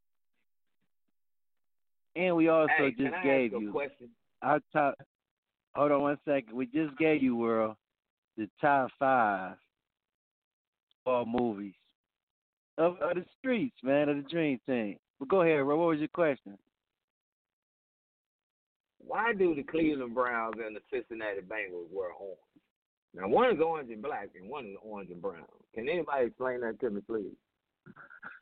And 2.16 2.37
we 2.37 2.49
also 2.49 2.72
Hey, 2.76 2.91
just 2.93 3.14
gave 3.22 3.53
you 3.53 3.72
question? 3.72 4.11
our 4.43 4.61
top. 4.72 4.95
Hold 5.74 5.93
on 5.93 6.03
one 6.03 6.18
second. 6.24 6.55
We 6.55 6.66
just 6.66 6.97
gave 6.99 7.22
you, 7.22 7.37
World, 7.37 7.76
the 8.37 8.49
top 8.61 8.91
five 8.99 9.57
all 11.07 11.26
movies 11.26 11.74
of, 12.78 12.96
of 13.00 13.14
the 13.14 13.24
streets, 13.38 13.76
man, 13.82 14.08
of 14.08 14.16
the 14.16 14.22
Dream 14.22 14.60
Team. 14.66 14.96
But 15.18 15.28
go 15.28 15.42
ahead, 15.42 15.60
Ro. 15.62 15.76
What 15.76 15.88
was 15.88 15.98
your 15.98 16.08
question? 16.08 16.58
Why 18.98 19.32
do 19.32 19.54
the 19.54 19.62
Cleveland 19.62 20.14
Browns 20.14 20.56
and 20.64 20.74
the 20.74 20.80
Cincinnati 20.90 21.40
Bengals 21.40 21.92
wear 21.92 22.10
orange? 22.10 22.38
Now 23.14 23.28
one 23.28 23.54
is 23.54 23.60
orange 23.60 23.90
and 23.90 24.02
black, 24.02 24.30
and 24.38 24.48
one 24.48 24.66
is 24.66 24.76
orange 24.82 25.10
and 25.10 25.22
brown. 25.22 25.44
Can 25.74 25.88
anybody 25.88 26.26
explain 26.26 26.60
that 26.62 26.80
to 26.80 26.90
me, 26.90 27.00
please? 27.06 27.36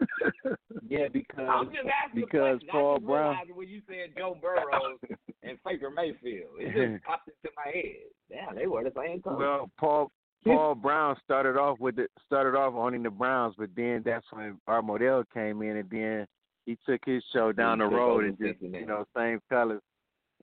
Yeah, 0.88 1.08
because 1.10 1.48
I'm 1.48 1.68
just 1.68 1.88
asking 1.88 2.20
because 2.20 2.60
the 2.60 2.66
question. 2.66 2.68
Paul 2.70 2.92
I 2.92 2.98
just 2.98 3.06
Brown. 3.06 3.30
realized 3.30 3.50
when 3.54 3.68
you 3.68 3.80
said 3.86 4.12
Joe 4.16 4.36
Burrow 4.40 4.98
and 5.42 5.58
Faker 5.64 5.90
Mayfield, 5.90 6.52
it 6.58 6.66
just 6.92 7.04
popped 7.06 7.28
into 7.28 7.48
my 7.56 7.72
head. 7.72 8.12
Damn, 8.28 8.56
they 8.56 8.66
were 8.66 8.84
the 8.84 8.92
same 8.94 9.22
color. 9.22 9.38
Well, 9.38 9.70
Paul 9.78 10.10
Paul 10.45 10.74
Brown 10.74 11.16
started 11.24 11.57
off 11.57 11.78
with 11.78 11.97
the 11.97 12.09
started 12.26 12.57
off 12.59 12.74
owning 12.74 13.03
the 13.03 13.11
Browns, 13.11 13.55
but 13.57 13.70
then 13.76 14.03
that's 14.05 14.26
when 14.32 14.59
Art 14.66 14.84
Modell 14.84 15.24
came 15.32 15.62
in, 15.62 15.76
and 15.76 15.90
then 15.90 16.26
he 16.66 16.76
took 16.86 17.01
his 17.05 17.22
show 17.32 17.53
down 17.53 17.78
the 17.78 17.86
road 17.86 18.24
and 18.24 18.38
just 18.38 18.61
Cincinnati. 18.61 18.82
you 18.82 18.86
know 18.86 19.05
same 19.16 19.40
colors, 19.49 19.82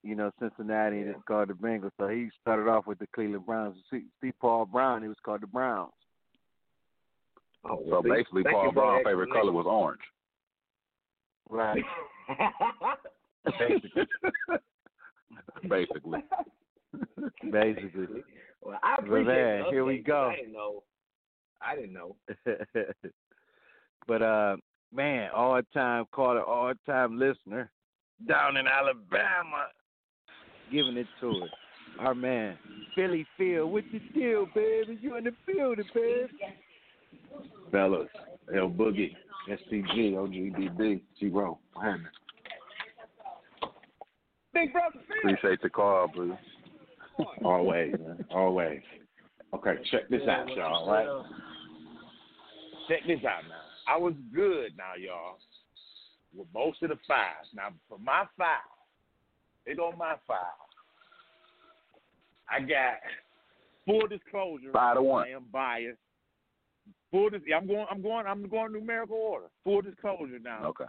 you 0.04 0.16
know 0.16 0.32
Cincinnati, 0.39 1.00
and 1.00 1.10
it's 1.10 1.20
called 1.28 1.50
the 1.50 1.54
Bengals. 1.54 1.91
So 2.00 2.08
he 2.08 2.30
started 2.41 2.70
off 2.70 2.88
with 2.88 3.00
the 3.00 3.08
Cleveland 3.14 3.45
Browns. 3.45 3.78
See, 3.91 4.04
see 4.22 4.32
Paul 4.39 4.66
Brown, 4.66 5.02
he 5.02 5.08
was 5.08 5.18
called 5.24 5.41
the 5.41 5.47
Browns. 5.47 5.91
Oh, 7.66 7.84
So 7.89 8.02
basically, 8.02 8.43
Paul 8.43 8.72
Brown's 8.72 9.04
favorite 9.06 9.32
color 9.32 9.52
was 9.52 9.66
orange. 9.68 10.00
Right. 11.50 11.84
Basically. 13.45 14.06
Basically. 15.68 16.24
Basically. 17.52 18.24
Well, 18.62 18.80
I 18.84 18.95
Well, 19.01 19.07
appreciate 19.07 19.36
man, 19.36 19.64
here 19.70 19.86
we 19.86 19.99
go. 19.99 20.32
I 20.32 20.36
didn't 20.36 20.53
know. 20.53 20.84
I 21.62 21.76
didn't 21.76 21.93
know. 21.93 22.16
but 24.07 24.22
uh, 24.22 24.57
man, 24.93 25.30
all 25.36 25.62
time 25.74 26.05
caller, 26.12 26.43
all 26.43 26.74
time 26.86 27.20
listener 27.20 27.70
down 28.28 28.57
in 28.57 28.68
Alabama, 28.68 29.68
giving 30.72 30.97
it 30.97 31.07
to 31.22 31.30
us. 31.30 31.49
Our 31.99 32.16
man, 32.16 32.57
Philly 32.95 33.26
Phil, 33.38 33.70
with 33.70 33.86
the 33.91 33.99
deal, 34.14 34.47
baby? 34.53 34.97
You 35.01 35.18
in 35.18 35.26
the 35.26 35.32
building, 35.45 35.86
baby? 35.93 36.30
Fellas, 37.72 38.07
L 38.55 38.70
Boogie, 38.70 39.16
SCG, 39.49 40.14
OGDB, 40.14 41.01
T 41.20 41.28
Row. 41.28 41.60
Big 44.53 44.72
brother 44.72 44.99
Phil. 45.07 45.32
Appreciate 45.32 45.62
the 45.62 45.70
call, 45.70 46.07
boo. 46.07 46.38
Always, 47.43 47.93
man. 47.99 48.26
Always. 48.32 48.82
Okay, 49.53 49.76
check 49.91 50.07
this 50.09 50.22
out, 50.28 50.47
y'all, 50.55 50.89
right? 50.89 51.07
Check 52.88 52.99
this 53.07 53.20
out 53.26 53.43
now. 53.47 53.61
I 53.88 53.97
was 53.97 54.13
good 54.34 54.78
now, 54.78 54.93
y'all, 54.97 55.38
with 56.36 56.47
most 56.53 56.84
of 56.84 56.89
the 56.89 56.97
files. 57.07 57.47
Now, 57.55 57.70
for 57.88 57.97
my 57.97 58.26
file, 58.38 58.47
they 59.65 59.74
on 59.74 59.97
my 59.97 60.15
file. 60.28 60.67
I 62.49 62.59
got 62.61 62.97
full 63.86 64.07
disclosure. 64.07 64.72
Five 64.74 64.95
to 64.95 65.03
one. 65.03 65.28
I 65.28 65.32
am 65.32 65.45
biased. 65.51 65.97
Full 67.11 67.30
dis- 67.30 67.41
I'm 67.55 67.67
going. 67.67 67.86
I'm 67.89 68.01
going. 68.01 68.26
I'm 68.28 68.47
going 68.47 68.74
numerical 68.74 69.17
order. 69.17 69.47
Full 69.63 69.82
disclosure 69.82 70.39
now. 70.43 70.65
Okay. 70.65 70.86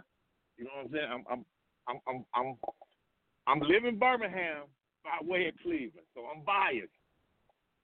You 0.57 0.65
know 0.65 0.71
what 0.75 0.85
I'm 0.85 0.91
saying? 0.91 1.07
I'm 1.11 1.23
I'm 1.29 1.45
I'm 1.87 1.99
I'm 2.07 2.25
I'm, 2.35 2.57
I'm 3.47 3.59
living 3.67 3.97
Birmingham 3.97 4.65
by 5.03 5.25
way 5.25 5.47
of 5.47 5.55
Cleveland, 5.61 6.07
so 6.13 6.21
I'm 6.33 6.43
biased. 6.43 6.89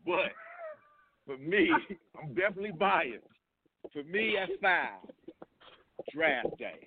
But 0.06 0.32
for 1.26 1.38
me, 1.38 1.70
I'm 2.22 2.34
definitely 2.34 2.72
biased. 2.72 3.26
For 3.94 4.04
me, 4.04 4.36
that's 4.38 4.52
five. 4.62 5.00
Draft 6.14 6.58
day. 6.58 6.80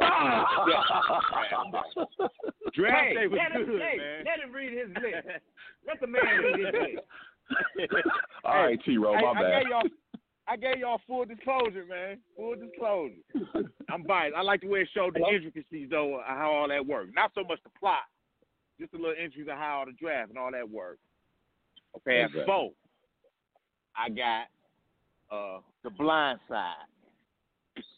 Draft 2.74 3.14
day 3.14 3.26
was 3.26 3.38
let 3.38 3.52
him, 3.52 3.66
good, 3.66 3.82
hey, 3.82 3.96
man. 3.98 4.24
Let 4.24 4.40
him 4.44 4.52
read 4.54 4.72
his 4.72 4.88
list. 4.88 5.26
Let 5.86 6.00
the 6.00 6.06
man 6.06 6.22
read 6.22 6.58
his 6.58 6.74
list. 6.74 7.04
All 8.44 8.62
right, 8.64 8.78
T 8.84 8.96
Row, 8.96 9.14
my 9.14 9.30
I 9.30 9.34
bad. 9.42 9.62
gave 9.62 9.70
y'all, 9.70 9.82
I 10.48 10.56
gave 10.56 10.78
y'all 10.78 11.00
full 11.06 11.24
disclosure, 11.24 11.84
man. 11.88 12.18
Full 12.36 12.54
disclosure. 12.56 13.14
I'm 13.90 14.02
biased. 14.04 14.36
I 14.36 14.42
like 14.42 14.60
the 14.62 14.68
way 14.68 14.80
it 14.80 14.88
showed 14.94 15.14
the 15.14 15.24
intricacies, 15.26 15.88
though, 15.90 16.20
how 16.24 16.50
all 16.52 16.68
that 16.68 16.86
worked. 16.86 17.14
Not 17.14 17.32
so 17.34 17.42
much 17.42 17.58
the 17.64 17.70
plot, 17.78 18.04
just 18.80 18.94
a 18.94 18.96
little 18.96 19.14
entries 19.22 19.46
of 19.50 19.56
how 19.58 19.84
the 19.86 19.92
draft 19.92 20.30
and 20.30 20.38
all 20.38 20.50
that 20.50 20.68
work. 20.68 20.98
Okay, 21.96 22.20
at 22.22 22.26
Exactly. 22.30 22.44
four, 22.46 22.70
I 23.96 24.08
got 24.08 24.46
uh 25.30 25.60
The 25.84 25.90
Blind 25.90 26.40
Side. 26.48 26.74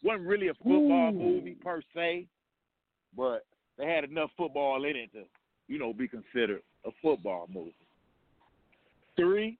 wasn't 0.02 0.26
really 0.26 0.48
a 0.48 0.54
football 0.54 1.12
movie 1.12 1.54
per 1.62 1.80
se, 1.94 2.26
but 3.16 3.46
they 3.78 3.86
had 3.86 4.04
enough 4.04 4.30
football 4.36 4.84
in 4.84 4.96
it 4.96 5.12
to, 5.12 5.22
you 5.68 5.78
know, 5.78 5.92
be 5.92 6.08
considered 6.08 6.62
a 6.84 6.90
football 7.00 7.48
movie. 7.52 7.74
Three, 9.16 9.58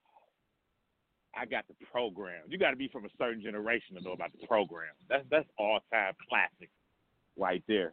I 1.34 1.46
got 1.46 1.64
the 1.68 1.74
program. 1.90 2.42
You 2.48 2.58
got 2.58 2.70
to 2.70 2.76
be 2.76 2.88
from 2.88 3.04
a 3.04 3.08
certain 3.18 3.42
generation 3.42 3.96
to 3.96 4.02
know 4.02 4.12
about 4.12 4.32
the 4.38 4.46
program. 4.46 4.92
That's 5.08 5.24
that's 5.30 5.48
all 5.58 5.80
time 5.92 6.14
classic, 6.28 6.70
right 7.38 7.62
there. 7.68 7.92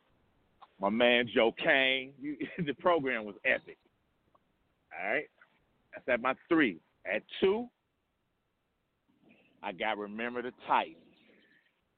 My 0.80 0.90
man 0.90 1.30
Joe 1.34 1.54
Kane. 1.62 2.14
You, 2.20 2.38
the 2.66 2.74
program 2.74 3.26
was 3.26 3.36
epic. 3.46 3.78
All 4.98 5.12
right, 5.12 5.30
that's 5.94 6.08
at 6.08 6.22
my 6.22 6.34
three. 6.48 6.80
At 7.12 7.24
two, 7.40 7.68
I 9.64 9.72
got 9.72 9.98
Remember 9.98 10.42
the 10.42 10.52
Titans. 10.68 10.96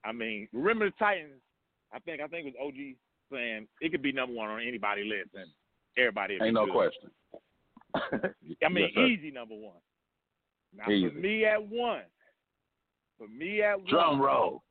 I 0.04 0.12
mean, 0.12 0.48
Remember 0.54 0.86
the 0.86 0.96
Titans. 0.98 1.40
I 1.94 2.00
think 2.00 2.22
I 2.22 2.28
think 2.28 2.48
it 2.48 2.54
was 2.58 2.68
OG 2.68 2.96
saying 3.32 3.68
it 3.82 3.92
could 3.92 4.02
be 4.02 4.12
number 4.12 4.36
one 4.36 4.50
on 4.50 4.62
anybody 4.62 5.04
list, 5.04 5.30
and 5.36 5.50
everybody. 5.98 6.38
Ain't 6.42 6.54
no 6.54 6.66
good. 6.66 6.74
question. 6.74 7.12
I 8.64 8.70
mean, 8.70 8.90
Yes, 8.96 9.08
easy 9.10 9.32
number 9.32 9.56
one. 9.56 9.78
Now 10.76 10.90
Easy. 10.90 11.10
for 11.10 11.16
me 11.16 11.46
at 11.46 11.62
one, 11.62 12.04
for 13.18 13.28
me 13.28 13.62
at 13.62 13.86
Drum 13.88 14.20
one, 14.20 14.28
roll. 14.28 14.64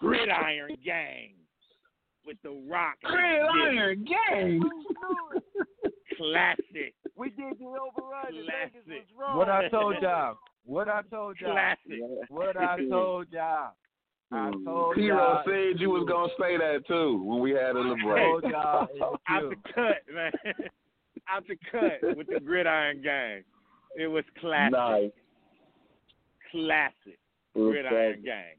Gridiron 0.00 0.76
Gang 0.84 1.34
with 2.26 2.36
the 2.42 2.62
Rock. 2.68 2.96
Gridiron 3.04 4.04
Gang. 4.04 4.60
Oh, 5.02 5.40
classic. 6.16 6.94
We 7.16 7.30
did 7.30 7.58
the 7.58 7.66
override. 7.66 8.32
Classic. 8.44 9.06
What 9.34 9.48
I 9.48 9.68
told 9.68 9.96
y'all. 10.02 10.36
What 10.64 10.88
I 10.88 11.02
told 11.02 11.36
y'all. 11.40 11.52
Classic. 11.52 12.00
What 12.28 12.56
I 12.56 12.78
told 12.90 13.26
y'all. 13.30 13.70
I 14.32 14.50
mm. 14.50 14.64
told 14.64 14.96
T 14.96 15.08
Row 15.08 15.16
y'all. 15.16 15.42
said 15.44 15.80
you 15.80 15.90
was 15.90 16.04
gonna 16.08 16.32
say 16.38 16.56
that 16.56 16.86
too 16.88 17.22
when 17.24 17.40
we 17.40 17.52
had 17.52 17.76
a 17.76 17.78
little 17.78 17.94
I 17.94 18.04
break. 18.04 18.24
told 18.24 18.42
y'all. 18.44 18.88
Out 19.28 19.50
the 19.50 19.56
cut, 19.74 19.96
man. 20.12 20.32
Out 21.28 21.44
the 21.46 21.56
cut 21.70 22.16
with 22.16 22.26
the 22.26 22.40
Gridiron 22.40 23.02
Gang. 23.02 23.44
It 23.96 24.08
was 24.08 24.24
classic. 24.40 24.72
Nice. 24.72 25.10
Classic. 26.50 27.18
Gridiron 27.54 28.14
classic. 28.14 28.24
Gang. 28.24 28.56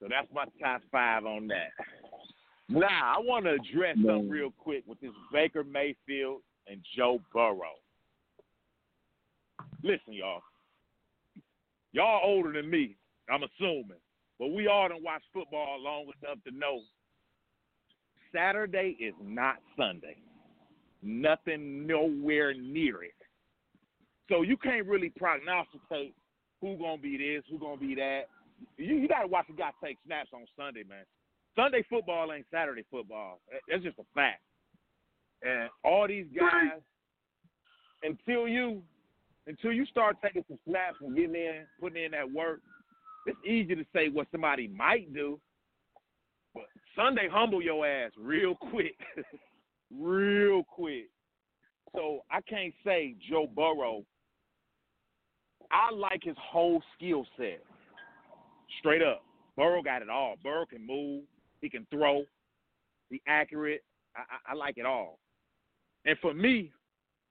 So 0.00 0.06
that's 0.08 0.28
my 0.32 0.44
top 0.60 0.82
five 0.92 1.24
on 1.24 1.48
that. 1.48 1.70
Now, 2.68 3.14
I 3.16 3.18
want 3.18 3.46
to 3.46 3.52
address 3.52 3.96
something 3.96 4.28
real 4.28 4.52
quick 4.58 4.84
with 4.86 5.00
this 5.00 5.10
Baker 5.32 5.64
Mayfield 5.64 6.42
and 6.66 6.80
Joe 6.96 7.20
Burrow. 7.32 7.76
listen, 9.82 10.12
y'all. 10.12 10.42
Y'all 11.92 12.20
older 12.22 12.52
than 12.52 12.70
me, 12.70 12.96
I'm 13.30 13.42
assuming, 13.42 13.98
but 14.38 14.48
we 14.48 14.66
all 14.66 14.88
done 14.88 15.02
watch 15.02 15.22
football 15.32 15.82
long 15.82 16.02
enough 16.22 16.38
to 16.46 16.50
know 16.50 16.80
Saturday 18.34 18.96
is 19.00 19.14
not 19.22 19.56
Sunday. 19.76 20.16
Nothing 21.02 21.86
nowhere 21.86 22.52
near 22.52 23.02
it. 23.02 23.14
So 24.28 24.42
you 24.42 24.56
can't 24.56 24.86
really 24.86 25.10
prognosticate 25.16 26.14
who 26.60 26.76
gonna 26.76 26.98
be 27.00 27.16
this, 27.16 27.44
who 27.50 27.58
gonna 27.58 27.80
be 27.80 27.94
that. 27.94 28.24
You, 28.76 28.96
you 28.96 29.08
gotta 29.08 29.26
watch 29.26 29.46
a 29.50 29.52
guy 29.52 29.70
take 29.82 29.98
snaps 30.06 30.30
on 30.32 30.44
Sunday, 30.56 30.84
man. 30.88 31.04
Sunday 31.56 31.84
football 31.88 32.32
ain't 32.32 32.46
Saturday 32.52 32.84
football. 32.90 33.40
That's 33.68 33.82
just 33.82 33.98
a 33.98 34.04
fact. 34.14 34.42
And 35.42 35.68
all 35.84 36.06
these 36.06 36.26
guys, 36.36 36.80
until 38.02 38.48
you 38.48 38.82
until 39.46 39.72
you 39.72 39.86
start 39.86 40.16
taking 40.22 40.44
some 40.48 40.58
snaps 40.68 40.96
and 41.00 41.16
getting 41.16 41.34
in, 41.34 41.64
putting 41.80 42.04
in 42.04 42.10
that 42.12 42.30
work, 42.30 42.60
it's 43.26 43.38
easy 43.46 43.74
to 43.74 43.84
say 43.94 44.08
what 44.08 44.26
somebody 44.30 44.68
might 44.68 45.12
do. 45.14 45.40
But 46.54 46.64
Sunday 46.94 47.28
humble 47.30 47.62
your 47.62 47.86
ass 47.86 48.12
real 48.18 48.54
quick. 48.54 48.96
real 49.96 50.64
quick. 50.64 51.08
So 51.94 52.20
I 52.30 52.40
can't 52.42 52.74
say 52.84 53.14
Joe 53.28 53.48
Burrow. 53.54 54.04
I 55.70 55.94
like 55.94 56.20
his 56.22 56.36
whole 56.40 56.82
skill 56.96 57.26
set. 57.36 57.62
Straight 58.78 59.02
up. 59.02 59.22
Burrow 59.56 59.82
got 59.82 60.02
it 60.02 60.08
all. 60.08 60.36
Burrow 60.42 60.66
can 60.66 60.86
move. 60.86 61.24
He 61.60 61.68
can 61.68 61.86
throw. 61.90 62.24
Be 63.10 63.20
accurate. 63.26 63.82
I, 64.14 64.20
I, 64.20 64.52
I 64.52 64.54
like 64.54 64.78
it 64.78 64.86
all. 64.86 65.18
And 66.04 66.16
for 66.20 66.32
me, 66.32 66.70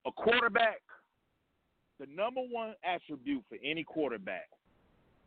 a 0.06 0.12
quarterback, 0.12 0.82
the 2.00 2.08
number 2.14 2.42
one 2.52 2.74
attribute 2.84 3.44
for 3.50 3.58
any 3.64 3.84
quarterback, 3.84 4.50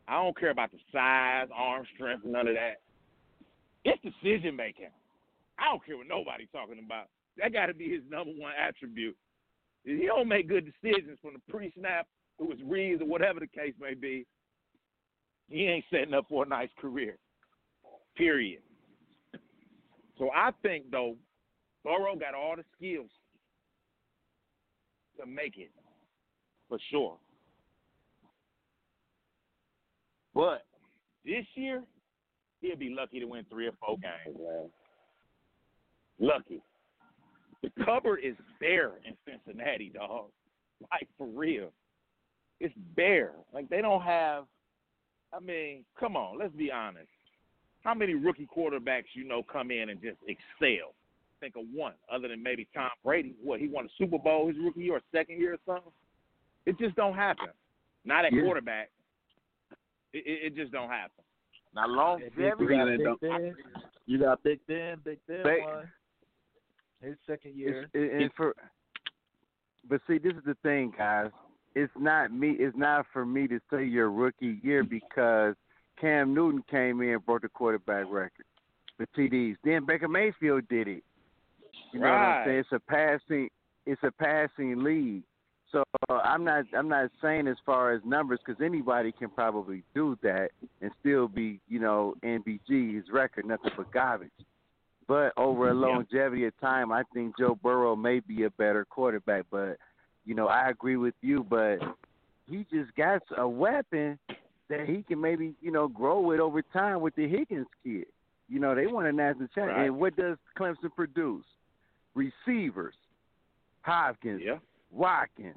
I 0.08 0.22
don't 0.22 0.38
care 0.38 0.50
about 0.50 0.72
the 0.72 0.78
size, 0.92 1.48
arm 1.54 1.86
strength, 1.94 2.24
none 2.24 2.48
of 2.48 2.54
that. 2.54 2.80
It's 3.84 4.00
decision 4.02 4.56
making. 4.56 4.90
I 5.58 5.70
don't 5.70 5.84
care 5.84 5.96
what 5.96 6.08
nobody's 6.08 6.48
talking 6.52 6.82
about. 6.84 7.06
That 7.38 7.52
got 7.52 7.66
to 7.66 7.74
be 7.74 7.90
his 7.90 8.02
number 8.10 8.32
one 8.36 8.52
attribute. 8.58 9.16
If 9.84 10.00
he 10.00 10.06
don't 10.06 10.28
make 10.28 10.48
good 10.48 10.66
decisions 10.66 11.18
from 11.22 11.32
the 11.34 11.52
pre-snap 11.52 12.06
to 12.38 12.50
his 12.50 12.60
reads 12.66 13.00
or 13.02 13.06
whatever 13.06 13.40
the 13.40 13.46
case 13.46 13.74
may 13.80 13.94
be, 13.94 14.26
he 15.50 15.66
ain't 15.66 15.84
setting 15.90 16.14
up 16.14 16.26
for 16.28 16.44
a 16.44 16.48
nice 16.48 16.70
career. 16.80 17.16
Period. 18.16 18.62
So 20.18 20.30
I 20.34 20.50
think 20.62 20.90
though, 20.90 21.16
Burrow 21.84 22.16
got 22.16 22.34
all 22.34 22.54
the 22.56 22.64
skills 22.76 23.10
to 25.18 25.26
make 25.26 25.58
it 25.58 25.70
for 26.68 26.78
sure. 26.90 27.16
But 30.34 30.64
this 31.24 31.44
year, 31.54 31.82
he'll 32.60 32.76
be 32.76 32.94
lucky 32.96 33.18
to 33.18 33.26
win 33.26 33.44
three 33.50 33.66
or 33.66 33.72
four 33.80 33.96
games. 33.98 34.38
Lucky. 36.20 36.62
The 37.62 37.70
cupboard 37.84 38.20
is 38.22 38.36
bare 38.60 38.92
in 39.04 39.14
Cincinnati, 39.26 39.90
dog. 39.92 40.26
Like 40.92 41.08
for 41.18 41.26
real. 41.26 41.72
It's 42.60 42.74
bare. 42.94 43.32
Like 43.52 43.68
they 43.68 43.82
don't 43.82 44.02
have 44.02 44.44
I 45.32 45.40
mean, 45.40 45.84
come 45.98 46.16
on, 46.16 46.38
let's 46.38 46.54
be 46.54 46.70
honest. 46.72 47.08
How 47.84 47.94
many 47.94 48.14
rookie 48.14 48.48
quarterbacks 48.54 49.04
you 49.14 49.24
know 49.24 49.42
come 49.42 49.70
in 49.70 49.88
and 49.90 50.00
just 50.00 50.18
excel? 50.26 50.92
Think 51.40 51.56
of 51.56 51.64
one, 51.72 51.94
other 52.12 52.28
than 52.28 52.42
maybe 52.42 52.68
Tom 52.74 52.90
Brady. 53.02 53.34
What 53.42 53.60
he 53.60 53.68
won 53.68 53.86
a 53.86 53.88
Super 53.96 54.18
Bowl 54.18 54.48
his 54.48 54.56
rookie 54.62 54.80
year 54.80 54.96
or 54.96 55.00
second 55.12 55.38
year 55.38 55.54
or 55.54 55.58
something? 55.64 55.92
It 56.66 56.78
just 56.78 56.94
don't 56.96 57.14
happen. 57.14 57.48
Not 58.04 58.26
at 58.26 58.32
Yeah. 58.32 58.42
quarterback. 58.42 58.90
It, 60.12 60.24
it, 60.26 60.52
it 60.52 60.56
just 60.56 60.72
don't 60.72 60.90
happen. 60.90 61.24
You 61.72 61.80
Now 61.80 61.86
got 61.86 61.90
longevity, 61.90 62.96
Big 62.98 63.20
Ben. 63.20 63.54
You 64.06 64.18
got 64.18 64.42
Big 64.42 64.60
Ben. 64.66 64.98
Big 65.04 65.18
Ben 65.26 65.42
Ba- 65.42 65.56
won 65.62 65.90
his 67.00 67.16
second 67.26 67.54
year. 67.54 67.88
It, 67.94 68.22
and 68.22 68.30
for, 68.36 68.54
but 69.88 70.00
see, 70.06 70.18
this 70.18 70.34
is 70.34 70.44
the 70.44 70.56
thing, 70.62 70.92
guys. 70.98 71.30
It's 71.74 71.92
not 71.98 72.32
me. 72.32 72.56
It's 72.58 72.76
not 72.76 73.06
for 73.12 73.24
me 73.24 73.46
to 73.48 73.60
say 73.70 73.84
your 73.84 74.10
rookie 74.10 74.58
year 74.62 74.82
because 74.82 75.54
Cam 76.00 76.34
Newton 76.34 76.64
came 76.70 77.00
in 77.02 77.10
and 77.10 77.26
broke 77.26 77.42
the 77.42 77.48
quarterback 77.48 78.06
record 78.10 78.46
for 78.96 79.06
TDs. 79.16 79.56
Then 79.64 79.86
Baker 79.86 80.08
Mayfield 80.08 80.68
did 80.68 80.88
it. 80.88 81.04
You 81.92 82.00
know 82.00 82.06
what 82.06 82.14
I'm 82.14 82.46
saying? 82.46 82.58
It's 82.58 82.72
a 82.72 82.80
passing. 82.80 83.48
It's 83.86 84.02
a 84.02 84.10
passing 84.10 84.82
league. 84.82 85.22
So 85.72 85.84
uh, 86.08 86.14
I'm 86.14 86.44
not. 86.44 86.64
I'm 86.76 86.88
not 86.88 87.10
saying 87.22 87.46
as 87.46 87.56
far 87.64 87.92
as 87.92 88.00
numbers 88.04 88.40
because 88.44 88.60
anybody 88.60 89.12
can 89.12 89.30
probably 89.30 89.82
do 89.94 90.18
that 90.22 90.50
and 90.80 90.90
still 91.00 91.28
be, 91.28 91.60
you 91.68 91.78
know, 91.78 92.14
NBG 92.24 92.96
his 92.96 93.04
record, 93.12 93.46
nothing 93.46 93.70
but 93.76 93.92
garbage. 93.92 94.30
But 95.06 95.32
over 95.36 95.70
a 95.70 95.74
longevity 95.74 96.44
of 96.44 96.58
time, 96.60 96.92
I 96.92 97.02
think 97.12 97.36
Joe 97.38 97.58
Burrow 97.60 97.96
may 97.96 98.20
be 98.20 98.44
a 98.44 98.50
better 98.50 98.84
quarterback. 98.84 99.46
But 99.50 99.76
you 100.24 100.34
know, 100.34 100.46
I 100.48 100.68
agree 100.70 100.96
with 100.96 101.14
you. 101.22 101.44
But 101.48 101.78
he 102.48 102.66
just 102.72 102.94
got 102.96 103.22
a 103.36 103.48
weapon 103.48 104.18
that 104.68 104.88
he 104.88 105.02
can 105.02 105.20
maybe 105.20 105.54
you 105.60 105.70
know 105.70 105.88
grow 105.88 106.20
with 106.20 106.40
over 106.40 106.62
time 106.62 107.00
with 107.00 107.14
the 107.16 107.26
Higgins 107.28 107.66
kid. 107.84 108.06
You 108.48 108.58
know, 108.58 108.74
they 108.74 108.86
won 108.86 109.06
a 109.06 109.12
national 109.12 109.46
championship. 109.48 109.76
Right. 109.76 109.86
And 109.86 109.96
what 109.98 110.16
does 110.16 110.36
Clemson 110.58 110.92
produce? 110.94 111.44
Receivers, 112.14 112.94
Hopkins, 113.82 114.42
Yeah. 114.44 114.58
Watkins. 114.90 115.54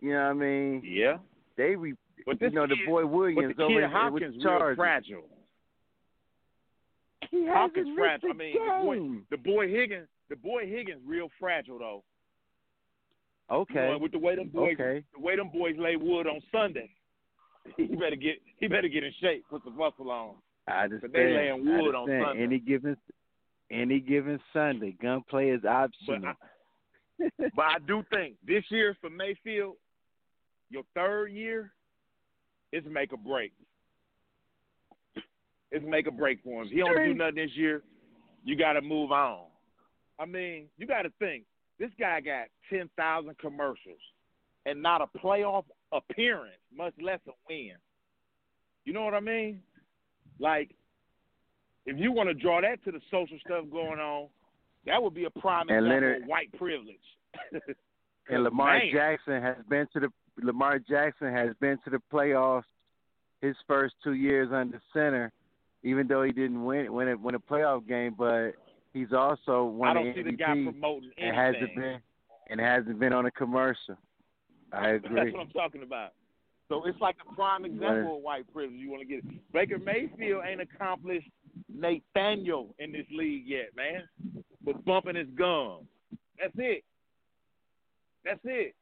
You 0.00 0.12
know 0.12 0.24
what 0.24 0.30
I 0.30 0.32
mean? 0.34 0.82
Yeah. 0.84 1.16
They 1.56 1.74
re, 1.74 1.94
But 2.26 2.40
you 2.42 2.50
know 2.50 2.66
the 2.66 2.76
kid- 2.76 2.86
boy 2.86 3.02
But 3.02 3.08
Williams 3.08 3.56
the 3.56 3.62
over 3.64 3.74
kid 3.74 3.84
in- 3.84 3.90
Hopkins 3.90 4.34
with 4.36 4.42
the 4.44 4.50
real 4.50 4.74
fragile. 4.76 5.24
He 7.30 7.46
Hopkins 7.46 7.88
fragile. 7.96 8.30
I 8.30 8.32
mean, 8.34 8.54
the 8.54 8.84
boy, 8.84 8.98
the 9.30 9.36
boy 9.36 9.68
Higgins, 9.68 10.08
the 10.28 10.36
boy 10.36 10.66
Higgins, 10.66 11.00
real 11.06 11.28
fragile 11.40 11.78
though. 11.78 12.04
Okay. 13.50 13.86
You 13.86 13.92
know, 13.92 13.98
with 13.98 14.12
the 14.12 14.18
way 14.18 14.36
them 14.36 14.48
boys, 14.48 14.74
Okay. 14.74 15.04
the 15.14 15.20
way 15.20 15.36
them 15.36 15.50
boys 15.50 15.74
lay 15.78 15.96
wood 15.96 16.26
on 16.26 16.40
Sunday, 16.52 16.90
he 17.76 17.86
better 17.86 18.16
get 18.16 18.36
he 18.58 18.68
better 18.68 18.88
get 18.88 19.04
in 19.04 19.12
shape, 19.20 19.44
put 19.48 19.64
the 19.64 19.70
muscle 19.70 20.10
on. 20.10 20.34
I 20.66 20.84
understand. 20.84 21.12
But 21.12 21.18
they 21.18 21.32
laying 21.34 21.64
wood 21.64 21.94
on. 21.94 22.06
Sunday. 22.08 22.42
Any 22.42 22.58
given 22.58 22.96
any 23.70 24.00
given 24.00 24.38
Sunday, 24.52 24.96
gunplay 25.00 25.50
is 25.50 25.64
optional. 25.64 26.34
But 27.38 27.64
I 27.64 27.78
do 27.86 28.04
think 28.10 28.36
this 28.46 28.64
year 28.70 28.96
for 29.00 29.10
Mayfield, 29.10 29.76
your 30.70 30.84
third 30.94 31.32
year, 31.32 31.72
is 32.72 32.84
make 32.88 33.12
a 33.12 33.16
break. 33.16 33.52
It's 35.70 35.84
make 35.86 36.06
a 36.06 36.10
break 36.10 36.42
for 36.42 36.62
him. 36.62 36.68
He 36.68 36.78
don't 36.78 37.04
do 37.04 37.14
nothing 37.14 37.34
this 37.34 37.50
year, 37.54 37.82
you 38.44 38.56
got 38.56 38.74
to 38.74 38.80
move 38.80 39.10
on. 39.10 39.46
I 40.18 40.24
mean, 40.24 40.66
you 40.78 40.86
got 40.86 41.02
to 41.02 41.12
think 41.18 41.44
this 41.78 41.90
guy 41.98 42.20
got 42.20 42.46
ten 42.70 42.88
thousand 42.96 43.38
commercials 43.38 44.00
and 44.66 44.82
not 44.82 45.00
a 45.00 45.18
playoff 45.18 45.64
appearance, 45.92 46.60
much 46.76 46.94
less 47.00 47.20
a 47.28 47.32
win. 47.48 47.72
You 48.84 48.92
know 48.92 49.04
what 49.04 49.14
I 49.14 49.20
mean? 49.20 49.60
Like, 50.38 50.70
if 51.86 51.98
you 51.98 52.12
want 52.12 52.28
to 52.28 52.34
draw 52.34 52.60
that 52.60 52.82
to 52.84 52.92
the 52.92 53.00
social 53.10 53.38
stuff 53.44 53.64
going 53.70 53.98
on, 53.98 54.28
that 54.86 55.02
would 55.02 55.14
be 55.14 55.24
a 55.24 55.30
prime 55.30 55.68
example 55.68 56.22
of 56.22 56.28
white 56.28 56.52
privilege. 56.58 56.96
and 58.28 58.44
Lamar 58.44 58.78
Man. 58.78 58.90
Jackson 58.92 59.42
has 59.42 59.56
been 59.68 59.86
to 59.94 60.00
the 60.00 60.08
Lamar 60.42 60.78
Jackson 60.78 61.32
has 61.32 61.50
been 61.60 61.78
to 61.84 61.90
the 61.90 62.00
playoffs 62.12 62.62
his 63.40 63.56
first 63.66 63.94
two 64.02 64.14
years 64.14 64.50
under 64.52 64.80
center, 64.92 65.32
even 65.82 66.06
though 66.06 66.22
he 66.22 66.32
didn't 66.32 66.64
win 66.64 66.92
win 66.92 67.08
a, 67.08 67.16
win 67.16 67.34
a 67.34 67.40
playoff 67.40 67.86
game, 67.86 68.14
but 68.16 68.52
he's 68.98 69.12
also 69.12 69.64
won 69.64 69.88
I 69.88 69.94
don't 69.94 70.14
see 70.14 70.22
the 70.22 70.30
MVP 70.32 70.38
guy 70.38 70.46
promoting 70.70 71.10
and 71.18 71.36
anything. 71.36 71.36
hasn't 71.36 71.74
been 71.76 72.00
and 72.50 72.60
hasn't 72.60 72.98
been 72.98 73.12
on 73.12 73.26
a 73.26 73.30
commercial. 73.30 73.96
I 74.72 74.88
agree. 75.00 75.14
That's 75.24 75.32
what 75.32 75.40
I'm 75.42 75.50
talking 75.50 75.82
about. 75.82 76.12
So 76.68 76.84
it's 76.84 77.00
like 77.00 77.16
a 77.30 77.34
prime 77.34 77.64
example 77.64 78.16
of 78.18 78.22
white 78.22 78.44
privilege. 78.52 78.78
You 78.78 78.90
want 78.90 79.00
to 79.02 79.08
get 79.08 79.18
it. 79.24 79.52
Baker 79.52 79.78
Mayfield 79.78 80.42
ain't 80.46 80.60
accomplished 80.60 81.28
Nathaniel 81.74 82.74
in 82.78 82.92
this 82.92 83.06
league 83.10 83.44
yet, 83.46 83.68
man. 83.74 84.02
But 84.64 84.84
bumping 84.84 85.16
his 85.16 85.28
gums. 85.36 85.86
That's 86.38 86.52
it. 86.58 86.84
That's 88.24 88.40
it. 88.44 88.74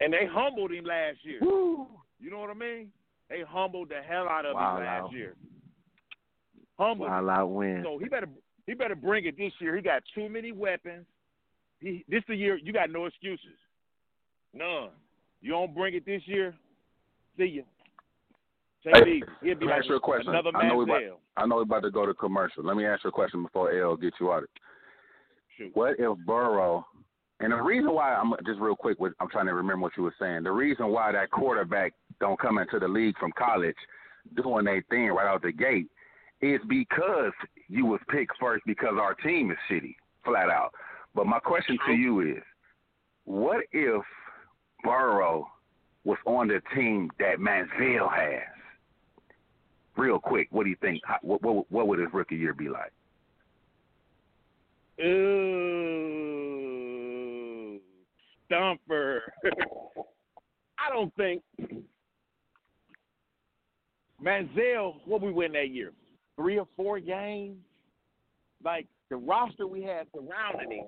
And 0.00 0.12
they 0.12 0.26
humbled 0.28 0.72
him 0.72 0.84
last 0.84 1.18
year. 1.22 1.38
You 1.40 2.30
know 2.30 2.38
what 2.40 2.50
I 2.50 2.54
mean? 2.54 2.90
They 3.30 3.42
humbled 3.46 3.90
the 3.90 4.02
hell 4.06 4.28
out 4.28 4.44
of 4.44 4.54
Wow, 4.54 4.78
him 4.78 4.84
last 4.84 5.02
wow. 5.04 5.10
year. 5.12 5.34
Humbled. 6.78 7.06
him. 7.08 7.12
Wild 7.12 7.28
out 7.30 7.46
win. 7.52 7.82
So 7.84 7.98
he 7.98 8.08
better 8.08 8.28
he 8.66 8.74
better 8.74 8.94
bring 8.94 9.26
it 9.26 9.36
this 9.36 9.52
year. 9.58 9.76
He 9.76 9.82
got 9.82 10.02
too 10.14 10.28
many 10.28 10.52
weapons. 10.52 11.06
He 11.80 12.04
this 12.08 12.22
the 12.28 12.34
year 12.34 12.56
you 12.56 12.72
got 12.72 12.90
no 12.90 13.06
excuses. 13.06 13.58
None. 14.52 14.90
You 15.40 15.50
don't 15.50 15.74
bring 15.74 15.94
it 15.94 16.06
this 16.06 16.22
year, 16.26 16.54
see 17.36 17.44
ya. 17.44 17.62
Take 18.84 19.04
Hey. 19.04 19.22
He'll 19.42 19.42
be 19.42 19.48
let 19.50 19.60
me 19.60 19.66
like 19.66 19.78
ask 19.80 19.88
you 19.88 19.96
a 19.96 20.00
question. 20.00 20.28
another 20.30 20.50
I 20.54 20.68
know, 20.68 20.82
about. 20.82 21.00
I 21.36 21.46
know 21.46 21.56
we're 21.56 21.62
about 21.62 21.82
to 21.82 21.90
go 21.90 22.06
to 22.06 22.14
commercial. 22.14 22.64
Let 22.64 22.76
me 22.76 22.86
ask 22.86 23.04
you 23.04 23.08
a 23.08 23.12
question 23.12 23.42
before 23.42 23.72
L 23.72 23.96
gets 23.96 24.16
you 24.20 24.32
out 24.32 24.44
of 24.44 24.44
it. 24.44 25.70
What 25.74 25.94
if 25.98 26.18
Burrow 26.26 26.84
And 27.40 27.52
the 27.52 27.56
reason 27.56 27.92
why 27.92 28.14
I'm 28.14 28.32
just 28.46 28.60
real 28.60 28.76
quick, 28.76 28.98
I'm 29.20 29.28
trying 29.28 29.46
to 29.46 29.54
remember 29.54 29.82
what 29.82 29.92
you 29.96 30.02
were 30.02 30.14
saying. 30.18 30.44
The 30.44 30.50
reason 30.50 30.88
why 30.88 31.12
that 31.12 31.30
quarterback 31.30 31.92
don't 32.20 32.38
come 32.38 32.58
into 32.58 32.78
the 32.78 32.88
league 32.88 33.16
from 33.18 33.32
college 33.38 33.76
doing 34.36 34.64
their 34.64 34.82
thing 34.90 35.08
right 35.08 35.26
out 35.26 35.42
the 35.42 35.52
gate 35.52 35.88
is 36.40 36.60
because 36.68 37.32
you 37.68 37.86
was 37.86 38.00
picked 38.08 38.36
first 38.40 38.64
because 38.66 38.94
our 39.00 39.14
team 39.14 39.50
is 39.50 39.56
shitty, 39.70 39.94
flat 40.24 40.50
out. 40.50 40.72
But 41.14 41.26
my 41.26 41.38
question 41.38 41.78
to 41.86 41.92
you 41.92 42.20
is, 42.20 42.42
what 43.24 43.64
if 43.72 44.02
Burrow 44.82 45.46
was 46.04 46.18
on 46.26 46.48
the 46.48 46.60
team 46.74 47.10
that 47.18 47.38
Manziel 47.38 48.10
has? 48.12 48.42
Real 49.96 50.18
quick, 50.18 50.48
what 50.50 50.64
do 50.64 50.70
you 50.70 50.76
think? 50.80 51.00
what, 51.22 51.40
what, 51.42 51.70
what 51.70 51.86
would 51.88 52.00
his 52.00 52.08
rookie 52.12 52.36
year 52.36 52.52
be 52.52 52.68
like? 52.68 52.92
Ooh, 55.04 55.30
stumper. 58.46 59.22
I 60.78 60.90
don't 60.92 61.14
think 61.16 61.42
Manziel. 64.22 64.94
What 65.04 65.20
we 65.22 65.32
win 65.32 65.52
that 65.52 65.70
year? 65.70 65.92
Three 66.36 66.58
or 66.58 66.66
four 66.76 67.00
games. 67.00 67.58
Like 68.64 68.86
the 69.10 69.16
roster 69.16 69.66
we 69.66 69.82
had 69.82 70.06
surrounding 70.14 70.78
him, 70.78 70.86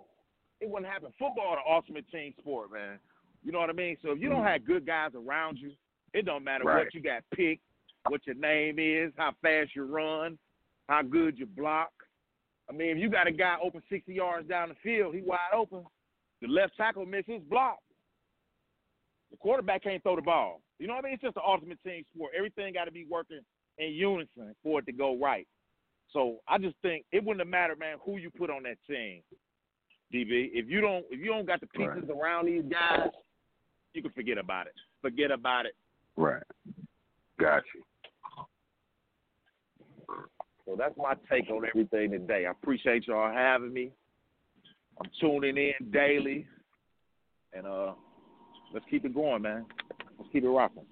it 0.61 0.69
wouldn't 0.69 0.91
happen. 0.91 1.13
Football, 1.19 1.57
the 1.57 1.73
ultimate 1.73 2.09
team 2.11 2.33
sport, 2.39 2.73
man. 2.73 2.99
You 3.45 3.53
know 3.53 3.59
what 3.59 3.71
I 3.71 3.75
mean? 3.75 3.97
So 4.03 4.11
if 4.13 4.21
you 4.21 4.29
don't 4.29 4.39
mm-hmm. 4.39 4.49
have 4.49 4.67
good 4.67 4.87
guys 4.87 5.11
around 5.15 5.59
you, 5.59 5.73
it 6.15 6.25
don't 6.25 6.43
matter 6.43 6.65
right. 6.65 6.85
what 6.85 6.95
you 6.95 7.03
got 7.03 7.23
picked, 7.35 7.63
what 8.09 8.27
your 8.27 8.37
name 8.37 8.79
is, 8.79 9.13
how 9.17 9.33
fast 9.43 9.71
you 9.77 9.85
run, 9.85 10.39
how 10.89 11.03
good 11.03 11.39
you 11.39 11.47
block. 11.47 11.91
I 12.69 12.73
mean, 12.73 12.97
if 12.97 12.99
you 12.99 13.11
got 13.11 13.27
a 13.27 13.33
guy 13.33 13.57
open 13.63 13.83
60 13.89 14.13
yards 14.13 14.49
down 14.49 14.71
the 14.71 14.75
field, 14.83 15.15
he 15.15 15.21
wide 15.21 15.39
open. 15.55 15.85
The 16.43 16.49
left 16.49 16.77
tackle 16.77 17.07
misses 17.07 17.35
his 17.35 17.43
block. 17.43 17.79
The 19.31 19.37
quarterback 19.37 19.83
can't 19.85 20.03
throw 20.03 20.17
the 20.17 20.23
ball. 20.23 20.61
You 20.79 20.87
know 20.87 20.95
what 20.95 21.05
I 21.05 21.09
mean? 21.09 21.15
It's 21.15 21.23
just 21.23 21.35
the 21.35 21.43
ultimate 21.43 21.79
team 21.85 22.05
sport. 22.15 22.33
Everything 22.37 22.75
got 22.75 22.85
to 22.85 22.93
be 22.93 23.07
working 23.09 23.41
in 23.79 23.93
unison 23.93 24.55
for 24.63 24.81
it 24.81 24.87
to 24.87 24.93
go 24.93 25.17
right. 25.17 25.47
So 26.13 26.37
I 26.49 26.59
just 26.59 26.77
think 26.83 27.05
it 27.13 27.23
wouldn't 27.25 27.41
have 27.41 27.49
mattered, 27.49 27.79
man, 27.79 27.97
who 28.05 28.17
you 28.17 28.31
put 28.31 28.51
on 28.51 28.63
that 28.63 28.77
team. 28.89 29.23
DB, 30.15 30.51
if 30.53 30.69
you 30.69 30.81
don't 30.81 31.05
if 31.11 31.19
you 31.19 31.27
don't 31.27 31.47
got 31.47 31.61
the 31.61 31.67
pieces 31.67 32.05
right. 32.09 32.17
around 32.17 32.47
these 32.47 32.63
guys, 32.71 33.11
you 33.93 34.03
can 34.03 34.13
forget 34.13 34.39
about 34.39 34.67
it. 34.67 34.75
Forget 35.03 35.31
about 35.31 35.67
it. 35.67 35.75
Right. 36.17 36.43
Got 37.41 37.65
you. 37.75 37.83
So 40.65 40.77
that's 40.77 40.97
my 40.97 41.15
take 41.31 41.51
on 41.51 41.65
everything 41.67 42.11
today. 42.11 42.47
I 42.47 42.51
appreciate 42.51 43.07
y'all 43.07 43.33
having 43.33 43.73
me. 43.73 43.91
I'm 45.01 45.11
tuning 45.21 45.57
in 45.57 45.91
daily, 45.91 46.47
and 47.53 47.67
uh, 47.67 47.93
let's 48.73 48.87
keep 48.91 49.05
it 49.05 49.15
going, 49.15 49.43
man. 49.43 49.67
Let's 50.19 50.31
keep 50.33 50.45
it 50.45 50.49
rocking. 50.49 50.87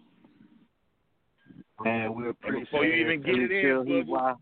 Man, 1.83 2.15
we 2.15 2.29
appreciate 2.29 2.65
before 2.65 2.85
you 2.85 2.95
even 2.95 3.21
get 3.23 3.35
it 3.35 3.51
in, 3.51 4.07
wild. 4.07 4.39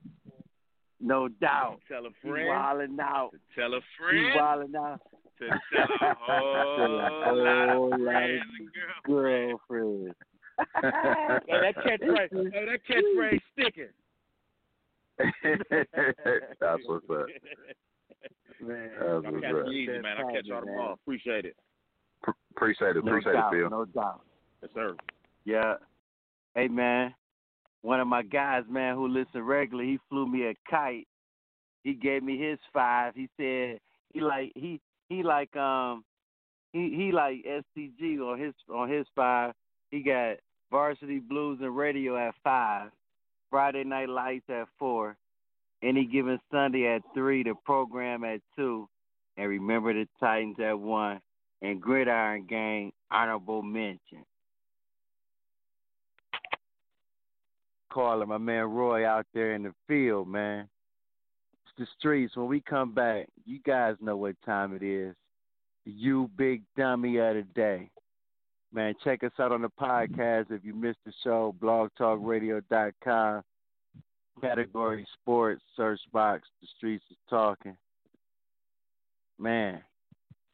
no 1.00 1.28
doubt. 1.28 1.78
Tell 1.88 2.04
a 2.06 2.10
friend. 2.20 2.38
He 2.38 2.48
wilding 2.48 2.98
out. 3.00 3.30
Tell 3.54 3.74
a 3.74 3.80
friend. 3.98 4.18
He 4.18 4.38
wilding 4.38 4.76
out. 4.76 5.00
To 5.38 5.48
tell 5.48 5.88
a 6.02 6.14
whole, 6.20 7.90
lot 7.90 7.94
of 7.94 8.00
friends 8.00 8.42
and 8.58 8.68
girlfriends. 9.06 10.14
hey, 10.82 10.82
that 11.48 11.74
catchphrase, 11.76 12.52
hey, 12.52 12.66
that 12.66 12.80
catchphrase 12.86 13.40
sticking. 13.52 13.88
That's 16.60 16.82
what's 16.86 17.08
up. 17.10 17.26
Man, 18.60 18.90
That's 18.92 19.02
I'll 19.02 19.22
what's 19.22 19.40
catch 19.40 19.54
up. 19.54 19.66
you 19.66 19.72
easy, 19.72 19.98
man. 19.98 20.16
I'll 20.18 20.32
catch 20.32 20.44
y'all 20.44 20.60
tomorrow. 20.60 20.92
Appreciate 20.92 21.46
it. 21.46 21.56
P- 22.24 22.32
appreciate 22.54 22.96
it. 22.96 23.04
No 23.04 23.12
Appreciate 23.12 23.32
doubt, 23.32 23.54
it, 23.54 23.58
Phil. 23.58 23.70
No 23.70 23.84
doubt. 23.86 24.20
Yes, 24.60 24.70
sir. 24.74 24.94
Yeah. 25.44 25.74
Hey 26.54 26.68
man, 26.68 27.14
one 27.82 28.00
of 28.00 28.06
my 28.06 28.22
guys, 28.22 28.62
man, 28.68 28.94
who 28.94 29.08
listen 29.08 29.42
regularly, 29.42 29.90
he 29.90 29.98
flew 30.08 30.26
me 30.26 30.46
a 30.46 30.54
kite. 30.70 31.06
He 31.84 31.94
gave 31.94 32.22
me 32.22 32.38
his 32.38 32.58
five. 32.72 33.14
He 33.14 33.28
said 33.36 33.80
he 34.14 34.20
like 34.20 34.52
he 34.54 34.80
he 35.08 35.22
like 35.22 35.54
um 35.56 36.04
he 36.72 36.94
he 36.96 37.12
like 37.12 37.44
STG 37.44 38.20
on 38.20 38.38
his 38.38 38.54
on 38.72 38.88
his 38.88 39.06
five. 39.16 39.52
He 39.90 40.00
got 40.00 40.36
Varsity 40.70 41.18
Blues 41.18 41.58
and 41.60 41.76
Radio 41.76 42.16
at 42.16 42.34
five, 42.44 42.90
Friday 43.50 43.84
Night 43.84 44.08
Lights 44.08 44.48
at 44.48 44.68
four, 44.78 45.16
any 45.82 46.04
given 46.04 46.38
Sunday 46.50 46.86
at 46.86 47.02
three, 47.14 47.42
the 47.42 47.54
program 47.64 48.22
at 48.24 48.40
two, 48.56 48.88
and 49.36 49.48
remember 49.48 49.92
the 49.92 50.06
Titans 50.20 50.56
at 50.64 50.78
one, 50.78 51.20
and 51.60 51.80
Gridiron 51.80 52.46
Gang 52.48 52.92
honorable 53.10 53.62
mention. 53.62 54.24
Calling 57.92 58.28
my 58.28 58.38
man 58.38 58.64
Roy 58.64 59.06
out 59.06 59.26
there 59.34 59.54
in 59.54 59.64
the 59.64 59.74
field, 59.86 60.26
man. 60.26 60.66
It's 61.66 61.72
the 61.78 61.86
streets. 61.98 62.34
When 62.36 62.48
we 62.48 62.60
come 62.60 62.94
back, 62.94 63.28
you 63.44 63.58
guys 63.66 63.96
know 64.00 64.16
what 64.16 64.34
time 64.46 64.74
it 64.74 64.82
is. 64.82 65.14
You 65.84 66.30
big 66.36 66.62
dummy 66.76 67.18
of 67.18 67.34
the 67.34 67.42
day. 67.54 67.90
Man, 68.72 68.94
check 69.04 69.22
us 69.22 69.32
out 69.38 69.52
on 69.52 69.60
the 69.60 69.68
podcast 69.68 70.50
if 70.50 70.64
you 70.64 70.74
missed 70.74 71.00
the 71.04 71.12
show, 71.22 71.54
blogtalkradio.com. 71.60 73.42
Category 74.40 75.06
sports, 75.20 75.62
search 75.76 76.00
box, 76.12 76.48
the 76.62 76.68
streets 76.78 77.04
is 77.10 77.18
talking. 77.28 77.76
Man, 79.38 79.82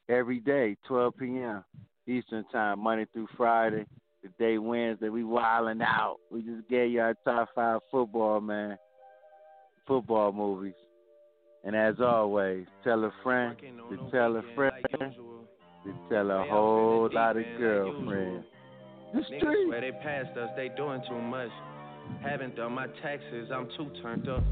every 0.08 0.40
day, 0.40 0.76
12 0.88 1.14
p.m. 1.16 1.64
Eastern 2.08 2.44
time, 2.50 2.80
Monday 2.80 3.06
through 3.12 3.28
Friday. 3.36 3.86
Today, 4.36 4.58
Wednesday, 4.58 5.08
we 5.08 5.24
wilding 5.24 5.80
out. 5.80 6.16
We 6.30 6.42
just 6.42 6.68
gave 6.68 6.90
you 6.90 7.00
our 7.00 7.14
top 7.24 7.48
five 7.54 7.80
football, 7.90 8.40
man. 8.40 8.76
Football 9.86 10.32
movies. 10.32 10.74
And 11.64 11.74
as 11.74 11.94
always, 12.00 12.66
tell 12.84 13.04
a 13.04 13.12
friend 13.22 13.56
to 13.58 13.96
tell 14.10 14.36
a 14.36 14.42
friend 14.54 14.72
to 14.90 15.94
tell 16.10 16.30
a 16.30 16.44
whole 16.44 17.08
lot 17.12 17.36
of 17.36 17.44
girlfriends. 17.58 18.44
The 19.14 19.22
swear 19.40 19.80
they 19.80 19.92
passed 19.92 20.36
us, 20.36 20.50
they 20.56 20.68
doing 20.76 21.00
too 21.08 21.20
much. 21.20 21.50
Haven't 22.22 22.56
done 22.56 22.72
my 22.72 22.86
taxes, 23.02 23.50
I'm 23.52 23.68
too 23.76 23.90
turned 24.02 24.28
up. 24.28 24.42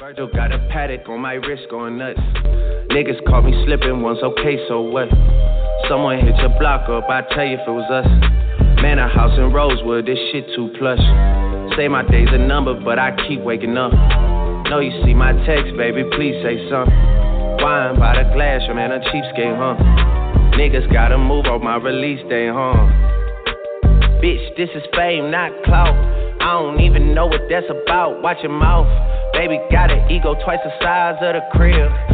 Virgil 0.00 0.28
got 0.34 0.50
a 0.50 0.58
Patek 0.58 1.08
on 1.08 1.20
my 1.20 1.34
wrist 1.34 1.64
going 1.70 1.98
nuts. 1.98 2.18
Niggas 2.90 3.24
caught 3.26 3.44
me 3.44 3.64
slipping 3.64 4.02
once, 4.02 4.18
okay, 4.22 4.58
so 4.68 4.80
what? 4.80 5.08
Someone 5.88 6.18
hit 6.18 6.36
your 6.36 6.58
block 6.58 6.88
up, 6.88 7.08
I 7.08 7.22
tell 7.34 7.44
you 7.44 7.54
if 7.54 7.60
it 7.66 7.70
was 7.70 7.90
us. 7.90 8.43
Man, 8.84 8.98
a 8.98 9.08
house 9.08 9.32
in 9.38 9.50
Rosewood, 9.50 10.04
this 10.04 10.18
shit 10.30 10.44
too 10.54 10.68
plush. 10.78 11.00
Say 11.74 11.88
my 11.88 12.04
day's 12.04 12.28
a 12.30 12.36
number, 12.36 12.74
but 12.74 12.98
I 12.98 13.16
keep 13.26 13.40
waking 13.40 13.78
up. 13.78 13.92
Know 14.68 14.80
you 14.80 14.92
see 15.06 15.14
my 15.14 15.32
text, 15.48 15.72
baby, 15.78 16.04
please 16.12 16.36
say 16.44 16.60
something. 16.68 16.92
Wine 17.64 17.98
by 17.98 18.20
the 18.20 18.28
glass, 18.36 18.60
your 18.66 18.74
man 18.74 18.92
a 18.92 19.00
cheapskate, 19.00 19.56
huh? 19.56 19.80
Niggas 20.60 20.92
gotta 20.92 21.16
move 21.16 21.46
on 21.46 21.64
my 21.64 21.76
release 21.76 22.20
day, 22.28 22.52
huh? 22.52 22.76
Bitch, 24.20 24.54
this 24.58 24.68
is 24.76 24.82
fame, 24.92 25.30
not 25.30 25.50
clout. 25.64 25.96
I 26.42 26.52
don't 26.52 26.78
even 26.82 27.14
know 27.14 27.24
what 27.24 27.40
that's 27.48 27.64
about. 27.70 28.20
Watch 28.20 28.36
your 28.42 28.52
mouth. 28.52 28.84
Baby 29.32 29.60
got 29.72 29.90
an 29.90 30.10
ego 30.10 30.34
twice 30.44 30.60
the 30.62 30.70
size 30.84 31.16
of 31.22 31.32
the 31.32 31.40
crib. 31.56 32.13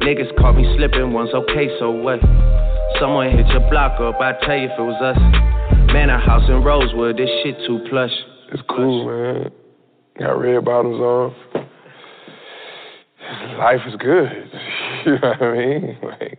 Niggas 0.00 0.34
caught 0.38 0.56
me 0.56 0.64
slipping 0.76 1.12
once, 1.12 1.30
okay, 1.34 1.68
so 1.78 1.90
what? 1.90 2.20
Someone 2.98 3.30
hit 3.36 3.46
your 3.48 3.68
block 3.70 4.00
up, 4.00 4.20
I 4.20 4.32
tell 4.44 4.56
you 4.56 4.68
if 4.68 4.78
it 4.78 4.82
was 4.82 5.00
us. 5.02 5.18
Man, 5.92 6.08
a 6.08 6.18
house 6.18 6.48
in 6.48 6.62
Rosewood, 6.64 7.18
this 7.18 7.28
shit 7.42 7.56
too 7.66 7.84
plush. 7.90 8.12
It's 8.52 8.62
cool, 8.68 9.06
man. 9.06 9.50
Got 10.18 10.40
red 10.40 10.64
bottoms 10.64 11.00
on. 11.00 11.59
Life 13.30 13.80
is 13.86 13.94
good. 13.96 14.26
you 15.06 15.12
know 15.22 15.30
what 15.30 15.42
I 15.42 15.54
mean? 15.54 15.98
Like, 16.02 16.38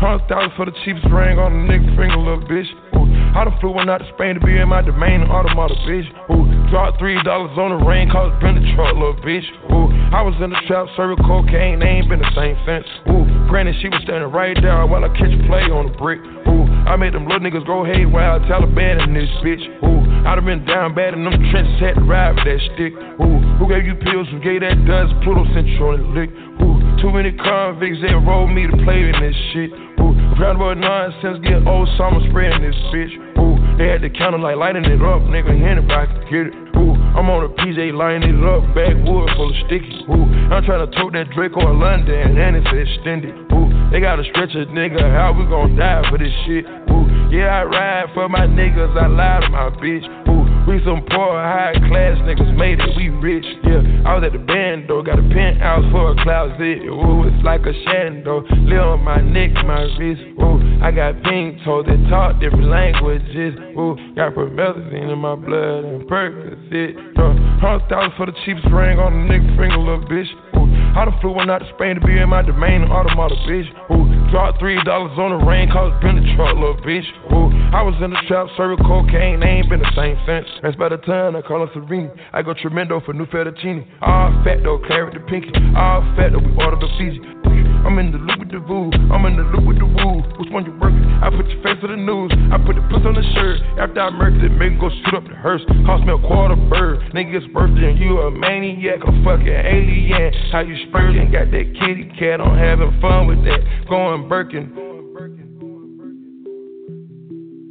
Hundred 0.00 0.24
thousand 0.32 0.56
for 0.56 0.64
the 0.64 0.72
cheapest 0.84 1.04
ring 1.12 1.36
on 1.36 1.52
a 1.52 1.60
nigga 1.68 1.84
finger, 1.92 2.16
little 2.16 2.40
bitch. 2.48 2.64
Ooh, 2.96 3.04
I 3.36 3.44
done 3.44 3.52
flew 3.60 3.76
one 3.76 3.90
out 3.92 4.00
to 4.00 4.08
Spain 4.16 4.40
to 4.40 4.40
be 4.40 4.56
in 4.56 4.68
my 4.68 4.80
domain, 4.80 5.20
automata, 5.28 5.76
bitch. 5.84 6.08
Ooh, 6.32 6.48
dropped 6.72 6.98
three 6.98 7.20
dollars 7.22 7.52
on 7.60 7.76
the 7.76 7.84
rain, 7.84 8.08
cause 8.08 8.32
been 8.40 8.56
the 8.56 8.64
truck, 8.72 8.96
little 8.96 9.20
bitch. 9.20 9.44
Ooh, 9.68 9.92
I 10.16 10.24
was 10.24 10.32
in 10.40 10.48
the 10.48 10.60
trap, 10.64 10.88
serving 10.96 11.20
cocaine, 11.28 11.84
they 11.84 12.00
ain't 12.00 12.08
been 12.08 12.24
the 12.24 12.32
same 12.32 12.56
since. 12.64 12.88
Ooh, 13.12 13.28
granted, 13.52 13.76
she 13.84 13.92
was 13.92 14.00
standing 14.08 14.32
right 14.32 14.56
there 14.56 14.80
while 14.88 15.04
I 15.04 15.12
catch 15.12 15.36
play 15.44 15.68
on 15.68 15.92
the 15.92 15.96
brick. 16.00 16.24
Ooh, 16.48 16.64
I 16.88 16.96
made 16.96 17.12
them 17.12 17.28
little 17.28 17.44
niggas 17.44 17.68
go 17.68 17.84
haywire, 17.84 18.40
Taliban 18.48 19.04
in 19.04 19.12
this 19.12 19.28
bitch. 19.44 19.60
Ooh, 19.84 19.99
I 20.26 20.36
done 20.36 20.44
been 20.44 20.64
down 20.64 20.94
bad 20.94 21.14
in 21.14 21.24
them 21.24 21.34
trenches, 21.50 21.80
had 21.80 21.96
to 21.96 22.04
ride 22.04 22.36
with 22.36 22.44
that 22.44 22.60
stick. 22.76 22.92
Ooh, 23.24 23.40
who 23.56 23.64
gave 23.68 23.88
you 23.88 23.96
pills? 23.96 24.28
Who 24.30 24.38
gave 24.40 24.60
that 24.60 24.76
dust? 24.84 25.16
Pluto 25.24 25.48
Central 25.56 25.96
and 25.96 26.12
lick. 26.12 26.30
Ooh, 26.60 26.76
too 27.00 27.10
many 27.10 27.32
convicts 27.32 28.04
that 28.04 28.14
rolled 28.20 28.52
me 28.52 28.68
to 28.68 28.76
play 28.84 29.00
in 29.08 29.16
this 29.16 29.36
shit. 29.52 29.72
Ooh, 29.98 30.12
proud 30.36 30.60
about 30.60 30.76
nonsense, 30.76 31.40
get 31.40 31.64
old 31.64 31.88
summer 31.96 32.20
spraying 32.28 32.60
this 32.60 32.76
bitch. 32.92 33.12
Ooh, 33.40 33.56
they 33.80 33.88
had 33.88 34.04
the 34.04 34.12
counter 34.12 34.38
like 34.38 34.56
lighting 34.60 34.84
it 34.84 35.00
up, 35.00 35.24
nigga, 35.32 35.56
anybody 35.56 36.06
can 36.12 36.24
get 36.28 36.44
it. 36.52 36.54
Ooh, 36.76 36.94
I'm 37.16 37.28
on 37.28 37.44
a 37.44 37.50
PJ 37.56 37.92
lining 37.92 38.28
it 38.28 38.40
up, 38.44 38.62
backwood 38.76 39.28
full 39.36 39.50
of 39.50 39.56
sticky. 39.66 40.04
Ooh, 40.12 40.28
I'm 40.52 40.64
trying 40.64 40.84
to 40.84 40.90
tote 40.96 41.12
that 41.16 41.32
Draco 41.32 41.64
in 41.72 41.80
London, 41.80 42.36
and 42.36 42.56
it's 42.56 42.68
extended. 42.68 43.34
Ooh, 43.52 43.68
they 43.90 44.00
gotta 44.00 44.24
stretch 44.30 44.54
a 44.54 44.64
nigga, 44.70 45.00
how 45.00 45.32
we 45.32 45.44
gon' 45.48 45.76
die 45.76 46.04
for 46.08 46.16
this 46.16 46.32
shit? 46.46 46.64
Ooh, 46.92 47.09
yeah, 47.30 47.60
I 47.60 47.64
ride 47.64 48.06
for 48.14 48.28
my 48.28 48.46
niggas, 48.46 48.96
I 48.96 49.06
lie 49.06 49.40
to 49.40 49.48
my 49.50 49.70
bitch. 49.78 50.06
Ooh, 50.28 50.70
we 50.70 50.82
some 50.84 51.02
poor, 51.10 51.32
high 51.32 51.74
class 51.88 52.18
niggas 52.26 52.56
made 52.56 52.80
it, 52.80 52.96
we 52.96 53.08
rich, 53.08 53.46
yeah. 53.64 53.80
I 54.04 54.16
was 54.16 54.24
at 54.24 54.32
the 54.32 54.40
band 54.40 54.88
though, 54.88 55.02
got 55.02 55.18
a 55.18 55.26
penthouse 55.28 55.84
for 55.92 56.12
a 56.12 56.16
closet. 56.24 56.82
Ooh, 56.88 57.28
it's 57.28 57.44
like 57.44 57.62
a 57.68 57.74
shando. 57.84 58.42
Live 58.64 58.80
on 58.80 59.04
my 59.04 59.20
neck, 59.20 59.52
my 59.64 59.84
wrist. 60.00 60.24
Ooh, 60.40 60.56
I 60.80 60.90
got 60.90 61.22
pink 61.22 61.62
toes 61.64 61.84
that 61.84 62.00
talk 62.08 62.40
different 62.40 62.72
languages. 62.72 63.54
Ooh, 63.76 63.94
got 64.16 64.32
promethazine 64.32 65.12
in 65.12 65.18
my 65.18 65.36
blood 65.36 65.84
and 65.84 66.08
Percocet. 66.08 66.96
Uh, 67.20 67.36
hundred 67.60 67.88
thousand 67.92 68.16
for 68.16 68.24
the 68.26 68.32
cheapest 68.44 68.72
ring 68.72 68.98
on 68.98 69.12
the 69.12 69.22
nigga 69.28 69.46
finger, 69.60 69.76
little 69.76 70.00
bitch. 70.08 70.32
Ooh, 70.56 70.64
I 70.96 71.04
done 71.04 71.14
flew 71.20 71.32
one 71.36 71.50
out 71.50 71.60
to 71.60 71.68
Spain 71.76 72.00
to 72.00 72.02
be 72.02 72.16
in 72.16 72.28
my 72.28 72.40
domain, 72.40 72.82
automata, 72.88 73.36
bitch. 73.44 73.68
Ooh, 73.92 74.09
dropped 74.30 74.58
three 74.58 74.82
dollars 74.84 75.12
on 75.18 75.38
the 75.38 75.44
rain, 75.44 75.70
cause 75.70 75.92
been 76.02 76.16
the 76.16 76.34
truck, 76.34 76.54
little 76.54 76.78
bitch. 76.82 77.06
Ooh, 77.34 77.50
I 77.74 77.82
was 77.82 77.94
in 78.02 78.10
the 78.10 78.22
trap, 78.26 78.48
serving 78.56 78.84
cocaine, 78.86 79.40
they 79.40 79.60
ain't 79.60 79.68
been 79.68 79.80
the 79.80 79.92
same 79.94 80.16
since. 80.26 80.46
That's 80.62 80.76
by 80.76 80.88
the 80.88 80.98
time 80.98 81.36
I 81.36 81.42
call 81.42 81.66
her 81.66 81.72
Serene. 81.74 82.10
I 82.32 82.42
go 82.42 82.54
tremendo 82.54 83.00
for 83.04 83.12
new 83.12 83.26
fettuccine. 83.26 83.86
All 84.00 84.30
fat 84.44 84.62
though, 84.62 84.80
carrot 84.86 85.14
the 85.14 85.20
pinky. 85.20 85.50
All 85.76 86.02
fat 86.16 86.32
though, 86.32 86.38
we 86.38 86.54
order 86.56 86.78
the 86.78 86.88
Fiji. 86.98 87.69
I'm 87.86 87.98
in 87.98 88.12
the 88.12 88.18
loop 88.18 88.38
with 88.38 88.52
the 88.52 88.60
voo. 88.60 88.90
I'm 89.12 89.24
in 89.26 89.36
the 89.36 89.44
loop 89.44 89.64
with 89.64 89.78
the 89.78 89.88
woo. 89.88 90.22
Which 90.38 90.50
one 90.52 90.64
you 90.64 90.72
working? 90.78 91.04
I 91.20 91.30
put 91.30 91.48
your 91.48 91.62
face 91.62 91.80
on 91.82 91.90
the 91.90 92.00
news. 92.00 92.30
I 92.52 92.58
put 92.60 92.76
the 92.76 92.84
puss 92.92 93.02
on 93.04 93.14
the 93.14 93.24
shirt. 93.34 93.60
After 93.80 94.00
I 94.00 94.10
murdered 94.10 94.44
it, 94.44 94.52
make 94.54 94.78
go 94.80 94.90
shoot 94.90 95.14
up 95.14 95.24
the 95.24 95.34
hearse. 95.34 95.62
Cost 95.86 96.04
me 96.04 96.12
a 96.12 96.18
quarter 96.18 96.56
bird. 96.56 97.00
Nigga's 97.12 97.46
birthday 97.52 97.90
and 97.90 97.98
you 97.98 98.20
a 98.20 98.30
maniac, 98.30 99.00
a 99.00 99.12
fucking 99.24 99.48
alien. 99.48 100.32
How 100.52 100.60
you 100.60 100.76
spurting? 100.88 101.32
Got 101.32 101.50
that 101.50 101.66
kitty 101.78 102.12
cat 102.18 102.40
on 102.40 102.56
having 102.56 102.92
fun 103.00 103.26
with 103.26 103.44
that. 103.44 103.60
Going 103.88 104.28
Birkin. 104.28 104.72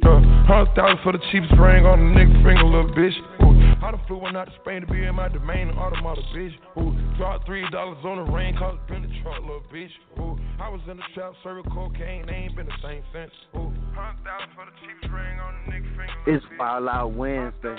Uh, 0.02 0.20
Hundred 0.50 0.74
thousand 0.74 0.98
for 1.04 1.12
the 1.12 1.22
cheapest 1.30 1.54
ring 1.60 1.86
on 1.86 2.00
the 2.00 2.10
nigga 2.10 2.34
finger, 2.42 2.64
little 2.64 2.90
bitch. 2.90 3.14
Ooh, 3.44 3.54
I 3.82 3.90
done 3.92 4.00
flew 4.06 4.18
one 4.18 4.36
out 4.36 4.44
to 4.44 4.52
Spain 4.60 4.82
to 4.82 4.86
be 4.86 5.04
in 5.04 5.14
my 5.14 5.28
domain, 5.28 5.70
automata, 5.70 6.20
bitch. 6.36 6.52
Ooh, 6.78 7.16
dropped 7.16 7.46
three 7.46 7.68
dollars 7.70 7.98
on 8.04 8.24
the 8.24 8.30
rain, 8.30 8.56
cause 8.56 8.78
been 8.88 9.02
the 9.02 9.08
truck, 9.22 9.40
little 9.40 9.62
bitch. 9.72 9.90
Ooh, 10.18 10.38
I 10.60 10.68
was 10.68 10.80
in 10.90 10.98
the 10.98 11.02
trap, 11.14 11.32
serving 11.42 11.64
cocaine, 11.72 12.26
they 12.26 12.32
ain't 12.32 12.56
been 12.56 12.66
the 12.66 12.72
same 12.82 13.02
since. 13.12 13.32
Ooh, 13.56 13.72
hundred 13.94 14.22
thousand 14.24 14.54
for 14.54 14.66
the 14.66 14.72
cheapest 14.80 15.12
ring 15.12 15.40
on 15.40 15.54
the 15.64 15.72
nigga 15.72 15.96
finger, 15.96 16.36
It's 16.36 16.44
Wild 16.58 16.88
Out 16.88 17.12
Wednesday. 17.14 17.76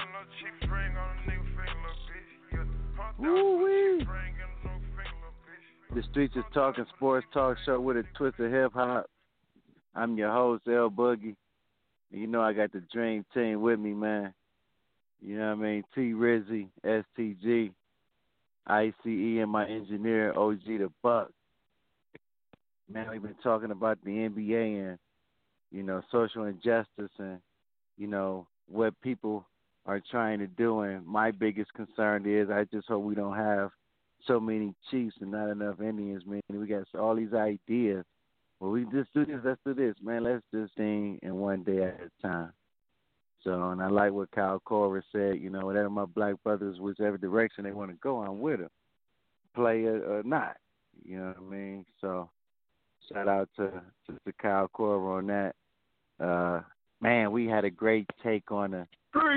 Woo 3.20 3.64
wee. 3.64 4.08
The 5.94 6.04
Streets 6.10 6.36
is 6.36 6.44
Talking 6.54 6.86
Sports 6.96 7.28
Talk 7.34 7.58
Show 7.66 7.80
with 7.80 7.98
a 7.98 8.04
twist 8.18 8.40
of 8.40 8.50
hip 8.50 8.72
hop. 8.74 9.08
I'm 9.94 10.18
your 10.18 10.32
host, 10.32 10.64
L 10.68 10.90
Boogie. 10.90 11.36
You 12.10 12.28
know 12.28 12.42
I 12.42 12.54
got 12.54 12.72
the 12.72 12.82
Dream 12.92 13.26
Team 13.34 13.62
with 13.62 13.80
me, 13.80 13.94
man. 13.94 14.34
You 15.22 15.38
know 15.38 15.56
what 15.56 15.66
I 15.66 15.70
mean? 15.70 15.84
T 15.94 16.14
Rizzy, 16.14 16.68
STG, 16.84 17.72
ICE, 18.66 18.94
and 19.06 19.50
my 19.50 19.68
engineer, 19.68 20.34
OG 20.38 20.66
the 20.66 20.92
Buck. 21.04 21.32
Man, 22.92 23.10
we've 23.10 23.22
been 23.22 23.36
talking 23.44 23.72
about 23.72 24.00
the 24.04 24.12
NBA 24.12 24.90
and, 24.90 25.00
you 25.72 25.84
know, 25.84 26.02
social 26.12 26.46
injustice 26.46 27.12
and, 27.20 27.40
you 27.98 28.08
know, 28.08 28.48
what 28.68 29.00
people 29.02 29.46
are 29.86 30.02
trying 30.12 30.40
to 30.40 30.48
do. 30.48 30.82
And 30.82 31.06
my 31.06 31.32
biggest 31.32 31.74
concern 31.74 32.26
is 32.26 32.50
I 32.50 32.66
just 32.66 32.88
hope 32.88 33.04
we 33.04 33.16
don't 33.16 33.36
have 33.36 33.72
so 34.28 34.40
many 34.40 34.74
chiefs 34.90 35.16
and 35.22 35.32
not 35.32 35.50
enough 35.50 35.80
Indians, 35.80 36.24
man. 36.26 36.42
We 36.50 36.68
got 36.68 36.84
all 37.00 37.16
these 37.16 37.34
ideas. 37.34 38.06
Well, 38.60 38.72
we 38.72 38.84
just 38.86 39.14
do 39.14 39.26
this, 39.26 39.40
let's 39.44 39.60
do 39.66 39.74
this, 39.74 39.96
man. 40.02 40.24
Let's 40.24 40.44
just 40.54 40.76
thing 40.76 41.20
in 41.24 41.36
one 41.36 41.64
day 41.64 41.84
at 41.84 42.00
a 42.00 42.28
time. 42.28 42.54
So, 43.44 43.70
and 43.70 43.82
I 43.82 43.88
like 43.88 44.12
what 44.12 44.32
Kyle 44.32 44.62
Korver 44.68 45.02
said. 45.12 45.40
You 45.40 45.50
know, 45.50 45.66
whatever 45.66 45.90
my 45.90 46.06
black 46.06 46.36
brothers, 46.44 46.80
whichever 46.80 47.18
direction 47.18 47.64
they 47.64 47.72
want 47.72 47.90
to 47.92 47.98
go, 47.98 48.22
I'm 48.22 48.40
with 48.40 48.60
them, 48.60 48.70
play 49.56 49.82
it 49.84 50.04
or 50.04 50.22
not. 50.24 50.58
You 51.04 51.18
know 51.18 51.28
what 51.28 51.38
I 51.38 51.56
mean? 51.56 51.86
So, 52.02 52.30
shout 53.12 53.28
out 53.28 53.50
to 53.58 53.82
to, 54.08 54.14
to 54.26 54.34
Kyle 54.40 54.70
Korver 54.76 55.18
on 55.18 55.28
that. 55.28 55.56
Uh, 56.24 56.62
man, 57.02 57.32
we 57.32 57.48
had 57.48 57.66
a 57.66 57.70
great 57.70 58.08
take 58.24 58.52
on 58.52 58.72
the, 58.72 58.88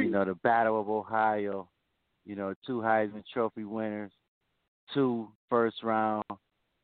you 0.05 0.11
know, 0.11 0.25
the 0.25 0.35
Battle 0.35 0.79
of 0.79 0.89
Ohio. 0.89 1.69
You 2.27 2.37
know, 2.37 2.55
two 2.67 2.81
Heisman 2.81 3.25
Trophy 3.33 3.65
winners, 3.65 4.13
two 4.93 5.29
first 5.51 5.83
round, 5.83 6.25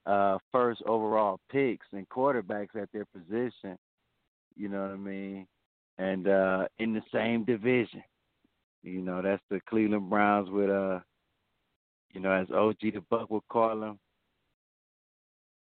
uh, 0.07 0.39
first 0.53 0.83
overall 0.87 1.39
picks 1.51 1.87
and 1.93 2.09
quarterbacks 2.09 2.77
at 2.81 2.91
their 2.93 3.07
position. 3.07 3.79
You 4.57 4.68
know 4.68 4.83
what 4.83 4.91
I 4.91 4.97
mean? 4.97 5.47
And 6.01 6.26
uh, 6.26 6.66
in 6.78 6.94
the 6.94 7.03
same 7.12 7.44
division. 7.44 8.03
You 8.82 9.03
know, 9.03 9.20
that's 9.20 9.42
the 9.51 9.61
Cleveland 9.68 10.09
Browns 10.09 10.48
with 10.48 10.70
uh, 10.70 11.01
you 12.12 12.20
know, 12.20 12.32
as 12.32 12.48
OG 12.51 12.78
the 12.80 13.03
Buck 13.11 13.30
would 13.30 13.46
call 13.48 13.78
them, 13.78 13.98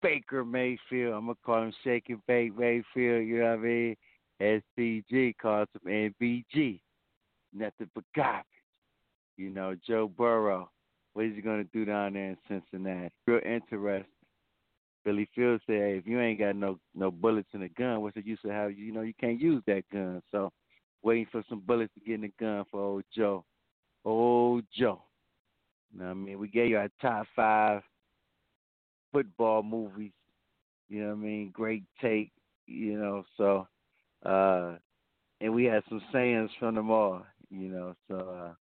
Baker 0.01 0.43
Mayfield. 0.43 1.13
I'm 1.13 1.25
gonna 1.25 1.36
call 1.45 1.63
him 1.63 1.73
Shake 1.84 2.09
and 2.09 2.19
Bake 2.28 2.57
Mayfield. 2.57 3.25
You 3.25 3.39
know 3.39 3.55
what 3.55 3.59
I 3.59 3.63
mean? 3.63 3.95
STG 4.41 5.36
calls 5.41 5.67
him 5.84 6.13
NBG. 6.21 6.82
Nothing 7.53 7.89
but 7.95 8.03
garbage. 8.15 8.45
You 9.38 9.49
know, 9.49 9.75
Joe 9.88 10.07
Burrow. 10.07 10.69
What 11.13 11.25
is 11.25 11.36
he 11.36 11.41
gonna 11.41 11.63
do 11.74 11.86
down 11.86 12.13
there 12.13 12.32
in 12.32 12.37
Cincinnati? 12.47 13.12
Real 13.25 13.39
interesting. 13.45 14.12
Billy 15.08 15.29
Fields 15.34 15.63
said, 15.66 15.75
hey, 15.75 15.97
if 15.97 16.05
you 16.05 16.20
ain't 16.20 16.38
got 16.38 16.58
no 16.58 16.78
no 16.93 17.09
bullets 17.09 17.47
in 17.54 17.62
the 17.62 17.70
gun, 17.70 18.01
what's 18.01 18.16
the 18.16 18.25
use 18.25 18.39
of 18.43 18.51
how 18.51 18.67
you 18.67 18.92
know 18.92 19.00
you 19.04 19.13
can't 19.17 19.39
use 19.39 19.63
that 19.66 19.84
gun? 19.89 20.21
So 20.34 20.51
waiting 21.01 21.28
for 21.32 21.46
some 21.47 21.62
bullets 21.62 21.93
to 21.93 22.01
get 22.01 22.16
in 22.16 22.21
the 22.24 22.32
gun 22.38 22.66
for 22.70 22.82
old 22.82 23.05
Joe. 23.16 23.46
Old 24.04 24.66
Joe. 24.78 25.01
You 25.93 26.00
know 26.00 26.05
what 26.08 26.12
I 26.12 26.13
mean? 26.13 26.39
We 26.39 26.50
gave 26.50 26.71
you 26.71 26.78
our 26.78 26.89
top 27.01 27.25
five 27.34 27.84
football 29.13 29.63
movies. 29.63 30.12
You 30.89 31.04
know 31.04 31.08
what 31.12 31.13
I 31.13 31.20
mean? 31.20 31.51
Great 31.54 31.84
take, 32.01 32.34
you 32.66 33.00
know, 33.00 33.24
so 33.38 33.66
uh 34.25 34.75
and 35.39 35.54
we 35.54 35.63
had 35.63 35.84
some 35.88 36.01
sayings 36.12 36.51
from 36.59 36.75
them 36.75 36.92
all, 36.92 37.21
you 37.50 37.70
know, 37.70 37.96
so 38.09 38.16
uh 38.17 38.54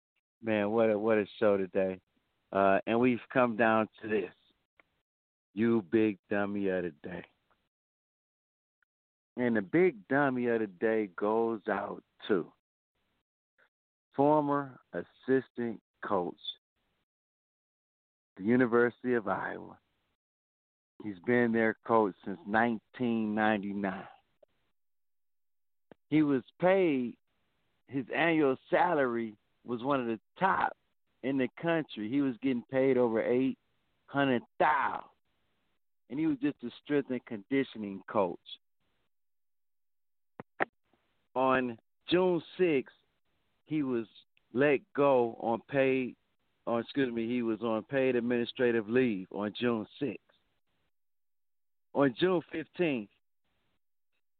man, 0.43 0.69
what 0.69 0.91
a 0.91 0.99
what 0.99 1.17
a 1.17 1.25
show 1.39 1.57
today. 1.57 1.99
Uh 2.53 2.77
and 2.85 2.99
we've 2.99 3.17
come 3.33 3.55
down 3.55 3.89
to 4.03 4.07
this. 4.07 4.29
You 5.55 5.85
big 5.89 6.17
dummy 6.29 6.67
of 6.67 6.83
the 6.83 6.91
day. 7.01 7.23
And 9.37 9.55
the 9.55 9.61
big 9.61 9.95
dummy 10.09 10.47
of 10.47 10.59
the 10.59 10.67
day 10.67 11.09
goes 11.15 11.61
out 11.69 12.03
to 12.27 12.51
former 14.17 14.77
assistant 14.93 15.79
coach, 16.05 16.35
the 18.35 18.43
University 18.43 19.13
of 19.13 19.29
Iowa. 19.29 19.77
He's 21.03 21.19
been 21.25 21.53
their 21.53 21.77
coach 21.87 22.15
since 22.25 22.39
1999. 22.45 24.03
He 26.09 26.21
was 26.21 26.43
paid, 26.59 27.15
his 27.87 28.05
annual 28.13 28.57
salary 28.69 29.35
was 29.65 29.83
one 29.83 30.01
of 30.01 30.07
the 30.07 30.19
top 30.37 30.75
in 31.23 31.37
the 31.37 31.49
country. 31.61 32.09
He 32.09 32.21
was 32.21 32.35
getting 32.41 32.63
paid 32.69 32.97
over 32.97 33.21
800000 33.21 34.41
and 36.09 36.19
he 36.19 36.27
was 36.27 36.37
just 36.41 36.55
a 36.63 36.69
strength 36.83 37.09
and 37.09 37.25
conditioning 37.25 38.01
coach. 38.07 38.39
On 41.35 41.77
June 42.09 42.41
6th, 42.59 42.83
he 43.65 43.83
was 43.83 44.05
let 44.53 44.79
go 44.95 45.37
on 45.41 45.61
paid, 45.69 46.15
or 46.65 46.79
excuse 46.79 47.13
me, 47.13 47.27
he 47.27 47.41
was 47.41 47.61
on 47.61 47.83
paid 47.83 48.15
administrative 48.15 48.87
leave 48.87 49.27
on 49.33 49.53
June 49.59 49.85
6th. 50.01 50.17
On 51.93 52.13
June 52.19 52.41
15th, 52.53 53.07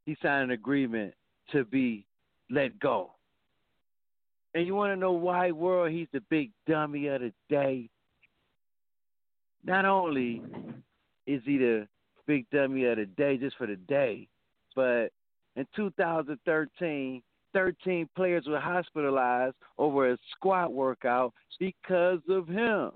he 0.05 0.17
signed 0.21 0.43
an 0.45 0.51
agreement 0.51 1.13
to 1.51 1.65
be 1.65 2.05
let 2.49 2.79
go. 2.79 3.11
And 4.53 4.65
you 4.65 4.75
want 4.75 4.93
to 4.93 4.95
know 4.95 5.11
why, 5.11 5.51
world, 5.51 5.91
he's 5.91 6.07
the 6.13 6.21
big 6.29 6.51
dummy 6.67 7.07
of 7.07 7.21
the 7.21 7.33
day? 7.49 7.89
Not 9.65 9.83
only 9.85 10.41
is 11.27 11.41
he 11.45 11.57
the 11.57 11.87
big 12.27 12.49
dummy 12.51 12.85
of 12.85 12.97
the 12.97 13.05
day 13.05 13.37
just 13.37 13.57
for 13.57 13.67
the 13.67 13.75
day, 13.75 14.27
but 14.75 15.09
in 15.55 15.65
2013, 15.75 17.21
13 17.53 18.09
players 18.15 18.45
were 18.47 18.59
hospitalized 18.59 19.55
over 19.77 20.11
a 20.11 20.17
squat 20.35 20.73
workout 20.73 21.33
because 21.59 22.19
of 22.29 22.47
him. 22.47 22.91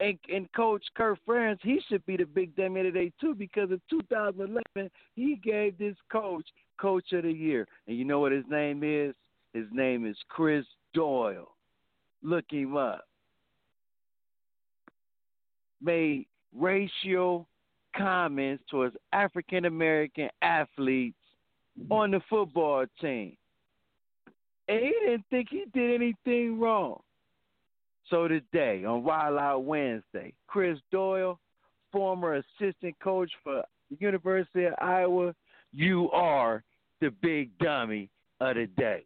And, 0.00 0.18
and 0.32 0.50
Coach 0.52 0.84
Kirk 0.96 1.18
Ferentz, 1.26 1.58
he 1.62 1.80
should 1.88 2.06
be 2.06 2.16
the 2.16 2.24
big 2.24 2.54
dummy 2.54 2.82
today 2.82 3.12
too, 3.20 3.34
because 3.34 3.70
in 3.70 3.80
2011 3.90 4.90
he 5.16 5.36
gave 5.42 5.76
this 5.76 5.96
coach 6.10 6.46
Coach 6.78 7.12
of 7.12 7.24
the 7.24 7.32
Year, 7.32 7.66
and 7.86 7.96
you 7.96 8.04
know 8.04 8.20
what 8.20 8.30
his 8.30 8.44
name 8.48 8.82
is? 8.84 9.14
His 9.52 9.66
name 9.72 10.06
is 10.06 10.16
Chris 10.28 10.64
Doyle. 10.94 11.48
Look 12.22 12.44
him 12.50 12.76
up. 12.76 13.04
Made 15.82 16.26
racial 16.56 17.46
comments 17.96 18.62
towards 18.70 18.96
African 19.12 19.64
American 19.64 20.28
athletes 20.42 21.16
on 21.90 22.10
the 22.10 22.20
football 22.28 22.84
team. 23.00 23.36
And 24.68 24.80
he 24.80 24.92
didn't 25.04 25.24
think 25.30 25.48
he 25.50 25.64
did 25.72 25.94
anything 25.94 26.60
wrong. 26.60 27.00
So 28.10 28.28
today, 28.28 28.84
on 28.84 29.02
Wild 29.02 29.38
Out 29.38 29.64
Wednesday, 29.64 30.32
Chris 30.46 30.78
Doyle, 30.90 31.38
former 31.92 32.42
assistant 32.60 32.98
coach 33.02 33.30
for 33.42 33.62
the 33.90 33.96
University 33.98 34.64
of 34.64 34.74
Iowa, 34.80 35.34
you 35.72 36.10
are 36.10 36.62
the 37.00 37.10
big 37.22 37.56
dummy 37.58 38.10
of 38.40 38.56
the 38.56 38.66
day. 38.76 39.04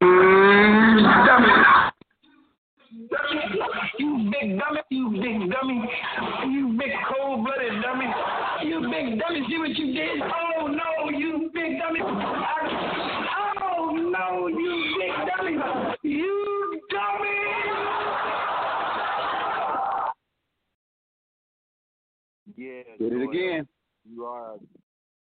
Dummy. 0.00 1.87
You 2.90 4.30
big 4.32 4.58
dummy, 4.58 4.80
you 4.90 5.10
big 5.10 5.50
dummy, 5.52 5.90
you 6.48 6.74
big 6.78 6.90
cold 7.06 7.44
blooded 7.44 7.82
dummy, 7.82 8.06
you 8.64 8.80
big 8.80 9.18
dummy, 9.20 9.46
see 9.46 9.58
what 9.58 9.76
you 9.76 9.92
did? 9.92 10.22
Oh 10.22 10.66
no, 10.68 11.10
you 11.10 11.50
big 11.52 11.78
dummy. 11.78 12.00
I, 12.02 13.54
oh 13.62 13.90
no, 13.94 14.46
you 14.46 14.96
big 14.98 15.12
dummy, 15.28 15.58
you 16.02 16.80
dummy. 16.90 17.38
Yeah. 22.56 22.82
Did 22.98 23.12
it 23.12 23.22
again. 23.28 23.68
You 24.10 24.24
are 24.24 24.54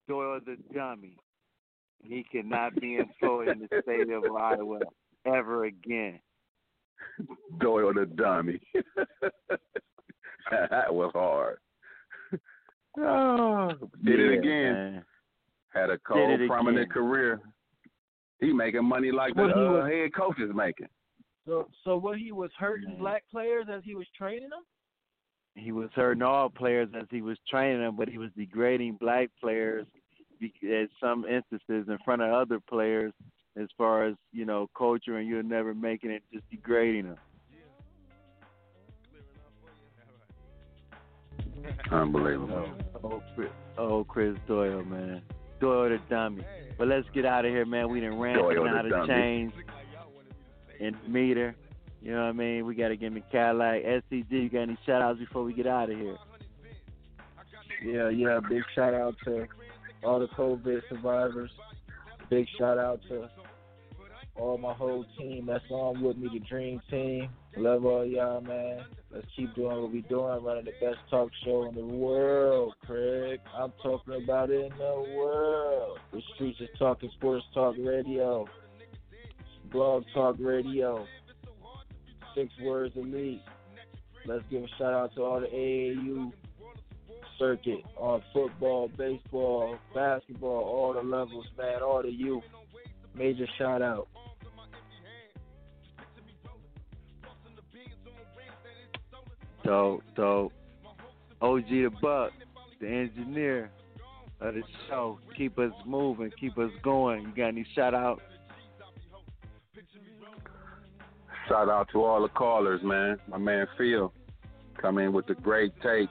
Doyle 0.08 0.40
the 0.44 0.56
dummy. 0.74 1.16
He 2.02 2.24
cannot 2.24 2.74
be 2.80 2.96
employed 2.96 3.48
in 3.48 3.60
the 3.60 3.68
state 3.82 4.10
of 4.10 4.24
Iowa 4.34 4.80
ever 5.24 5.66
again. 5.66 6.18
Doyle 7.60 7.92
the 7.94 8.06
dummy. 8.06 8.60
that 10.50 10.92
was 10.94 11.10
hard. 11.14 11.58
Oh, 12.98 13.70
did 14.04 14.20
it 14.20 14.38
again. 14.38 14.72
man. 14.74 15.04
Had 15.72 15.88
a 15.88 15.96
cold, 15.96 16.38
prominent 16.46 16.82
again. 16.82 16.92
career. 16.92 17.40
He 18.38 18.52
making 18.52 18.84
money 18.84 19.10
like 19.10 19.34
the 19.34 19.40
What 19.44 19.52
he 19.56 19.60
uh, 19.62 19.70
was- 19.72 19.90
head 19.90 20.14
coach 20.14 20.38
is 20.38 20.50
making. 20.54 20.88
So, 21.46 21.68
so 21.84 21.96
what 21.96 22.18
he 22.18 22.32
was 22.32 22.50
hurting 22.58 22.96
black 22.98 23.24
players 23.30 23.64
as 23.72 23.80
he 23.82 23.94
was 23.94 24.06
training 24.14 24.50
them? 24.50 24.60
He 25.54 25.72
was 25.72 25.88
hurting 25.94 26.22
all 26.22 26.50
players 26.50 26.90
as 26.94 27.06
he 27.10 27.22
was 27.22 27.38
training 27.48 27.80
them, 27.80 27.96
but 27.96 28.08
he 28.10 28.18
was 28.18 28.28
degrading 28.36 28.98
black 29.00 29.30
players 29.40 29.86
be- 30.38 30.52
at 30.70 30.90
some 31.00 31.24
instances 31.24 31.88
in 31.88 31.96
front 32.04 32.20
of 32.20 32.30
other 32.30 32.60
players 32.60 33.14
as 33.60 33.68
far 33.76 34.06
as, 34.06 34.14
you 34.32 34.44
know, 34.44 34.68
culture 34.76 35.18
and 35.18 35.28
you're 35.28 35.42
never 35.42 35.74
making 35.74 36.10
it, 36.10 36.22
just 36.32 36.48
degrading 36.50 37.04
them. 37.04 37.16
Unbelievable. 41.90 42.68
Oh, 42.94 43.00
oh, 43.04 43.22
Chris, 43.34 43.50
oh, 43.78 44.04
Chris 44.04 44.36
Doyle, 44.48 44.84
man. 44.84 45.22
Doyle 45.60 45.90
the 45.90 45.98
dummy. 46.10 46.44
But 46.78 46.88
let's 46.88 47.06
get 47.14 47.24
out 47.24 47.44
of 47.44 47.52
here, 47.52 47.64
man. 47.64 47.88
We 47.88 48.00
done 48.00 48.18
ran 48.18 48.36
Doyle 48.36 48.66
out 48.68 48.86
of 48.86 48.90
dummy. 48.90 49.06
chains 49.06 49.52
and 50.80 50.96
meter. 51.06 51.54
You 52.00 52.12
know 52.12 52.22
what 52.22 52.30
I 52.30 52.32
mean? 52.32 52.66
We 52.66 52.74
got 52.74 52.88
to 52.88 52.96
give 52.96 53.12
me 53.12 53.22
Cadillac. 53.30 53.82
STG, 53.84 54.26
you 54.30 54.48
got 54.48 54.62
any 54.62 54.78
shout 54.84 55.02
outs 55.02 55.20
before 55.20 55.44
we 55.44 55.52
get 55.52 55.68
out 55.68 55.90
of 55.90 55.96
here? 55.96 56.16
Yeah, 57.84 58.08
yeah. 58.08 58.40
Big 58.48 58.62
shout 58.74 58.94
out 58.94 59.14
to 59.24 59.46
all 60.02 60.18
the 60.18 60.26
COVID 60.28 60.80
survivors. 60.88 61.50
Big 62.28 62.46
shout 62.58 62.78
out 62.78 63.00
to 63.08 63.28
all 64.36 64.58
my 64.58 64.72
whole 64.72 65.04
team 65.18 65.46
that's 65.46 65.64
on 65.70 66.02
with 66.02 66.16
me, 66.16 66.28
the 66.32 66.40
Dream 66.40 66.80
Team. 66.90 67.28
Love 67.56 67.84
all 67.84 68.04
y'all, 68.04 68.40
man. 68.40 68.84
Let's 69.10 69.26
keep 69.36 69.54
doing 69.54 69.82
what 69.82 69.92
we're 69.92 70.02
doing, 70.02 70.44
running 70.44 70.64
the 70.64 70.72
best 70.80 70.98
talk 71.10 71.30
show 71.44 71.68
in 71.68 71.74
the 71.74 71.84
world, 71.84 72.74
Craig. 72.86 73.40
I'm 73.54 73.72
talking 73.82 74.22
about 74.22 74.50
it 74.50 74.72
in 74.72 74.78
the 74.78 75.14
world. 75.16 75.98
The 76.12 76.22
streets 76.34 76.60
is 76.60 76.68
talking 76.78 77.10
sports 77.16 77.44
talk 77.52 77.76
radio, 77.78 78.46
blog 79.70 80.04
talk 80.14 80.36
radio, 80.38 81.06
six 82.34 82.50
words 82.62 82.94
elite. 82.96 83.42
Let's 84.24 84.44
give 84.50 84.62
a 84.62 84.68
shout 84.78 84.94
out 84.94 85.14
to 85.16 85.22
all 85.22 85.40
the 85.40 85.46
AAU 85.46 86.32
circuit 87.38 87.84
on 87.96 88.22
football, 88.32 88.88
baseball, 88.96 89.76
basketball, 89.94 90.62
all 90.62 90.92
the 90.94 91.02
levels, 91.02 91.46
man, 91.58 91.82
all 91.82 92.02
the 92.02 92.10
youth. 92.10 92.44
Major 93.14 93.46
shout 93.58 93.82
out. 93.82 94.08
So, 99.64 100.02
so 100.16 100.52
OG 101.40 101.68
the 101.68 101.90
Buck, 102.00 102.32
the 102.80 102.88
engineer 102.88 103.70
of 104.40 104.54
the 104.54 104.62
show, 104.88 105.18
keep 105.36 105.58
us 105.58 105.72
moving, 105.86 106.30
keep 106.38 106.58
us 106.58 106.70
going. 106.82 107.22
You 107.22 107.32
got 107.36 107.48
any 107.48 107.66
shout 107.74 107.94
out? 107.94 108.20
Shout 111.48 111.68
out 111.68 111.88
to 111.92 112.02
all 112.02 112.22
the 112.22 112.28
callers, 112.28 112.80
man. 112.82 113.18
My 113.28 113.38
man 113.38 113.66
Phil 113.76 114.12
come 114.80 114.98
in 114.98 115.12
with 115.12 115.26
the 115.26 115.34
great 115.34 115.72
take. 115.82 116.08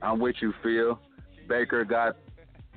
I'm 0.00 0.18
with 0.18 0.36
you, 0.40 0.52
Phil. 0.62 0.98
Baker 1.48 1.84
got 1.84 2.16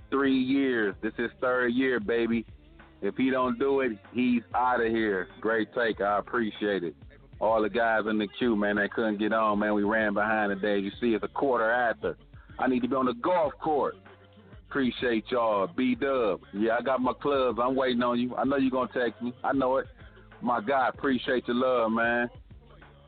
three 0.09 0.37
years. 0.37 0.95
This 1.01 1.13
is 1.17 1.31
third 1.41 1.73
year, 1.73 1.99
baby. 1.99 2.45
If 3.01 3.15
he 3.15 3.29
don't 3.29 3.59
do 3.59 3.81
it, 3.81 3.97
he's 4.13 4.41
out 4.53 4.81
of 4.81 4.87
here. 4.87 5.27
Great 5.41 5.69
take. 5.73 6.01
I 6.01 6.19
appreciate 6.19 6.83
it. 6.83 6.95
All 7.39 7.61
the 7.61 7.69
guys 7.69 8.03
in 8.09 8.17
the 8.17 8.27
queue, 8.39 8.55
man, 8.55 8.77
they 8.77 8.87
couldn't 8.87 9.19
get 9.19 9.33
on, 9.33 9.59
man. 9.59 9.73
We 9.73 9.83
ran 9.83 10.13
behind 10.13 10.49
today. 10.49 10.79
You 10.79 10.91
see, 11.01 11.13
it's 11.13 11.23
a 11.23 11.27
quarter 11.27 11.69
after. 11.69 12.17
I 12.57 12.67
need 12.67 12.81
to 12.81 12.87
be 12.87 12.95
on 12.95 13.05
the 13.05 13.13
golf 13.13 13.53
court. 13.61 13.95
Appreciate 14.69 15.25
y'all. 15.29 15.67
B 15.67 15.95
Dub. 15.95 16.41
Yeah, 16.53 16.77
I 16.79 16.81
got 16.81 17.01
my 17.01 17.13
clubs. 17.13 17.59
I'm 17.61 17.75
waiting 17.75 18.01
on 18.03 18.19
you. 18.19 18.35
I 18.35 18.45
know 18.45 18.57
you're 18.57 18.71
going 18.71 18.87
to 18.89 18.99
text 18.99 19.21
me. 19.21 19.33
I 19.43 19.53
know 19.53 19.77
it. 19.77 19.87
My 20.41 20.61
God, 20.61 20.93
appreciate 20.95 21.47
your 21.47 21.57
love, 21.57 21.91
man. 21.91 22.29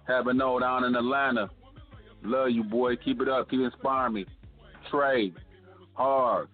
Having 0.08 0.38
no 0.38 0.60
down 0.60 0.84
in 0.84 0.96
Atlanta. 0.96 1.50
Love 2.24 2.50
you, 2.52 2.64
boy. 2.64 2.96
Keep 2.98 3.22
it 3.22 3.30
up. 3.30 3.50
Keep 3.50 3.62
inspiring 3.62 4.14
me. 4.14 4.26
Trey, 4.90 5.34
hard. 5.94 6.48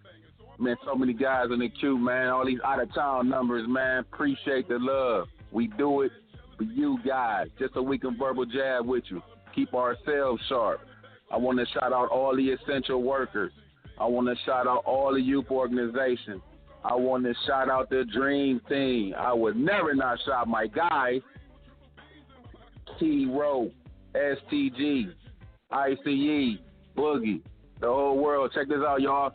Man, 0.60 0.76
so 0.86 0.96
many 0.96 1.14
guys 1.14 1.48
in 1.52 1.60
the 1.60 1.70
queue, 1.70 1.98
man. 1.98 2.30
All 2.30 2.46
these 2.46 2.60
out 2.64 2.82
of 2.82 2.94
town 2.94 3.30
numbers, 3.30 3.66
man. 3.68 4.00
Appreciate 4.00 4.68
the 4.68 4.78
love. 4.80 5.28
We 5.52 5.68
do 5.68 6.02
it 6.02 6.12
for 6.58 6.64
you 6.64 6.98
guys, 7.06 7.48
just 7.60 7.74
so 7.74 7.82
we 7.82 7.98
can 7.98 8.18
verbal 8.18 8.46
jab 8.46 8.86
with 8.86 9.04
you. 9.10 9.22
Keep 9.56 9.74
ourselves 9.74 10.42
sharp. 10.50 10.82
I 11.32 11.38
want 11.38 11.60
to 11.60 11.66
shout 11.74 11.94
out 11.94 12.10
all 12.10 12.36
the 12.36 12.50
essential 12.50 13.02
workers. 13.02 13.52
I 14.00 14.06
want 14.06 14.28
to 14.28 14.36
shout 14.46 14.68
out 14.68 14.84
all 14.86 15.14
the 15.14 15.22
youth 15.22 15.46
organizations. 15.52 16.42
I 16.84 16.96
want 16.96 17.24
to 17.24 17.34
shout 17.48 17.70
out 17.70 17.90
the 17.90 18.06
dream 18.14 18.60
team. 18.68 19.14
I 19.18 19.34
would 19.34 19.56
never 19.56 19.96
not 19.96 20.20
shout 20.26 20.48
my 20.48 20.68
guys. 20.68 21.22
T 23.00 23.26
Row, 23.26 23.72
STG, 24.16 25.14
ICE, 25.72 26.58
Boogie, 26.98 27.42
the 27.80 27.88
whole 27.88 28.18
world. 28.18 28.52
Check 28.54 28.68
this 28.68 28.80
out, 28.86 29.02
y'all. 29.02 29.32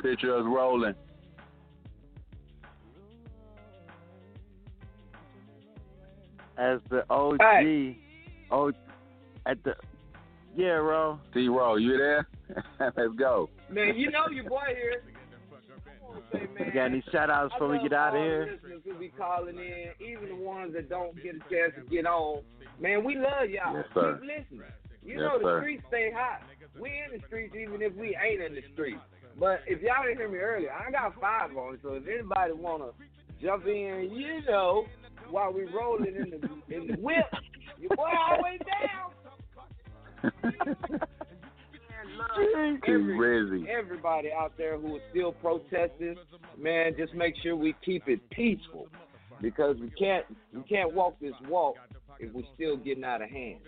Picture 0.00 0.36
us 0.36 0.44
rolling. 0.46 0.94
As 6.62 6.78
the 6.90 7.02
OG, 7.10 7.40
oh, 8.52 8.70
at 9.46 9.58
the 9.64 9.74
yeah, 10.54 10.78
bro. 10.78 11.18
T 11.34 11.48
Row, 11.48 11.74
you 11.74 11.96
there? 11.96 12.28
Let's 12.80 13.14
go. 13.18 13.50
Man, 13.68 13.96
you 13.96 14.12
know 14.12 14.28
your 14.30 14.44
boy 14.44 14.60
here. 14.68 15.02
You 16.64 16.72
got 16.72 16.84
any 16.84 17.02
shout 17.10 17.30
outs 17.30 17.52
before 17.54 17.68
we 17.68 17.80
get 17.80 17.92
out 17.92 18.14
of 18.14 18.20
all 18.20 18.22
here? 18.22 18.44
the 18.46 18.52
listeners 18.52 18.82
who 18.84 18.94
be 18.94 19.08
calling 19.08 19.58
in, 19.58 19.90
even 19.98 20.28
the 20.28 20.36
ones 20.36 20.72
that 20.74 20.88
don't 20.88 21.16
get 21.16 21.34
a 21.34 21.38
chance 21.50 21.72
to 21.76 21.90
get 21.90 22.06
on. 22.06 22.42
Man, 22.80 23.02
we 23.02 23.16
love 23.16 23.50
y'all. 23.50 23.74
Yes, 23.74 23.86
sir. 23.92 24.20
Keep 24.20 24.30
listening. 24.30 24.68
You 25.04 25.14
Yes, 25.14 25.18
know 25.18 25.38
the 25.38 25.44
sir. 25.44 25.60
streets 25.62 25.82
stay 25.88 26.12
hot. 26.14 26.42
We 26.78 26.90
in 26.90 27.18
the 27.18 27.26
streets 27.26 27.56
even 27.60 27.82
if 27.82 27.92
we 27.96 28.16
ain't 28.16 28.40
in 28.40 28.54
the 28.54 28.62
streets. 28.72 29.00
But 29.36 29.62
if 29.66 29.82
y'all 29.82 30.04
didn't 30.06 30.18
hear 30.18 30.28
me 30.28 30.38
earlier, 30.38 30.70
I 30.70 30.92
got 30.92 31.20
five 31.20 31.56
on. 31.56 31.80
So 31.82 31.94
if 31.94 32.06
anybody 32.06 32.52
wanna 32.52 32.90
jump 33.42 33.66
in, 33.66 34.10
you 34.14 34.42
know, 34.46 34.86
while 35.32 35.52
we 35.52 35.64
rolling 35.64 36.14
in 36.14 36.30
the 36.30 36.74
in 36.74 36.86
the 36.86 36.94
whip, 37.00 37.26
your 37.80 37.96
boy 37.96 38.10
always 38.30 38.60
down. 38.60 39.10
Every, 42.86 43.66
everybody 43.70 44.30
out 44.32 44.52
there 44.58 44.78
who 44.78 44.96
is 44.96 45.02
still 45.10 45.32
protesting, 45.32 46.16
man, 46.58 46.94
just 46.96 47.14
make 47.14 47.34
sure 47.42 47.56
we 47.56 47.74
keep 47.84 48.08
it 48.08 48.20
peaceful 48.30 48.88
because 49.40 49.76
we 49.80 49.90
can't 49.90 50.24
we 50.52 50.62
can't 50.62 50.92
walk 50.92 51.18
this 51.20 51.32
walk 51.48 51.76
if 52.20 52.32
we're 52.32 52.42
still 52.54 52.76
getting 52.76 53.04
out 53.04 53.22
of 53.22 53.30
hand. 53.30 53.60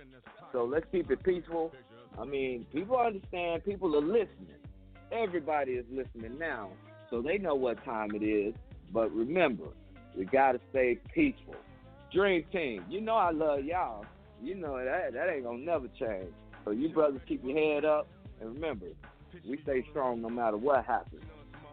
So 0.53 0.65
let's 0.65 0.87
keep 0.93 1.11
it 1.11 1.23
peaceful. 1.25 1.73
I 2.19 2.25
mean, 2.25 2.67
people 2.73 2.99
understand. 2.99 3.65
People 3.65 3.97
are 3.97 4.03
listening. 4.03 4.59
Everybody 5.11 5.73
is 5.73 5.87
listening 5.91 6.39
now, 6.39 6.71
so 7.11 7.23
they 7.23 7.39
know 7.39 7.55
what 7.55 7.83
time 7.85 8.11
it 8.15 8.25
is. 8.25 8.55
But 8.93 9.11
remember, 9.13 9.69
we 10.17 10.25
gotta 10.25 10.61
stay 10.71 10.99
peaceful. 11.15 11.57
Dream 12.13 12.45
Team, 12.53 12.85
you 12.89 13.01
know 13.01 13.17
I 13.17 13.31
love 13.31 13.65
y'all. 13.65 14.05
You 14.43 14.55
know 14.55 14.77
that 14.77 15.13
that 15.15 15.29
ain't 15.29 15.45
gonna 15.45 15.59
never 15.59 15.89
change. 15.99 16.33
So 16.65 16.71
you 16.71 16.89
brothers 16.91 17.21
keep 17.27 17.45
your 17.45 17.57
head 17.57 17.85
up, 17.85 18.07
and 18.41 18.55
remember, 18.55 18.87
we 19.49 19.59
stay 19.63 19.85
strong 19.91 20.23
no 20.23 20.29
matter 20.29 20.57
what 20.57 20.85
happens. 20.85 21.23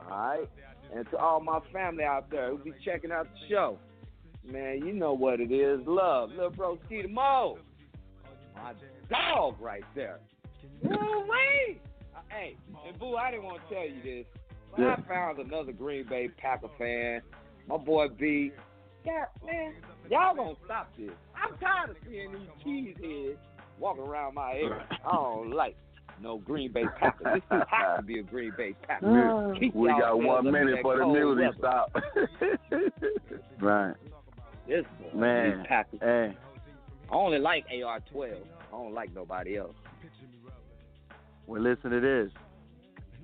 All 0.09 0.17
right. 0.17 0.49
And 0.93 1.09
to 1.11 1.17
all 1.17 1.39
my 1.39 1.59
family 1.71 2.03
out 2.03 2.29
there 2.29 2.49
who 2.49 2.57
be 2.57 2.73
checking 2.83 3.11
out 3.11 3.25
the 3.25 3.47
show, 3.49 3.77
man, 4.45 4.85
you 4.85 4.93
know 4.93 5.13
what 5.13 5.39
it 5.39 5.51
is. 5.51 5.79
Love, 5.85 6.31
little 6.31 6.49
bro 6.49 6.77
Skeeter 6.85 7.07
Mo, 7.07 7.59
my 8.55 8.73
dog 9.09 9.55
right 9.61 9.83
there. 9.95 10.19
Woo-wee! 10.83 11.79
Hey, 12.29 12.55
and 12.87 12.99
Boo, 12.99 13.15
I 13.15 13.31
didn't 13.31 13.45
want 13.45 13.61
to 13.67 13.75
tell 13.75 13.85
you 13.85 14.01
this, 14.03 14.25
but 14.75 14.85
I 14.85 14.95
found 15.07 15.39
another 15.39 15.71
Green 15.71 16.05
Bay 16.07 16.29
Packer 16.37 16.69
fan. 16.77 17.21
My 17.71 17.77
boy 17.77 18.07
B. 18.09 18.51
Yeah, 19.05 19.25
man, 19.45 19.73
y'all 20.09 20.35
gonna 20.35 20.55
stop 20.65 20.91
this. 20.97 21.09
I'm 21.33 21.57
tired 21.57 21.91
of 21.91 21.95
seeing 22.05 22.33
these 22.33 22.49
cheese 22.61 22.95
heads 23.01 23.39
walking 23.79 24.03
around 24.03 24.35
my 24.35 24.51
area. 24.55 24.85
I 25.05 25.11
don't 25.11 25.51
like 25.51 25.77
no 26.21 26.39
Green 26.39 26.73
Bay 26.73 26.83
Packers. 26.99 27.27
This 27.35 27.43
dude 27.49 27.63
has 27.69 27.99
to 27.99 28.03
be 28.03 28.19
a 28.19 28.23
Green 28.23 28.51
Bay 28.57 28.75
Packer. 28.85 29.55
Keep 29.57 29.73
we 29.73 29.87
got 29.87 30.21
one 30.21 30.51
minute 30.51 30.79
for 30.81 30.97
the 30.97 31.03
cold 31.03 31.17
music 31.17 31.61
weather. 31.61 31.85
stop. 31.87 33.61
right. 33.61 33.95
This 34.67 34.85
boy, 34.99 35.19
Man, 35.19 35.57
these 35.57 35.67
Packers. 35.67 35.99
hey. 36.01 36.37
I 37.09 37.15
only 37.15 37.39
like 37.39 37.65
AR-12. 37.67 38.33
I 38.33 38.71
don't 38.71 38.93
like 38.93 39.15
nobody 39.15 39.57
else. 39.57 39.75
Well, 41.47 41.61
listen 41.61 41.91
to 41.91 42.01
this. 42.01 42.31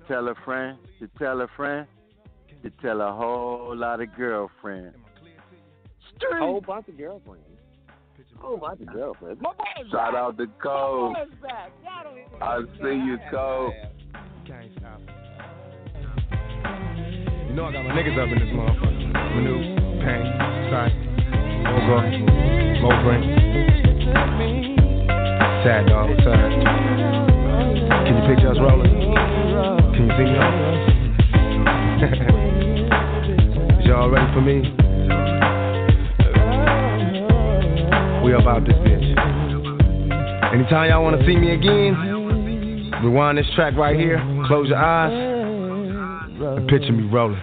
Tell 0.08 0.26
a 0.28 0.34
friend 0.44 0.78
to 1.00 1.08
tell 1.18 1.42
a 1.42 1.48
friend 1.54 1.86
to 2.62 2.70
tell 2.82 3.00
a 3.00 3.12
whole 3.12 3.76
lot 3.76 4.00
of 4.00 4.14
girlfriends. 4.16 4.96
A 6.32 6.38
whole 6.38 6.60
bunch 6.60 6.88
of 6.88 6.96
girlfriends. 6.98 7.44
A 8.18 8.40
whole 8.40 8.56
bunch 8.56 8.80
of 8.80 8.86
girlfriends. 8.88 9.40
My 9.40 9.52
boy's 9.52 9.90
Shout 9.90 10.12
back. 10.12 10.20
out 10.20 10.36
to 10.38 10.46
Cole. 10.62 11.12
My 11.12 11.24
boy's 11.24 11.34
back. 11.42 11.70
Y'all 11.84 12.04
don't 12.04 12.18
even 12.18 12.42
I 12.42 12.60
see 12.82 12.96
you, 13.06 13.18
Cole. 13.30 13.72
You 17.48 17.54
know 17.54 17.64
I 17.66 17.72
got 17.72 17.84
my 17.84 17.90
niggas 17.94 18.18
up 18.18 18.28
in 18.32 18.38
this 18.38 18.52
motherfucker. 18.54 19.12
Manu, 19.12 19.54
Pain, 20.02 20.26
Sight, 20.70 20.94
Mogo, 21.64 21.98
Mobray. 22.82 23.20
Sad 25.64 25.86
dog, 25.86 26.10
what's 26.10 26.26
up? 26.26 26.34
Can 28.06 28.14
you 28.16 28.22
picture 28.34 28.50
us 28.50 28.58
rolling? 28.60 28.90
Can 29.94 30.02
you 30.06 30.12
see 30.16 30.24
me 30.24 30.38
on? 30.38 30.97
Y'all 33.84 34.08
ready 34.08 34.32
for 34.32 34.40
me? 34.40 34.60
We 38.24 38.34
about 38.34 38.64
this 38.64 38.76
bitch. 38.76 40.54
Anytime 40.54 40.90
y'all 40.90 41.02
wanna 41.02 41.26
see 41.26 41.34
me 41.34 41.54
again, 41.54 41.96
rewind 43.02 43.38
this 43.38 43.46
track 43.56 43.74
right 43.74 43.98
here, 43.98 44.18
close 44.46 44.68
your 44.68 44.78
eyes, 44.78 45.12
and 45.12 46.68
picture 46.68 46.92
me 46.92 47.02
rolling. 47.10 47.42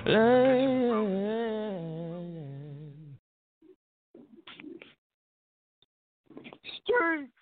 Street. 6.82 7.35